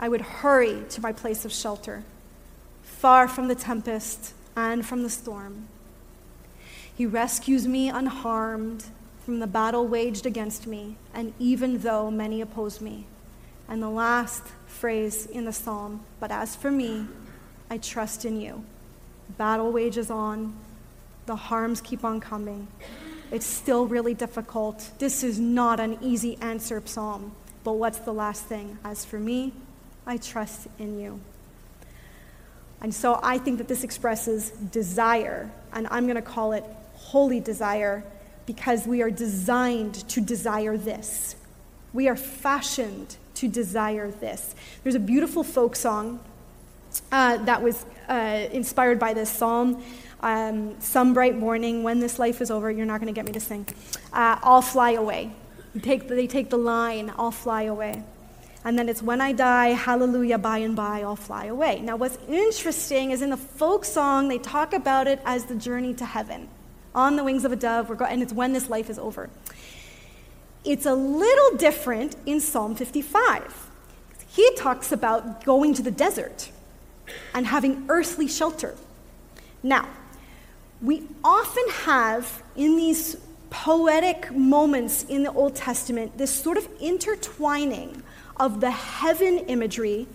I 0.00 0.08
would 0.08 0.20
hurry 0.20 0.82
to 0.88 1.00
my 1.00 1.12
place 1.12 1.44
of 1.44 1.52
shelter, 1.52 2.02
far 2.82 3.28
from 3.28 3.46
the 3.46 3.54
tempest 3.54 4.34
and 4.56 4.84
from 4.84 5.04
the 5.04 5.08
storm. 5.08 5.68
He 6.92 7.06
rescues 7.06 7.68
me 7.68 7.88
unharmed 7.88 8.86
from 9.24 9.38
the 9.38 9.46
battle 9.46 9.86
waged 9.86 10.26
against 10.26 10.66
me, 10.66 10.96
and 11.14 11.32
even 11.38 11.78
though 11.78 12.10
many 12.10 12.40
oppose 12.40 12.80
me. 12.80 13.06
And 13.68 13.80
the 13.80 13.88
last 13.88 14.42
phrase 14.66 15.26
in 15.26 15.44
the 15.44 15.52
psalm, 15.52 16.04
but 16.18 16.32
as 16.32 16.56
for 16.56 16.72
me, 16.72 17.06
I 17.70 17.78
trust 17.78 18.24
in 18.24 18.40
you. 18.40 18.64
Battle 19.38 19.70
wages 19.70 20.10
on, 20.10 20.56
the 21.26 21.36
harms 21.36 21.80
keep 21.80 22.04
on 22.04 22.18
coming. 22.18 22.66
It's 23.30 23.46
still 23.46 23.86
really 23.86 24.14
difficult. 24.14 24.90
This 24.98 25.24
is 25.24 25.38
not 25.38 25.80
an 25.80 25.98
easy 26.00 26.38
answer 26.40 26.82
psalm. 26.84 27.32
But 27.64 27.72
what's 27.72 27.98
the 27.98 28.12
last 28.12 28.44
thing? 28.44 28.78
As 28.84 29.04
for 29.04 29.18
me, 29.18 29.52
I 30.06 30.18
trust 30.18 30.68
in 30.78 31.00
you. 31.00 31.20
And 32.80 32.94
so 32.94 33.18
I 33.22 33.38
think 33.38 33.58
that 33.58 33.66
this 33.66 33.82
expresses 33.82 34.50
desire, 34.50 35.50
and 35.72 35.88
I'm 35.90 36.04
going 36.04 36.14
to 36.16 36.22
call 36.22 36.52
it 36.52 36.62
holy 36.94 37.40
desire 37.40 38.04
because 38.46 38.86
we 38.86 39.02
are 39.02 39.10
designed 39.10 39.94
to 40.10 40.20
desire 40.20 40.76
this. 40.76 41.34
We 41.92 42.08
are 42.08 42.14
fashioned 42.14 43.16
to 43.34 43.48
desire 43.48 44.12
this. 44.12 44.54
There's 44.84 44.94
a 44.94 45.00
beautiful 45.00 45.42
folk 45.42 45.74
song 45.74 46.20
uh, 47.10 47.38
that 47.38 47.62
was 47.62 47.84
uh, 48.08 48.46
inspired 48.52 49.00
by 49.00 49.12
this 49.14 49.30
psalm 49.30 49.82
um, 50.26 50.80
some 50.80 51.14
bright 51.14 51.36
morning 51.36 51.84
when 51.84 52.00
this 52.00 52.18
life 52.18 52.40
is 52.40 52.50
over, 52.50 52.68
you're 52.68 52.84
not 52.84 53.00
going 53.00 53.12
to 53.12 53.16
get 53.16 53.26
me 53.26 53.32
to 53.32 53.40
sing. 53.40 53.64
Uh, 54.12 54.36
I'll 54.42 54.60
fly 54.60 54.92
away. 54.92 55.30
Take 55.80 56.08
the, 56.08 56.16
they 56.16 56.26
take 56.26 56.50
the 56.50 56.58
line, 56.58 57.12
I'll 57.16 57.30
fly 57.30 57.62
away. 57.62 58.02
And 58.64 58.76
then 58.76 58.88
it's 58.88 59.00
when 59.00 59.20
I 59.20 59.30
die, 59.30 59.68
hallelujah, 59.68 60.38
by 60.38 60.58
and 60.58 60.74
by, 60.74 61.02
I'll 61.02 61.14
fly 61.14 61.44
away. 61.44 61.80
Now, 61.80 61.94
what's 61.94 62.18
interesting 62.28 63.12
is 63.12 63.22
in 63.22 63.30
the 63.30 63.36
folk 63.36 63.84
song, 63.84 64.26
they 64.26 64.38
talk 64.38 64.72
about 64.72 65.06
it 65.06 65.20
as 65.24 65.44
the 65.44 65.54
journey 65.54 65.94
to 65.94 66.04
heaven. 66.04 66.48
On 66.92 67.14
the 67.14 67.22
wings 67.22 67.44
of 67.44 67.52
a 67.52 67.56
dove, 67.56 67.96
go- 67.96 68.04
and 68.04 68.20
it's 68.20 68.32
when 68.32 68.52
this 68.52 68.68
life 68.68 68.90
is 68.90 68.98
over. 68.98 69.30
It's 70.64 70.86
a 70.86 70.94
little 70.94 71.56
different 71.56 72.16
in 72.26 72.40
Psalm 72.40 72.74
55. 72.74 73.70
He 74.26 74.52
talks 74.56 74.90
about 74.90 75.44
going 75.44 75.72
to 75.74 75.82
the 75.82 75.92
desert 75.92 76.50
and 77.32 77.46
having 77.46 77.86
earthly 77.88 78.26
shelter. 78.26 78.74
Now, 79.62 79.88
we 80.82 81.04
often 81.24 81.64
have 81.70 82.42
in 82.54 82.76
these 82.76 83.16
poetic 83.50 84.30
moments 84.32 85.04
in 85.04 85.22
the 85.22 85.32
Old 85.32 85.54
Testament 85.54 86.18
this 86.18 86.30
sort 86.30 86.58
of 86.58 86.68
intertwining 86.80 88.02
of 88.36 88.60
the 88.60 88.70
heaven 88.70 89.38
imagery 89.38 90.06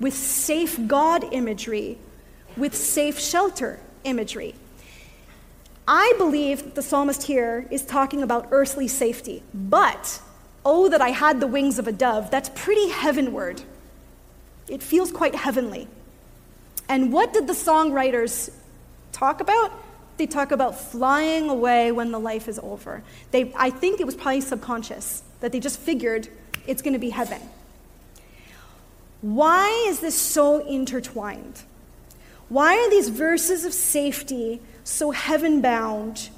with 0.00 0.14
safe 0.14 0.78
God 0.86 1.24
imagery, 1.32 1.98
with 2.56 2.74
safe 2.74 3.18
shelter 3.18 3.80
imagery. 4.04 4.54
I 5.86 6.14
believe 6.18 6.74
the 6.74 6.82
psalmist 6.82 7.24
here 7.24 7.66
is 7.70 7.84
talking 7.84 8.22
about 8.22 8.48
earthly 8.50 8.88
safety, 8.88 9.42
but 9.52 10.20
oh, 10.64 10.88
that 10.88 11.00
I 11.00 11.10
had 11.10 11.40
the 11.40 11.46
wings 11.46 11.78
of 11.78 11.86
a 11.86 11.92
dove, 11.92 12.30
that's 12.30 12.48
pretty 12.50 12.88
heavenward. 12.88 13.62
It 14.68 14.82
feels 14.82 15.12
quite 15.12 15.34
heavenly. 15.34 15.88
And 16.88 17.12
what 17.12 17.32
did 17.32 17.46
the 17.46 17.52
songwriters 17.52 18.50
talk 19.12 19.40
about? 19.40 19.72
They 20.16 20.26
talk 20.26 20.52
about 20.52 20.78
flying 20.78 21.48
away 21.48 21.90
when 21.90 22.12
the 22.12 22.20
life 22.20 22.48
is 22.48 22.60
over. 22.62 23.02
They, 23.30 23.52
I 23.56 23.70
think 23.70 24.00
it 24.00 24.06
was 24.06 24.14
probably 24.14 24.40
subconscious 24.40 25.22
that 25.40 25.52
they 25.52 25.60
just 25.60 25.78
figured 25.78 26.28
it's 26.66 26.82
going 26.82 26.92
to 26.92 26.98
be 26.98 27.10
heaven. 27.10 27.40
Why 29.20 29.70
is 29.88 30.00
this 30.00 30.14
so 30.14 30.64
intertwined? 30.66 31.62
Why 32.48 32.76
are 32.76 32.90
these 32.90 33.08
verses 33.08 33.64
of 33.64 33.72
safety 33.72 34.60
so 34.84 35.10
heaven 35.10 35.60
bound, 35.60 36.28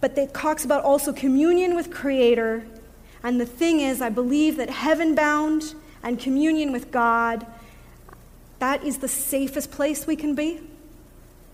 but 0.00 0.16
it 0.16 0.34
talks 0.34 0.64
about 0.64 0.84
also 0.84 1.12
communion 1.12 1.74
with 1.74 1.90
Creator? 1.90 2.66
And 3.22 3.40
the 3.40 3.46
thing 3.46 3.80
is, 3.80 4.00
I 4.00 4.10
believe 4.10 4.56
that 4.58 4.70
heaven 4.70 5.14
bound 5.14 5.74
and 6.02 6.20
communion 6.20 6.72
with 6.72 6.92
God, 6.92 7.46
that 8.58 8.84
is 8.84 8.98
the 8.98 9.08
safest 9.08 9.70
place 9.72 10.06
we 10.06 10.14
can 10.14 10.34
be 10.34 10.60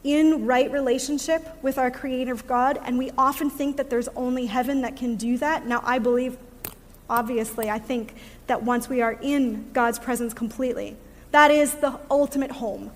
in 0.05 0.47
right 0.47 0.71
relationship 0.71 1.47
with 1.63 1.79
our 1.79 1.91
creative 1.91 2.47
God, 2.47 2.79
and 2.85 2.99
we 2.99 3.11
often 3.17 3.51
think 3.51 3.77
that 3.77 3.89
there's 3.91 4.09
only 4.09 4.47
heaven 4.47 4.83
that 4.83 4.97
can 4.97 5.17
do 5.17 5.39
that. 5.39 5.67
Now, 5.67 5.81
I 5.85 5.99
believe, 5.99 6.37
obviously, 7.09 7.71
I 7.71 7.79
think 7.79 8.15
that 8.49 8.63
once 8.63 8.89
we 8.89 9.01
are 9.01 9.13
in 9.23 9.71
God's 9.73 9.99
presence 9.99 10.35
completely, 10.35 10.97
that 11.31 11.51
is 11.51 11.75
the 11.75 11.99
ultimate 12.11 12.51
home. 12.51 12.91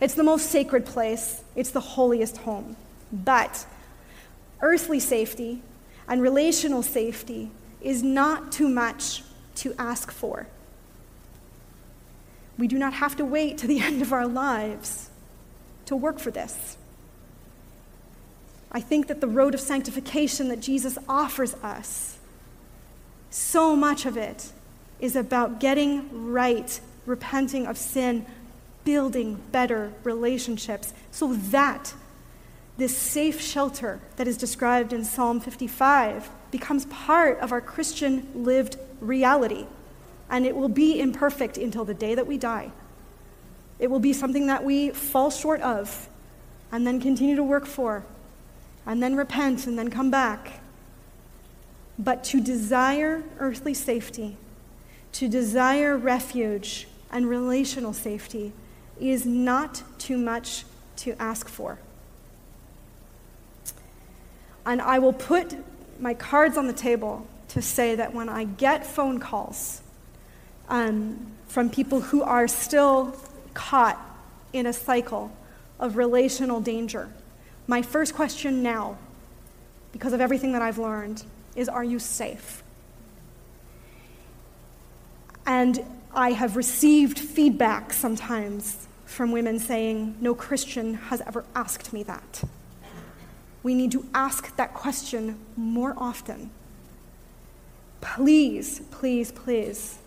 It's 0.00 0.14
the 0.14 0.24
most 0.24 0.50
sacred 0.50 0.84
place, 0.84 1.44
it's 1.54 1.70
the 1.70 1.80
holiest 1.80 2.38
home. 2.38 2.76
But 3.12 3.64
earthly 4.60 4.98
safety 4.98 5.62
and 6.08 6.20
relational 6.20 6.82
safety 6.82 7.50
is 7.80 8.02
not 8.02 8.50
too 8.50 8.68
much 8.68 9.22
to 9.56 9.72
ask 9.78 10.10
for. 10.10 10.48
We 12.58 12.66
do 12.66 12.78
not 12.78 12.94
have 12.94 13.16
to 13.16 13.24
wait 13.24 13.58
to 13.58 13.66
the 13.68 13.80
end 13.80 14.02
of 14.02 14.12
our 14.12 14.26
lives 14.26 15.10
to 15.86 15.96
work 15.96 16.18
for 16.18 16.30
this. 16.30 16.76
I 18.72 18.80
think 18.80 19.06
that 19.06 19.20
the 19.20 19.28
road 19.28 19.54
of 19.54 19.60
sanctification 19.60 20.48
that 20.48 20.60
Jesus 20.60 20.98
offers 21.08 21.54
us, 21.54 22.18
so 23.30 23.76
much 23.76 24.04
of 24.06 24.16
it 24.16 24.52
is 25.00 25.14
about 25.16 25.60
getting 25.60 26.32
right, 26.32 26.80
repenting 27.06 27.66
of 27.66 27.78
sin, 27.78 28.26
building 28.84 29.40
better 29.52 29.92
relationships 30.02 30.92
so 31.10 31.34
that 31.34 31.94
this 32.76 32.96
safe 32.96 33.40
shelter 33.40 34.00
that 34.16 34.26
is 34.26 34.36
described 34.36 34.92
in 34.92 35.04
Psalm 35.04 35.40
55 35.40 36.28
becomes 36.50 36.86
part 36.86 37.38
of 37.38 37.52
our 37.52 37.60
Christian 37.60 38.28
lived 38.34 38.76
reality. 39.00 39.66
And 40.28 40.44
it 40.44 40.56
will 40.56 40.68
be 40.68 40.98
imperfect 40.98 41.56
until 41.56 41.84
the 41.84 41.94
day 41.94 42.14
that 42.14 42.26
we 42.26 42.38
die. 42.38 42.72
It 43.84 43.90
will 43.90 44.00
be 44.00 44.14
something 44.14 44.46
that 44.46 44.64
we 44.64 44.88
fall 44.92 45.30
short 45.30 45.60
of 45.60 46.08
and 46.72 46.86
then 46.86 47.02
continue 47.02 47.36
to 47.36 47.42
work 47.42 47.66
for 47.66 48.02
and 48.86 49.02
then 49.02 49.14
repent 49.14 49.66
and 49.66 49.78
then 49.78 49.90
come 49.90 50.10
back. 50.10 50.62
But 51.98 52.24
to 52.24 52.40
desire 52.40 53.22
earthly 53.38 53.74
safety, 53.74 54.38
to 55.12 55.28
desire 55.28 55.98
refuge 55.98 56.88
and 57.12 57.28
relational 57.28 57.92
safety 57.92 58.54
is 58.98 59.26
not 59.26 59.82
too 59.98 60.16
much 60.16 60.64
to 60.96 61.14
ask 61.20 61.46
for. 61.46 61.78
And 64.64 64.80
I 64.80 64.98
will 64.98 65.12
put 65.12 65.56
my 66.00 66.14
cards 66.14 66.56
on 66.56 66.68
the 66.68 66.72
table 66.72 67.26
to 67.48 67.60
say 67.60 67.96
that 67.96 68.14
when 68.14 68.30
I 68.30 68.44
get 68.44 68.86
phone 68.86 69.20
calls 69.20 69.82
um, 70.70 71.26
from 71.48 71.68
people 71.68 72.00
who 72.00 72.22
are 72.22 72.48
still 72.48 73.14
caught 73.54 74.00
in 74.52 74.66
a 74.66 74.72
cycle 74.72 75.32
of 75.78 75.96
relational 75.96 76.60
danger, 76.60 77.08
my 77.66 77.82
first 77.82 78.14
question 78.14 78.62
now, 78.62 78.98
because 79.92 80.12
of 80.12 80.20
everything 80.20 80.52
that 80.52 80.62
I've 80.62 80.78
learned, 80.78 81.24
is 81.56 81.68
Are 81.68 81.84
you 81.84 81.98
safe? 81.98 82.62
And 85.46 85.80
I 86.12 86.32
have 86.32 86.56
received 86.56 87.18
feedback 87.18 87.92
sometimes 87.92 88.86
from 89.04 89.30
women 89.32 89.58
saying, 89.58 90.16
No 90.20 90.34
Christian 90.34 90.94
has 90.94 91.20
ever 91.22 91.44
asked 91.54 91.92
me 91.92 92.02
that. 92.04 92.42
We 93.62 93.74
need 93.74 93.92
to 93.92 94.06
ask 94.14 94.54
that 94.56 94.74
question 94.74 95.38
more 95.56 95.94
often. 95.96 96.50
Please, 98.00 98.80
please, 98.90 99.32
please 99.32 99.98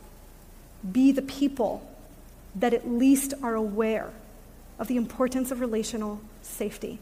be 0.92 1.12
the 1.12 1.24
people 1.24 1.90
that 2.60 2.74
at 2.74 2.88
least 2.88 3.34
are 3.44 3.56
aware 3.56 4.12
of 4.80 4.88
the 4.88 4.98
importance 4.98 5.52
of 5.52 5.60
relational 5.60 6.22
safety. 6.42 7.00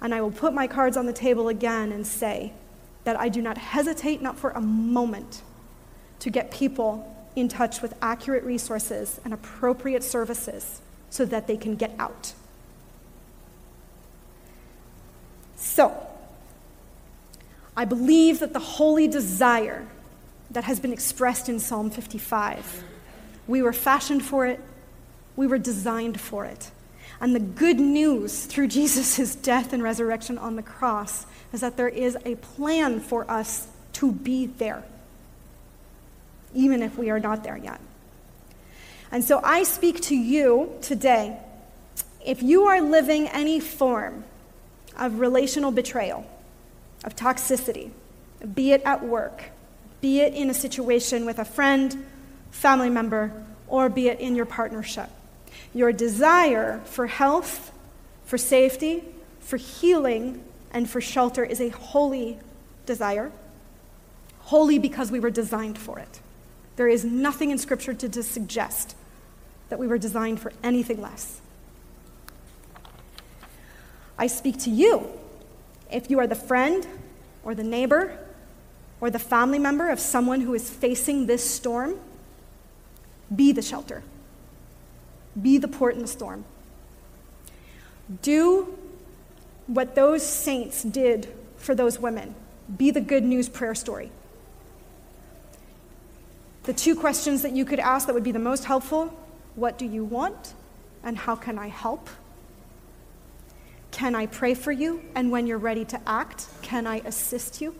And 0.00 0.14
I 0.14 0.20
will 0.20 0.30
put 0.30 0.52
my 0.52 0.66
cards 0.66 0.96
on 0.96 1.06
the 1.06 1.12
table 1.12 1.48
again 1.48 1.92
and 1.92 2.06
say 2.06 2.52
that 3.04 3.18
I 3.18 3.28
do 3.28 3.40
not 3.40 3.56
hesitate, 3.56 4.20
not 4.20 4.38
for 4.38 4.50
a 4.50 4.60
moment, 4.60 5.42
to 6.20 6.30
get 6.30 6.50
people 6.50 7.12
in 7.34 7.48
touch 7.48 7.82
with 7.82 7.94
accurate 8.02 8.44
resources 8.44 9.20
and 9.24 9.32
appropriate 9.32 10.02
services 10.02 10.80
so 11.10 11.24
that 11.24 11.46
they 11.46 11.56
can 11.56 11.76
get 11.76 11.94
out. 11.98 12.32
So, 15.56 16.06
I 17.76 17.84
believe 17.84 18.40
that 18.40 18.52
the 18.52 18.58
holy 18.58 19.06
desire 19.06 19.86
that 20.50 20.64
has 20.64 20.80
been 20.80 20.92
expressed 20.92 21.48
in 21.48 21.60
Psalm 21.60 21.90
55, 21.90 22.84
we 23.46 23.62
were 23.62 23.72
fashioned 23.72 24.24
for 24.24 24.46
it, 24.46 24.60
we 25.36 25.46
were 25.46 25.58
designed 25.58 26.20
for 26.20 26.44
it. 26.44 26.70
And 27.20 27.34
the 27.34 27.40
good 27.40 27.78
news 27.78 28.44
through 28.44 28.68
Jesus' 28.78 29.34
death 29.34 29.72
and 29.72 29.82
resurrection 29.82 30.38
on 30.38 30.56
the 30.56 30.62
cross 30.62 31.26
is 31.52 31.60
that 31.60 31.76
there 31.76 31.88
is 31.88 32.16
a 32.24 32.34
plan 32.36 33.00
for 33.00 33.30
us 33.30 33.68
to 33.94 34.12
be 34.12 34.46
there 34.46 34.84
even 36.56 36.82
if 36.82 36.96
we 36.96 37.10
are 37.10 37.20
not 37.20 37.44
there 37.44 37.56
yet. 37.56 37.80
And 39.12 39.22
so 39.22 39.40
I 39.44 39.62
speak 39.62 40.00
to 40.02 40.16
you 40.16 40.72
today. 40.80 41.38
If 42.24 42.42
you 42.42 42.64
are 42.64 42.80
living 42.80 43.28
any 43.28 43.60
form 43.60 44.24
of 44.96 45.20
relational 45.20 45.70
betrayal, 45.70 46.26
of 47.04 47.14
toxicity, 47.14 47.90
be 48.54 48.72
it 48.72 48.82
at 48.84 49.04
work, 49.04 49.44
be 50.00 50.20
it 50.20 50.34
in 50.34 50.50
a 50.50 50.54
situation 50.54 51.24
with 51.24 51.38
a 51.38 51.44
friend, 51.44 52.04
family 52.50 52.90
member, 52.90 53.32
or 53.68 53.88
be 53.88 54.08
it 54.08 54.18
in 54.18 54.34
your 54.34 54.46
partnership, 54.46 55.10
your 55.76 55.92
desire 55.92 56.80
for 56.86 57.06
health, 57.06 57.70
for 58.24 58.38
safety, 58.38 59.04
for 59.40 59.58
healing, 59.58 60.42
and 60.72 60.88
for 60.88 61.02
shelter 61.02 61.44
is 61.44 61.60
a 61.60 61.68
holy 61.68 62.38
desire. 62.86 63.30
Holy 64.40 64.78
because 64.78 65.12
we 65.12 65.20
were 65.20 65.30
designed 65.30 65.76
for 65.76 65.98
it. 65.98 66.20
There 66.76 66.88
is 66.88 67.04
nothing 67.04 67.50
in 67.50 67.58
Scripture 67.58 67.92
to, 67.92 68.08
to 68.08 68.22
suggest 68.22 68.96
that 69.68 69.78
we 69.78 69.86
were 69.86 69.98
designed 69.98 70.40
for 70.40 70.52
anything 70.62 71.02
less. 71.02 71.40
I 74.18 74.28
speak 74.28 74.58
to 74.60 74.70
you. 74.70 75.10
If 75.92 76.10
you 76.10 76.18
are 76.20 76.26
the 76.26 76.34
friend 76.34 76.86
or 77.44 77.54
the 77.54 77.64
neighbor 77.64 78.18
or 79.00 79.10
the 79.10 79.18
family 79.18 79.58
member 79.58 79.90
of 79.90 80.00
someone 80.00 80.40
who 80.40 80.54
is 80.54 80.70
facing 80.70 81.26
this 81.26 81.48
storm, 81.48 81.98
be 83.34 83.52
the 83.52 83.62
shelter. 83.62 84.02
Be 85.40 85.58
the 85.58 85.68
port 85.68 85.94
in 85.94 86.02
the 86.02 86.08
storm. 86.08 86.44
Do 88.22 88.78
what 89.66 89.94
those 89.94 90.24
saints 90.24 90.82
did 90.82 91.32
for 91.56 91.74
those 91.74 91.98
women. 91.98 92.34
Be 92.76 92.90
the 92.90 93.00
good 93.00 93.24
news 93.24 93.48
prayer 93.48 93.74
story. 93.74 94.10
The 96.64 96.72
two 96.72 96.96
questions 96.96 97.42
that 97.42 97.52
you 97.52 97.64
could 97.64 97.78
ask 97.78 98.06
that 98.06 98.14
would 98.14 98.24
be 98.24 98.32
the 98.32 98.38
most 98.38 98.64
helpful 98.64 99.16
what 99.54 99.78
do 99.78 99.86
you 99.86 100.04
want, 100.04 100.52
and 101.02 101.16
how 101.16 101.34
can 101.34 101.58
I 101.58 101.68
help? 101.68 102.10
Can 103.90 104.14
I 104.14 104.26
pray 104.26 104.52
for 104.52 104.70
you? 104.70 105.02
And 105.14 105.30
when 105.30 105.46
you're 105.46 105.56
ready 105.56 105.86
to 105.86 106.00
act, 106.06 106.48
can 106.60 106.86
I 106.86 106.96
assist 106.98 107.62
you? 107.62 107.74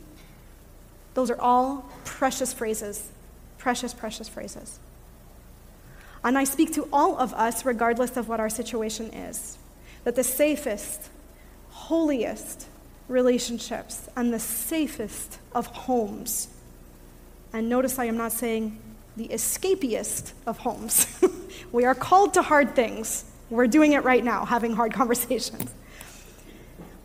Those 1.12 1.30
are 1.30 1.38
all 1.38 1.90
precious 2.04 2.54
phrases, 2.54 3.10
precious, 3.58 3.92
precious 3.92 4.28
phrases. 4.28 4.78
And 6.26 6.36
I 6.36 6.44
speak 6.44 6.74
to 6.74 6.86
all 6.92 7.16
of 7.16 7.32
us, 7.32 7.64
regardless 7.64 8.18
of 8.18 8.28
what 8.28 8.38
our 8.38 8.50
situation 8.50 9.06
is, 9.14 9.56
that 10.04 10.14
the 10.14 10.24
safest, 10.24 11.08
holiest 11.70 12.66
relationships 13.08 14.10
and 14.14 14.34
the 14.34 14.38
safest 14.38 15.38
of 15.54 15.66
homes 15.66 16.48
and 17.56 17.70
notice 17.70 17.98
I 17.98 18.04
am 18.04 18.18
not 18.18 18.32
saying 18.32 18.78
the 19.16 19.28
escapiest 19.28 20.32
of 20.46 20.58
homes. 20.58 21.06
we 21.72 21.86
are 21.86 21.94
called 21.94 22.34
to 22.34 22.42
hard 22.42 22.76
things. 22.76 23.24
We're 23.48 23.66
doing 23.66 23.92
it 23.92 24.04
right 24.04 24.22
now, 24.22 24.44
having 24.44 24.74
hard 24.74 24.92
conversations. 25.00 25.70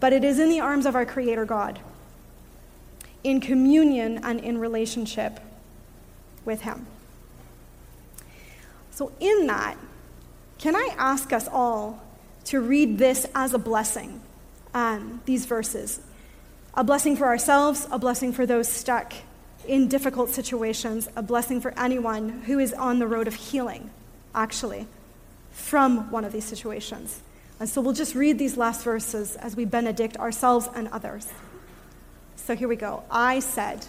But 0.02 0.12
it 0.12 0.26
is 0.26 0.40
in 0.40 0.50
the 0.50 0.60
arms 0.60 0.86
of 0.86 0.94
our 0.94 1.06
Creator 1.06 1.46
God, 1.46 1.80
in 3.24 3.40
communion 3.40 4.20
and 4.26 4.42
in 4.42 4.58
relationship 4.58 5.40
with 6.44 6.62
Him. 6.64 6.86
So, 9.02 9.12
in 9.20 9.48
that, 9.48 9.80
can 10.60 10.76
I 10.76 10.90
ask 10.96 11.34
us 11.34 11.48
all 11.48 12.04
to 12.44 12.62
read 12.62 13.00
this 13.00 13.26
as 13.34 13.52
a 13.56 13.58
blessing, 13.58 14.22
um, 14.76 15.22
these 15.26 15.48
verses? 15.48 16.02
A 16.76 16.84
blessing 16.84 17.18
for 17.18 17.26
ourselves, 17.26 17.88
a 17.90 17.98
blessing 17.98 18.32
for 18.32 18.46
those 18.46 18.68
stuck 18.68 19.12
in 19.68 19.88
difficult 19.88 20.30
situations, 20.30 21.10
a 21.16 21.24
blessing 21.24 21.60
for 21.60 21.74
anyone 21.80 22.44
who 22.44 22.60
is 22.60 22.74
on 22.74 23.00
the 23.00 23.08
road 23.08 23.28
of 23.28 23.34
healing, 23.34 23.90
actually, 24.36 24.86
from 25.50 26.12
one 26.12 26.24
of 26.24 26.32
these 26.32 26.46
situations. 26.46 27.22
And 27.60 27.68
so 27.68 27.82
we'll 27.82 27.94
just 27.94 28.14
read 28.14 28.38
these 28.38 28.56
last 28.56 28.84
verses 28.84 29.36
as 29.38 29.56
we 29.56 29.66
benedict 29.66 30.16
ourselves 30.18 30.70
and 30.76 30.88
others. 30.90 31.28
So 32.36 32.56
here 32.56 32.68
we 32.68 32.76
go. 32.76 33.02
I 33.10 33.40
said, 33.40 33.88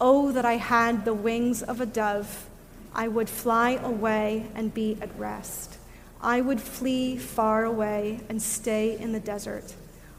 Oh, 0.00 0.30
that 0.30 0.44
I 0.44 0.54
had 0.54 1.04
the 1.04 1.14
wings 1.14 1.64
of 1.64 1.80
a 1.80 1.86
dove, 1.86 2.46
I 2.94 3.08
would 3.08 3.28
fly 3.28 3.72
away 3.82 4.46
and 4.54 4.74
be 4.74 4.96
at 5.00 5.16
rest. 5.18 5.78
I 6.20 6.40
would 6.40 6.60
flee 6.60 7.16
far 7.16 7.64
away 7.64 8.20
and 8.28 8.42
stay 8.42 8.98
in 8.98 9.12
the 9.12 9.20
desert. 9.20 9.74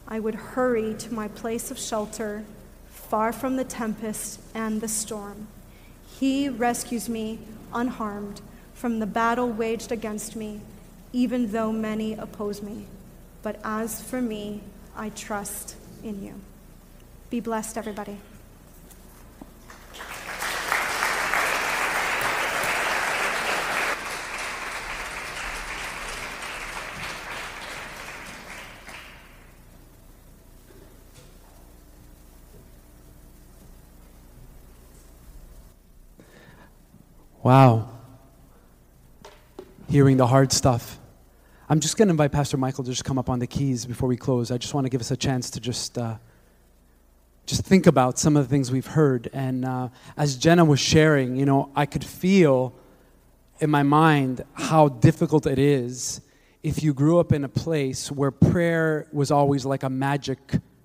I 0.08 0.20
would 0.20 0.36
hurry 0.36 0.96
to 0.96 1.14
my 1.14 1.28
place 1.28 1.72
of 1.72 1.78
shelter 1.78 2.44
far 2.90 3.34
from 3.34 3.56
the 3.56 3.64
tempest 3.64 4.40
and 4.56 4.82
the 4.82 4.88
storm. 4.88 5.48
He 6.20 6.50
rescues 6.50 7.10
me 7.10 7.40
unharmed 7.74 8.42
from 8.74 9.00
the 9.00 9.06
battle 9.06 9.50
waged 9.50 9.92
against 9.92 10.36
me, 10.36 10.62
even 11.14 11.52
though 11.52 11.72
many 11.72 12.14
oppose 12.14 12.62
me. 12.62 12.86
But 13.44 13.60
as 13.64 14.02
for 14.02 14.22
me, 14.22 14.62
I 14.96 15.10
trust 15.10 15.76
in 16.04 16.24
you. 16.24 16.36
Be 17.30 17.40
blessed, 17.40 17.78
everybody. 17.78 18.18
Wow. 37.44 37.90
Hearing 39.90 40.18
the 40.18 40.28
hard 40.28 40.52
stuff. 40.52 41.00
I'm 41.68 41.80
just 41.80 41.98
going 41.98 42.08
to 42.08 42.12
invite 42.12 42.32
Pastor 42.32 42.56
Michael 42.56 42.84
to 42.84 42.92
just 42.92 43.04
come 43.04 43.18
up 43.18 43.30
on 43.30 43.40
the 43.40 43.48
keys 43.48 43.86
before 43.86 44.08
we 44.08 44.16
close. 44.16 44.52
I 44.52 44.60
just 44.60 44.76
want 44.76 44.86
to 44.86 44.90
give 44.90 45.02
us 45.02 45.10
a 45.12 45.18
chance 45.18 45.50
to 45.52 45.60
just. 45.60 45.98
Uh, 45.98 46.18
just 47.48 47.66
think 47.66 47.88
about 47.88 48.20
some 48.20 48.38
of 48.38 48.44
the 48.44 48.50
things 48.50 48.72
we've 48.72 48.86
heard. 48.86 49.30
And 49.34 49.66
uh, 49.66 49.90
as 50.16 50.38
Jenna 50.38 50.64
was 50.64 50.80
sharing, 50.80 51.36
you 51.36 51.46
know, 51.46 51.72
I 51.76 51.86
could 51.88 52.04
feel 52.04 52.74
in 53.60 53.70
my 53.70 53.84
mind 53.84 54.44
how 54.54 54.88
difficult 54.88 55.48
it 55.48 55.58
is 55.58 56.22
if 56.64 56.84
you 56.84 56.94
grew 56.94 57.20
up 57.20 57.34
in 57.34 57.44
a 57.44 57.50
place 57.50 58.12
where 58.12 58.32
prayer 58.32 59.08
was 59.12 59.32
always 59.32 59.66
like 59.66 59.84
a 59.84 59.90
magic 59.90 60.38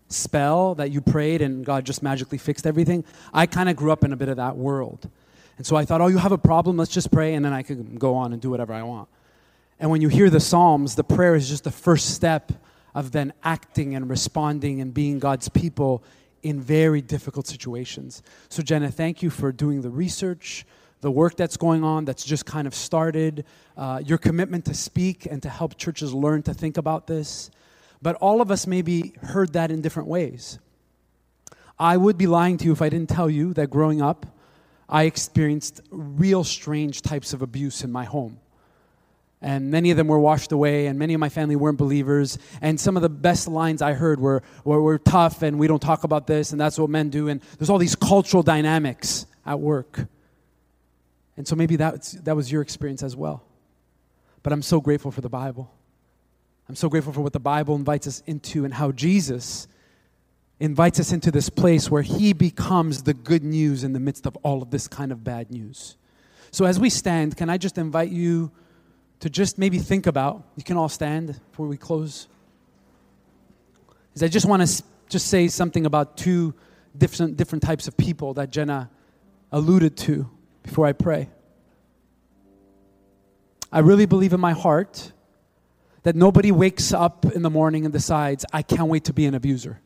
spell 0.08 0.74
that 0.76 0.90
you 0.90 1.02
prayed 1.02 1.42
and 1.42 1.64
God 1.64 1.84
just 1.84 2.02
magically 2.02 2.38
fixed 2.38 2.66
everything. 2.66 3.04
I 3.32 3.46
kind 3.46 3.68
of 3.68 3.76
grew 3.76 3.92
up 3.92 4.02
in 4.02 4.12
a 4.12 4.16
bit 4.16 4.30
of 4.30 4.38
that 4.38 4.56
world. 4.56 5.08
And 5.56 5.66
so 5.66 5.76
I 5.76 5.84
thought, 5.84 6.00
oh, 6.00 6.08
you 6.08 6.18
have 6.18 6.32
a 6.32 6.38
problem? 6.38 6.76
Let's 6.76 6.92
just 6.92 7.10
pray, 7.10 7.34
and 7.34 7.44
then 7.44 7.52
I 7.52 7.62
can 7.62 7.96
go 7.96 8.14
on 8.14 8.32
and 8.32 8.42
do 8.42 8.50
whatever 8.50 8.72
I 8.74 8.82
want. 8.82 9.08
And 9.78 9.90
when 9.90 10.00
you 10.00 10.08
hear 10.08 10.30
the 10.30 10.40
Psalms, 10.40 10.94
the 10.94 11.04
prayer 11.04 11.34
is 11.34 11.48
just 11.48 11.64
the 11.64 11.70
first 11.70 12.14
step 12.14 12.52
of 12.94 13.12
then 13.12 13.32
acting 13.42 13.94
and 13.94 14.08
responding 14.08 14.80
and 14.80 14.92
being 14.92 15.18
God's 15.18 15.48
people 15.48 16.02
in 16.42 16.60
very 16.60 17.02
difficult 17.02 17.46
situations. 17.46 18.22
So, 18.48 18.62
Jenna, 18.62 18.90
thank 18.90 19.22
you 19.22 19.30
for 19.30 19.52
doing 19.52 19.82
the 19.82 19.90
research, 19.90 20.64
the 21.00 21.10
work 21.10 21.36
that's 21.36 21.56
going 21.56 21.84
on 21.84 22.04
that's 22.04 22.24
just 22.24 22.46
kind 22.46 22.66
of 22.66 22.74
started, 22.74 23.44
uh, 23.76 24.00
your 24.04 24.18
commitment 24.18 24.64
to 24.66 24.74
speak 24.74 25.26
and 25.26 25.42
to 25.42 25.48
help 25.48 25.76
churches 25.76 26.14
learn 26.14 26.42
to 26.44 26.54
think 26.54 26.76
about 26.76 27.06
this. 27.06 27.50
But 28.00 28.16
all 28.16 28.40
of 28.40 28.50
us 28.50 28.66
maybe 28.66 29.14
heard 29.22 29.52
that 29.54 29.70
in 29.70 29.80
different 29.80 30.08
ways. 30.08 30.58
I 31.78 31.96
would 31.96 32.16
be 32.16 32.26
lying 32.26 32.56
to 32.58 32.64
you 32.64 32.72
if 32.72 32.80
I 32.80 32.88
didn't 32.88 33.10
tell 33.10 33.28
you 33.28 33.52
that 33.54 33.68
growing 33.68 34.00
up, 34.00 34.26
I 34.88 35.04
experienced 35.04 35.80
real 35.90 36.44
strange 36.44 37.02
types 37.02 37.32
of 37.32 37.42
abuse 37.42 37.82
in 37.82 37.90
my 37.90 38.04
home. 38.04 38.38
And 39.42 39.70
many 39.70 39.90
of 39.90 39.96
them 39.96 40.08
were 40.08 40.18
washed 40.18 40.50
away, 40.52 40.86
and 40.86 40.98
many 40.98 41.12
of 41.12 41.20
my 41.20 41.28
family 41.28 41.56
weren't 41.56 41.78
believers. 41.78 42.38
And 42.62 42.80
some 42.80 42.96
of 42.96 43.02
the 43.02 43.08
best 43.08 43.48
lines 43.48 43.82
I 43.82 43.92
heard 43.92 44.18
were, 44.18 44.42
were, 44.64 44.80
were 44.80 44.98
tough, 44.98 45.42
and 45.42 45.58
we 45.58 45.66
don't 45.66 45.82
talk 45.82 46.04
about 46.04 46.26
this, 46.26 46.52
and 46.52 46.60
that's 46.60 46.78
what 46.78 46.88
men 46.88 47.10
do. 47.10 47.28
And 47.28 47.42
there's 47.58 47.68
all 47.68 47.78
these 47.78 47.94
cultural 47.94 48.42
dynamics 48.42 49.26
at 49.44 49.60
work. 49.60 50.06
And 51.36 51.46
so 51.46 51.54
maybe 51.54 51.76
that, 51.76 52.14
that 52.24 52.34
was 52.34 52.50
your 52.50 52.62
experience 52.62 53.02
as 53.02 53.14
well. 53.14 53.42
But 54.42 54.52
I'm 54.52 54.62
so 54.62 54.80
grateful 54.80 55.10
for 55.10 55.20
the 55.20 55.28
Bible. 55.28 55.70
I'm 56.68 56.76
so 56.76 56.88
grateful 56.88 57.12
for 57.12 57.20
what 57.20 57.32
the 57.32 57.40
Bible 57.40 57.76
invites 57.76 58.06
us 58.06 58.22
into 58.26 58.64
and 58.64 58.72
how 58.72 58.90
Jesus 58.90 59.68
invites 60.58 60.98
us 60.98 61.12
into 61.12 61.30
this 61.30 61.48
place 61.48 61.90
where 61.90 62.02
he 62.02 62.32
becomes 62.32 63.02
the 63.02 63.14
good 63.14 63.44
news 63.44 63.84
in 63.84 63.92
the 63.92 64.00
midst 64.00 64.26
of 64.26 64.36
all 64.36 64.62
of 64.62 64.70
this 64.70 64.88
kind 64.88 65.12
of 65.12 65.22
bad 65.22 65.50
news. 65.50 65.96
So 66.50 66.64
as 66.64 66.80
we 66.80 66.88
stand, 66.88 67.36
can 67.36 67.50
I 67.50 67.58
just 67.58 67.76
invite 67.76 68.10
you 68.10 68.50
to 69.20 69.30
just 69.30 69.58
maybe 69.58 69.78
think 69.78 70.06
about, 70.06 70.42
you 70.56 70.62
can 70.62 70.76
all 70.76 70.88
stand 70.88 71.38
before 71.50 71.66
we 71.66 71.76
close. 71.76 72.28
Is 74.14 74.22
I 74.22 74.28
just 74.28 74.46
want 74.46 74.66
to 74.66 74.82
just 75.08 75.28
say 75.28 75.48
something 75.48 75.84
about 75.86 76.16
two 76.16 76.54
different, 76.96 77.36
different 77.36 77.62
types 77.62 77.88
of 77.88 77.96
people 77.96 78.34
that 78.34 78.50
Jenna 78.50 78.90
alluded 79.52 79.96
to 79.98 80.30
before 80.62 80.86
I 80.86 80.92
pray. 80.92 81.28
I 83.70 83.80
really 83.80 84.06
believe 84.06 84.32
in 84.32 84.40
my 84.40 84.52
heart 84.52 85.12
that 86.02 86.16
nobody 86.16 86.52
wakes 86.52 86.92
up 86.92 87.26
in 87.26 87.42
the 87.42 87.50
morning 87.50 87.84
and 87.84 87.92
decides, 87.92 88.44
I 88.52 88.62
can't 88.62 88.88
wait 88.88 89.04
to 89.04 89.12
be 89.12 89.26
an 89.26 89.34
abuser. 89.34 89.80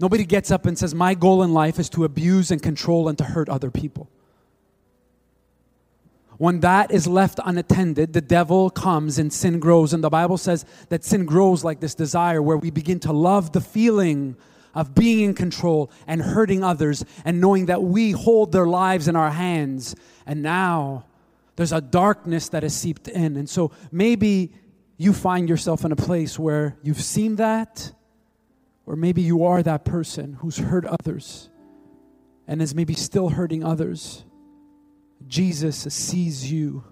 Nobody 0.00 0.24
gets 0.24 0.50
up 0.50 0.66
and 0.66 0.78
says, 0.78 0.94
My 0.94 1.14
goal 1.14 1.42
in 1.42 1.52
life 1.52 1.78
is 1.78 1.88
to 1.90 2.04
abuse 2.04 2.50
and 2.50 2.62
control 2.62 3.08
and 3.08 3.18
to 3.18 3.24
hurt 3.24 3.48
other 3.48 3.70
people. 3.70 4.08
When 6.38 6.60
that 6.60 6.92
is 6.92 7.08
left 7.08 7.40
unattended, 7.44 8.12
the 8.12 8.20
devil 8.20 8.70
comes 8.70 9.18
and 9.18 9.32
sin 9.32 9.58
grows. 9.58 9.92
And 9.92 10.04
the 10.04 10.08
Bible 10.08 10.38
says 10.38 10.64
that 10.88 11.04
sin 11.04 11.26
grows 11.26 11.64
like 11.64 11.80
this 11.80 11.96
desire 11.96 12.40
where 12.40 12.56
we 12.56 12.70
begin 12.70 13.00
to 13.00 13.12
love 13.12 13.52
the 13.52 13.60
feeling 13.60 14.36
of 14.72 14.94
being 14.94 15.24
in 15.24 15.34
control 15.34 15.90
and 16.06 16.22
hurting 16.22 16.62
others 16.62 17.04
and 17.24 17.40
knowing 17.40 17.66
that 17.66 17.82
we 17.82 18.12
hold 18.12 18.52
their 18.52 18.68
lives 18.68 19.08
in 19.08 19.16
our 19.16 19.30
hands. 19.30 19.96
And 20.26 20.40
now 20.40 21.06
there's 21.56 21.72
a 21.72 21.80
darkness 21.80 22.48
that 22.50 22.62
has 22.62 22.76
seeped 22.76 23.08
in. 23.08 23.36
And 23.36 23.50
so 23.50 23.72
maybe 23.90 24.52
you 24.96 25.12
find 25.12 25.48
yourself 25.48 25.84
in 25.84 25.90
a 25.90 25.96
place 25.96 26.38
where 26.38 26.76
you've 26.84 27.02
seen 27.02 27.34
that, 27.36 27.90
or 28.88 28.96
maybe 28.96 29.20
you 29.20 29.44
are 29.44 29.62
that 29.62 29.84
person 29.84 30.32
who's 30.40 30.56
hurt 30.56 30.86
others 30.86 31.50
and 32.46 32.62
is 32.62 32.74
maybe 32.74 32.94
still 32.94 33.28
hurting 33.28 33.62
others. 33.62 34.24
Jesus 35.26 35.76
sees 35.92 36.50
you. 36.50 36.82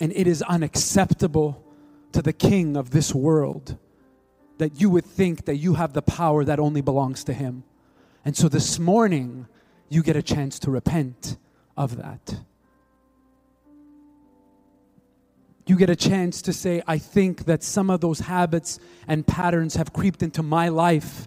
And 0.00 0.14
it 0.16 0.26
is 0.26 0.40
unacceptable 0.40 1.62
to 2.12 2.22
the 2.22 2.32
king 2.32 2.74
of 2.74 2.88
this 2.88 3.14
world 3.14 3.76
that 4.56 4.80
you 4.80 4.88
would 4.88 5.04
think 5.04 5.44
that 5.44 5.56
you 5.56 5.74
have 5.74 5.92
the 5.92 6.00
power 6.00 6.42
that 6.42 6.58
only 6.58 6.80
belongs 6.80 7.22
to 7.24 7.34
him. 7.34 7.64
And 8.24 8.34
so 8.34 8.48
this 8.48 8.78
morning, 8.78 9.46
you 9.90 10.02
get 10.02 10.16
a 10.16 10.22
chance 10.22 10.58
to 10.60 10.70
repent 10.70 11.36
of 11.76 11.98
that. 11.98 12.36
You 15.66 15.76
get 15.76 15.88
a 15.88 15.96
chance 15.96 16.42
to 16.42 16.52
say, 16.52 16.82
I 16.86 16.98
think 16.98 17.46
that 17.46 17.62
some 17.62 17.88
of 17.90 18.00
those 18.00 18.20
habits 18.20 18.78
and 19.08 19.26
patterns 19.26 19.76
have 19.76 19.92
creeped 19.92 20.22
into 20.22 20.42
my 20.42 20.68
life 20.68 21.26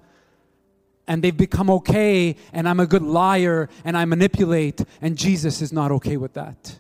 and 1.07 1.23
they've 1.23 1.35
become 1.35 1.69
okay, 1.69 2.35
and 2.51 2.67
I'm 2.67 2.81
a 2.81 2.85
good 2.85 3.01
liar, 3.01 3.69
and 3.85 3.97
I 3.97 4.03
manipulate, 4.03 4.83
and 5.01 5.17
Jesus 5.17 5.61
is 5.61 5.71
not 5.71 5.89
okay 5.91 6.17
with 6.17 6.33
that. 6.33 6.79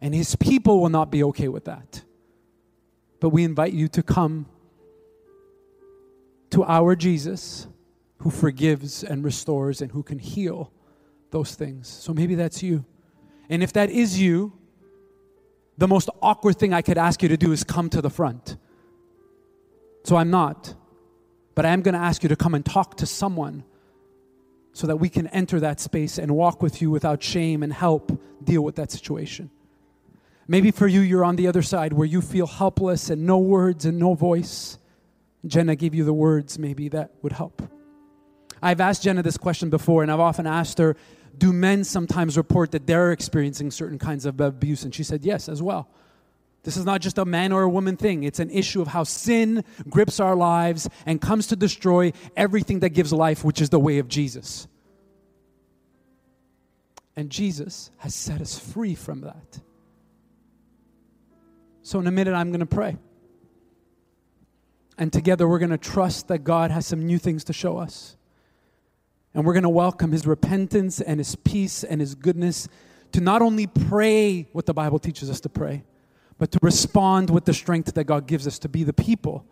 And 0.00 0.14
his 0.14 0.34
people 0.36 0.80
will 0.80 0.88
not 0.88 1.10
be 1.10 1.22
okay 1.24 1.48
with 1.48 1.66
that. 1.66 2.02
But 3.20 3.28
we 3.28 3.44
invite 3.44 3.74
you 3.74 3.88
to 3.88 4.02
come 4.02 4.46
to 6.50 6.64
our 6.64 6.96
Jesus 6.96 7.66
who 8.18 8.30
forgives 8.30 9.04
and 9.04 9.22
restores 9.22 9.82
and 9.82 9.92
who 9.92 10.02
can 10.02 10.18
heal 10.18 10.72
those 11.30 11.54
things. 11.54 11.88
So 11.88 12.12
maybe 12.14 12.34
that's 12.34 12.62
you. 12.62 12.84
And 13.48 13.62
if 13.62 13.72
that 13.74 13.90
is 13.90 14.20
you, 14.20 14.52
the 15.78 15.88
most 15.88 16.08
awkward 16.20 16.58
thing 16.58 16.72
I 16.72 16.82
could 16.82 16.98
ask 16.98 17.22
you 17.22 17.28
to 17.28 17.36
do 17.36 17.52
is 17.52 17.64
come 17.64 17.88
to 17.90 18.00
the 18.00 18.10
front. 18.10 18.56
So 20.04 20.16
I'm 20.16 20.30
not. 20.30 20.74
But 21.54 21.66
I 21.66 21.70
am 21.70 21.82
going 21.82 21.94
to 21.94 22.00
ask 22.00 22.22
you 22.22 22.28
to 22.30 22.36
come 22.36 22.54
and 22.54 22.64
talk 22.64 22.96
to 22.98 23.06
someone 23.06 23.64
so 24.72 24.86
that 24.86 24.96
we 24.96 25.08
can 25.08 25.26
enter 25.28 25.60
that 25.60 25.80
space 25.80 26.18
and 26.18 26.34
walk 26.34 26.62
with 26.62 26.80
you 26.80 26.90
without 26.90 27.22
shame 27.22 27.62
and 27.62 27.72
help 27.72 28.18
deal 28.42 28.62
with 28.62 28.76
that 28.76 28.90
situation. 28.90 29.50
Maybe 30.48 30.70
for 30.70 30.86
you, 30.86 31.00
you're 31.00 31.24
on 31.24 31.36
the 31.36 31.46
other 31.46 31.62
side 31.62 31.92
where 31.92 32.06
you 32.06 32.20
feel 32.20 32.46
helpless 32.46 33.10
and 33.10 33.26
no 33.26 33.38
words 33.38 33.84
and 33.84 33.98
no 33.98 34.14
voice. 34.14 34.78
Jenna 35.46 35.76
gave 35.76 35.94
you 35.94 36.04
the 36.04 36.12
words, 36.12 36.58
maybe 36.58 36.88
that 36.88 37.12
would 37.22 37.32
help. 37.32 37.62
I've 38.62 38.80
asked 38.80 39.02
Jenna 39.02 39.22
this 39.22 39.36
question 39.36 39.70
before, 39.70 40.02
and 40.02 40.10
I've 40.10 40.20
often 40.20 40.46
asked 40.46 40.78
her, 40.78 40.96
Do 41.36 41.52
men 41.52 41.84
sometimes 41.84 42.36
report 42.36 42.72
that 42.72 42.86
they're 42.86 43.12
experiencing 43.12 43.70
certain 43.70 43.98
kinds 43.98 44.26
of 44.26 44.40
abuse? 44.40 44.84
And 44.84 44.94
she 44.94 45.02
said, 45.02 45.24
Yes, 45.24 45.48
as 45.48 45.62
well. 45.62 45.88
This 46.64 46.76
is 46.76 46.84
not 46.84 47.00
just 47.00 47.18
a 47.18 47.24
man 47.24 47.52
or 47.52 47.62
a 47.62 47.68
woman 47.68 47.96
thing. 47.96 48.22
It's 48.22 48.38
an 48.38 48.50
issue 48.50 48.80
of 48.80 48.88
how 48.88 49.02
sin 49.02 49.64
grips 49.88 50.20
our 50.20 50.36
lives 50.36 50.88
and 51.06 51.20
comes 51.20 51.48
to 51.48 51.56
destroy 51.56 52.12
everything 52.36 52.80
that 52.80 52.90
gives 52.90 53.12
life, 53.12 53.42
which 53.42 53.60
is 53.60 53.70
the 53.70 53.80
way 53.80 53.98
of 53.98 54.06
Jesus. 54.06 54.68
And 57.16 57.30
Jesus 57.30 57.90
has 57.98 58.14
set 58.14 58.40
us 58.40 58.58
free 58.58 58.94
from 58.94 59.22
that. 59.22 59.60
So, 61.82 61.98
in 61.98 62.06
a 62.06 62.12
minute, 62.12 62.32
I'm 62.32 62.50
going 62.50 62.60
to 62.60 62.66
pray. 62.66 62.96
And 64.96 65.12
together, 65.12 65.48
we're 65.48 65.58
going 65.58 65.70
to 65.70 65.78
trust 65.78 66.28
that 66.28 66.38
God 66.38 66.70
has 66.70 66.86
some 66.86 67.04
new 67.04 67.18
things 67.18 67.44
to 67.44 67.52
show 67.52 67.76
us. 67.78 68.16
And 69.34 69.46
we're 69.46 69.54
going 69.54 69.62
to 69.62 69.68
welcome 69.68 70.12
His 70.12 70.26
repentance 70.26 71.00
and 71.00 71.18
His 71.18 71.36
peace 71.36 71.84
and 71.84 72.00
His 72.00 72.14
goodness 72.14 72.68
to 73.12 73.20
not 73.20 73.42
only 73.42 73.66
pray 73.66 74.48
what 74.52 74.66
the 74.66 74.74
Bible 74.74 74.98
teaches 74.98 75.30
us 75.30 75.40
to 75.40 75.48
pray 75.48 75.84
but 76.38 76.50
to 76.50 76.58
respond 76.60 77.30
with 77.30 77.44
the 77.44 77.54
strength 77.54 77.94
that 77.94 78.02
God 78.02 78.26
gives 78.26 78.48
us 78.48 78.58
to 78.58 78.68
be 78.68 78.82
the 78.82 78.92
people 78.92 79.46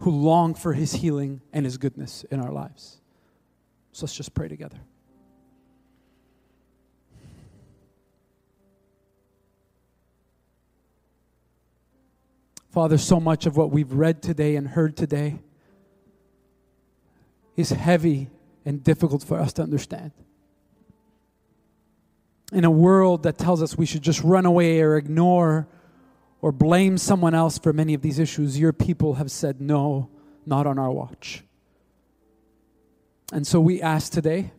who 0.00 0.10
long 0.10 0.54
for 0.54 0.74
His 0.74 0.92
healing 0.92 1.40
and 1.52 1.64
His 1.64 1.78
goodness 1.78 2.24
in 2.30 2.38
our 2.38 2.52
lives. 2.52 3.00
So 3.92 4.04
let's 4.04 4.14
just 4.14 4.34
pray 4.34 4.46
together. 4.46 4.78
Father, 12.70 12.98
so 12.98 13.18
much 13.18 13.46
of 13.46 13.56
what 13.56 13.70
we've 13.70 13.92
read 13.92 14.22
today 14.22 14.56
and 14.56 14.68
heard 14.68 14.96
today 14.96 15.38
is 17.56 17.70
heavy 17.70 18.28
and 18.64 18.82
difficult 18.82 19.22
for 19.22 19.38
us 19.38 19.52
to 19.54 19.62
understand. 19.62 20.12
In 22.52 22.64
a 22.64 22.70
world 22.70 23.22
that 23.24 23.38
tells 23.38 23.62
us 23.62 23.76
we 23.76 23.86
should 23.86 24.02
just 24.02 24.22
run 24.22 24.46
away 24.46 24.80
or 24.80 24.96
ignore 24.96 25.68
or 26.40 26.52
blame 26.52 26.96
someone 26.96 27.34
else 27.34 27.58
for 27.58 27.72
many 27.72 27.94
of 27.94 28.02
these 28.02 28.18
issues, 28.18 28.58
your 28.58 28.72
people 28.72 29.14
have 29.14 29.30
said, 29.30 29.60
no, 29.60 30.08
not 30.46 30.66
on 30.66 30.78
our 30.78 30.90
watch. 30.90 31.44
And 33.32 33.46
so 33.46 33.60
we 33.60 33.82
ask 33.82 34.12
today, 34.12 34.52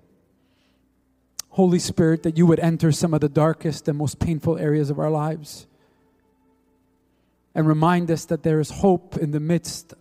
Holy 1.50 1.80
Spirit, 1.80 2.24
that 2.24 2.38
you 2.38 2.46
would 2.46 2.60
enter 2.60 2.92
some 2.92 3.14
of 3.14 3.22
the 3.22 3.30
darkest 3.30 3.88
and 3.88 3.98
most 3.98 4.20
painful 4.20 4.58
areas 4.58 4.90
of 4.90 5.00
our 5.00 5.10
lives 5.10 5.66
and 7.56 7.68
remind 7.68 8.12
us 8.12 8.26
that 8.26 8.44
there 8.44 8.60
is 8.60 8.70
hope 8.70 9.18
in 9.18 9.32
the 9.32 9.40
midst 9.40 9.94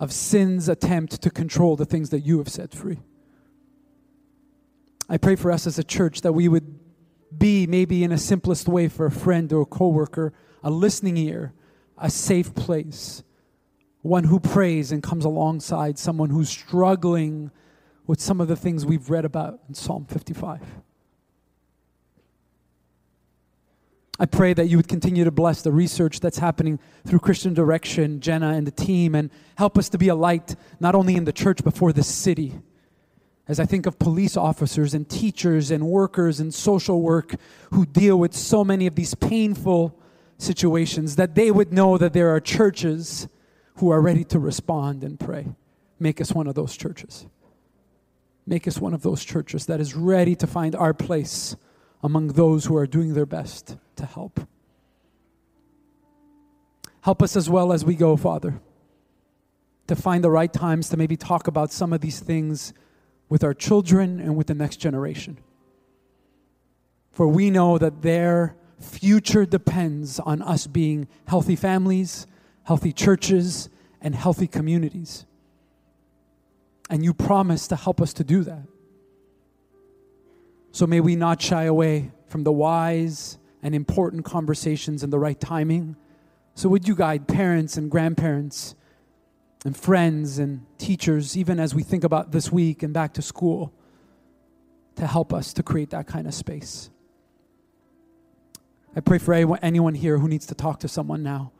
of 0.00 0.12
sin's 0.12 0.68
attempt 0.68 1.20
to 1.22 1.30
control 1.30 1.76
the 1.76 1.84
things 1.84 2.10
that 2.10 2.20
you 2.20 2.38
have 2.38 2.48
set 2.48 2.72
free. 2.72 2.98
I 5.08 5.16
pray 5.16 5.36
for 5.36 5.50
us 5.50 5.66
as 5.66 5.78
a 5.78 5.84
church 5.84 6.20
that 6.20 6.32
we 6.32 6.48
would 6.48 6.78
be, 7.36 7.66
maybe 7.66 8.04
in 8.04 8.12
a 8.12 8.18
simplest 8.18 8.68
way, 8.68 8.88
for 8.88 9.06
a 9.06 9.10
friend 9.10 9.52
or 9.52 9.62
a 9.62 9.66
coworker 9.66 10.32
a 10.62 10.70
listening 10.70 11.16
ear, 11.16 11.52
a 11.96 12.10
safe 12.10 12.54
place, 12.54 13.22
one 14.02 14.24
who 14.24 14.40
prays 14.40 14.92
and 14.92 15.02
comes 15.02 15.24
alongside 15.24 15.98
someone 15.98 16.30
who's 16.30 16.48
struggling 16.48 17.50
with 18.06 18.20
some 18.20 18.40
of 18.40 18.48
the 18.48 18.56
things 18.56 18.86
we've 18.86 19.10
read 19.10 19.24
about 19.24 19.60
in 19.68 19.74
Psalm 19.74 20.06
55. 20.06 20.60
I 24.20 24.26
pray 24.26 24.52
that 24.52 24.66
you 24.66 24.76
would 24.76 24.88
continue 24.88 25.24
to 25.24 25.30
bless 25.30 25.62
the 25.62 25.70
research 25.70 26.18
that's 26.18 26.38
happening 26.38 26.80
through 27.06 27.20
Christian 27.20 27.54
Direction, 27.54 28.20
Jenna, 28.20 28.50
and 28.50 28.66
the 28.66 28.72
team, 28.72 29.14
and 29.14 29.30
help 29.56 29.78
us 29.78 29.88
to 29.90 29.98
be 29.98 30.08
a 30.08 30.14
light 30.14 30.56
not 30.80 30.96
only 30.96 31.14
in 31.14 31.24
the 31.24 31.32
church 31.32 31.62
but 31.62 31.76
for 31.76 31.92
the 31.92 32.02
city. 32.02 32.58
As 33.46 33.60
I 33.60 33.64
think 33.64 33.86
of 33.86 33.98
police 33.98 34.36
officers 34.36 34.92
and 34.92 35.08
teachers 35.08 35.70
and 35.70 35.86
workers 35.86 36.40
and 36.40 36.52
social 36.52 37.00
work 37.00 37.36
who 37.70 37.86
deal 37.86 38.18
with 38.18 38.34
so 38.34 38.64
many 38.64 38.86
of 38.86 38.96
these 38.96 39.14
painful 39.14 39.96
situations, 40.36 41.16
that 41.16 41.34
they 41.34 41.50
would 41.50 41.72
know 41.72 41.96
that 41.96 42.12
there 42.12 42.30
are 42.30 42.40
churches 42.40 43.28
who 43.76 43.90
are 43.90 44.00
ready 44.00 44.24
to 44.24 44.38
respond 44.38 45.04
and 45.04 45.18
pray. 45.18 45.46
Make 46.00 46.20
us 46.20 46.32
one 46.32 46.48
of 46.48 46.56
those 46.56 46.76
churches. 46.76 47.26
Make 48.46 48.66
us 48.66 48.78
one 48.80 48.94
of 48.94 49.02
those 49.02 49.24
churches 49.24 49.66
that 49.66 49.80
is 49.80 49.94
ready 49.94 50.34
to 50.36 50.46
find 50.46 50.74
our 50.74 50.92
place 50.92 51.54
among 52.02 52.28
those 52.28 52.66
who 52.66 52.76
are 52.76 52.86
doing 52.86 53.14
their 53.14 53.26
best 53.26 53.76
to 53.96 54.06
help. 54.06 54.40
Help 57.00 57.22
us 57.22 57.36
as 57.36 57.48
well 57.48 57.72
as 57.72 57.84
we 57.84 57.94
go, 57.94 58.16
Father, 58.16 58.60
to 59.86 59.96
find 59.96 60.22
the 60.22 60.30
right 60.30 60.52
times 60.52 60.88
to 60.90 60.96
maybe 60.96 61.16
talk 61.16 61.46
about 61.46 61.72
some 61.72 61.92
of 61.92 62.00
these 62.00 62.20
things 62.20 62.72
with 63.28 63.42
our 63.42 63.54
children 63.54 64.20
and 64.20 64.36
with 64.36 64.46
the 64.46 64.54
next 64.54 64.76
generation. 64.76 65.38
For 67.10 67.26
we 67.26 67.50
know 67.50 67.78
that 67.78 68.02
their 68.02 68.56
future 68.80 69.44
depends 69.44 70.20
on 70.20 70.42
us 70.42 70.66
being 70.66 71.08
healthy 71.26 71.56
families, 71.56 72.26
healthy 72.64 72.92
churches, 72.92 73.68
and 74.00 74.14
healthy 74.14 74.46
communities. 74.46 75.24
And 76.90 77.02
you 77.02 77.12
promise 77.12 77.66
to 77.68 77.76
help 77.76 78.00
us 78.00 78.12
to 78.14 78.24
do 78.24 78.44
that. 78.44 78.62
So 80.72 80.86
may 80.86 81.00
we 81.00 81.16
not 81.16 81.40
shy 81.40 81.64
away 81.64 82.12
from 82.28 82.44
the 82.44 82.52
wise 82.52 83.38
and 83.62 83.74
important 83.74 84.24
conversations 84.24 85.02
in 85.02 85.10
the 85.10 85.18
right 85.18 85.38
timing. 85.40 85.96
So 86.54 86.68
would 86.68 86.86
you 86.86 86.94
guide 86.94 87.26
parents 87.26 87.76
and 87.76 87.90
grandparents 87.90 88.74
and 89.64 89.76
friends 89.76 90.38
and 90.38 90.64
teachers, 90.78 91.36
even 91.36 91.58
as 91.58 91.74
we 91.74 91.82
think 91.82 92.04
about 92.04 92.30
this 92.32 92.52
week 92.52 92.82
and 92.82 92.94
back 92.94 93.14
to 93.14 93.22
school, 93.22 93.72
to 94.96 95.06
help 95.06 95.32
us 95.32 95.52
to 95.54 95.62
create 95.62 95.90
that 95.90 96.06
kind 96.06 96.26
of 96.26 96.34
space? 96.34 96.90
I 98.94 99.00
pray 99.00 99.18
for 99.18 99.34
anyone 99.62 99.94
here 99.94 100.18
who 100.18 100.28
needs 100.28 100.46
to 100.46 100.54
talk 100.54 100.80
to 100.80 100.88
someone 100.88 101.22
now. 101.22 101.52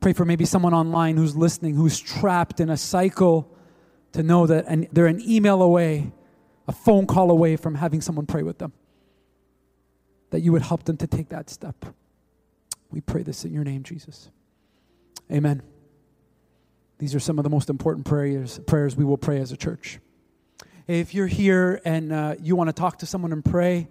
Pray 0.00 0.12
for 0.12 0.24
maybe 0.24 0.44
someone 0.44 0.74
online 0.74 1.16
who's 1.16 1.34
listening, 1.34 1.74
who's 1.74 1.98
trapped 1.98 2.60
in 2.60 2.70
a 2.70 2.76
cycle 2.76 3.50
to 4.12 4.22
know 4.22 4.46
that 4.46 4.94
they're 4.94 5.06
an 5.06 5.20
email 5.28 5.62
away 5.62 6.12
a 6.68 6.72
phone 6.72 7.06
call 7.06 7.30
away 7.30 7.56
from 7.56 7.76
having 7.76 8.00
someone 8.00 8.26
pray 8.26 8.42
with 8.42 8.58
them. 8.58 8.72
That 10.30 10.40
you 10.40 10.52
would 10.52 10.62
help 10.62 10.84
them 10.84 10.96
to 10.98 11.06
take 11.06 11.28
that 11.28 11.48
step. 11.48 11.86
We 12.90 13.00
pray 13.00 13.22
this 13.22 13.44
in 13.44 13.52
your 13.52 13.64
name, 13.64 13.82
Jesus. 13.82 14.30
Amen. 15.30 15.62
These 16.98 17.14
are 17.14 17.20
some 17.20 17.38
of 17.38 17.44
the 17.44 17.50
most 17.50 17.68
important 17.68 18.06
prayers, 18.06 18.58
prayers 18.66 18.96
we 18.96 19.04
will 19.04 19.18
pray 19.18 19.40
as 19.40 19.52
a 19.52 19.56
church. 19.56 19.98
If 20.86 21.14
you're 21.14 21.26
here 21.26 21.80
and 21.84 22.12
uh, 22.12 22.34
you 22.40 22.56
want 22.56 22.68
to 22.68 22.72
talk 22.72 22.98
to 22.98 23.06
someone 23.06 23.32
and 23.32 23.44
pray, 23.44 23.88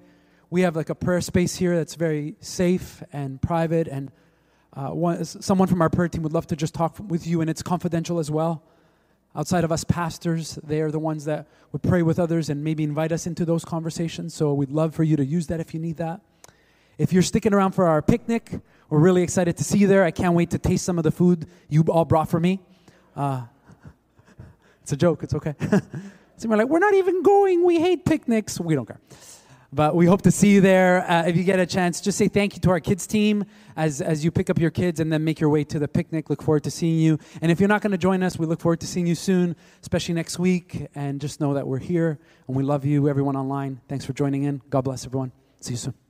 we 0.49 0.61
have 0.61 0.75
like 0.75 0.89
a 0.89 0.95
prayer 0.95 1.21
space 1.21 1.55
here 1.55 1.75
that's 1.75 1.95
very 1.95 2.35
safe 2.39 3.03
and 3.11 3.41
private. 3.41 3.87
And 3.87 4.11
uh, 4.73 4.89
one, 4.89 5.23
someone 5.25 5.67
from 5.67 5.81
our 5.81 5.89
prayer 5.89 6.07
team 6.07 6.23
would 6.23 6.33
love 6.33 6.47
to 6.47 6.55
just 6.55 6.73
talk 6.73 6.97
with 6.99 7.27
you, 7.27 7.41
and 7.41 7.49
it's 7.49 7.61
confidential 7.61 8.17
as 8.19 8.31
well. 8.31 8.63
Outside 9.35 9.63
of 9.63 9.71
us 9.71 9.83
pastors, 9.83 10.57
they 10.63 10.79
are 10.81 10.91
the 10.91 10.99
ones 10.99 11.25
that 11.25 11.47
would 11.71 11.83
pray 11.83 12.01
with 12.01 12.19
others 12.19 12.49
and 12.49 12.63
maybe 12.63 12.83
invite 12.83 13.11
us 13.11 13.27
into 13.27 13.43
those 13.43 13.65
conversations. 13.65 14.33
So 14.33 14.53
we'd 14.53 14.71
love 14.71 14.95
for 14.95 15.03
you 15.03 15.17
to 15.17 15.25
use 15.25 15.47
that 15.47 15.59
if 15.59 15.73
you 15.73 15.79
need 15.79 15.97
that. 15.97 16.21
If 16.97 17.11
you're 17.11 17.21
sticking 17.21 17.53
around 17.53 17.73
for 17.73 17.85
our 17.85 18.01
picnic, 18.01 18.61
we're 18.89 18.99
really 18.99 19.23
excited 19.23 19.57
to 19.57 19.63
see 19.65 19.79
you 19.79 19.87
there. 19.87 20.05
I 20.05 20.11
can't 20.11 20.33
wait 20.33 20.51
to 20.51 20.57
taste 20.57 20.85
some 20.85 20.97
of 20.97 21.03
the 21.03 21.11
food 21.11 21.47
you 21.67 21.83
all 21.89 22.05
brought 22.05 22.29
for 22.29 22.39
me. 22.39 22.61
Uh, 23.13 23.43
it's 24.81 24.93
a 24.93 24.97
joke, 24.97 25.23
it's 25.23 25.33
okay. 25.33 25.55
so 26.37 26.47
we're 26.47 26.55
like, 26.55 26.69
we're 26.69 26.79
not 26.79 26.93
even 26.93 27.21
going. 27.21 27.65
We 27.65 27.81
hate 27.81 28.05
picnics. 28.05 28.57
We 28.57 28.75
don't 28.75 28.85
care. 28.85 29.01
But 29.75 29.93
we 29.93 30.05
hope 30.05 30.21
to 30.21 30.31
see 30.31 30.53
you 30.53 30.61
there. 30.61 31.03
Uh, 31.11 31.27
if 31.27 31.35
you 31.35 31.43
get 31.43 31.59
a 31.59 31.65
chance, 31.65 31.99
just 31.99 32.17
say 32.17 32.29
thank 32.29 32.55
you 32.55 32.61
to 32.61 32.69
our 32.69 32.79
kids 32.79 33.05
team 33.05 33.43
as, 33.75 33.99
as 33.99 34.23
you 34.23 34.31
pick 34.31 34.49
up 34.49 34.57
your 34.57 34.71
kids 34.71 35.01
and 35.01 35.11
then 35.11 35.25
make 35.25 35.41
your 35.41 35.49
way 35.49 35.65
to 35.65 35.79
the 35.79 35.87
picnic. 35.89 36.29
Look 36.29 36.41
forward 36.41 36.63
to 36.63 36.71
seeing 36.71 36.97
you. 36.97 37.19
And 37.41 37.51
if 37.51 37.59
you're 37.59 37.67
not 37.67 37.81
going 37.81 37.91
to 37.91 37.97
join 37.97 38.23
us, 38.23 38.39
we 38.39 38.45
look 38.45 38.61
forward 38.61 38.79
to 38.79 38.87
seeing 38.87 39.05
you 39.05 39.15
soon, 39.15 39.53
especially 39.81 40.15
next 40.15 40.39
week. 40.39 40.87
And 40.95 41.19
just 41.19 41.41
know 41.41 41.55
that 41.55 41.67
we're 41.67 41.79
here 41.79 42.19
and 42.47 42.55
we 42.55 42.63
love 42.63 42.85
you, 42.85 43.09
everyone 43.09 43.35
online. 43.35 43.81
Thanks 43.89 44.05
for 44.05 44.13
joining 44.13 44.43
in. 44.43 44.61
God 44.69 44.85
bless 44.85 45.05
everyone. 45.05 45.33
See 45.59 45.73
you 45.73 45.77
soon. 45.77 46.04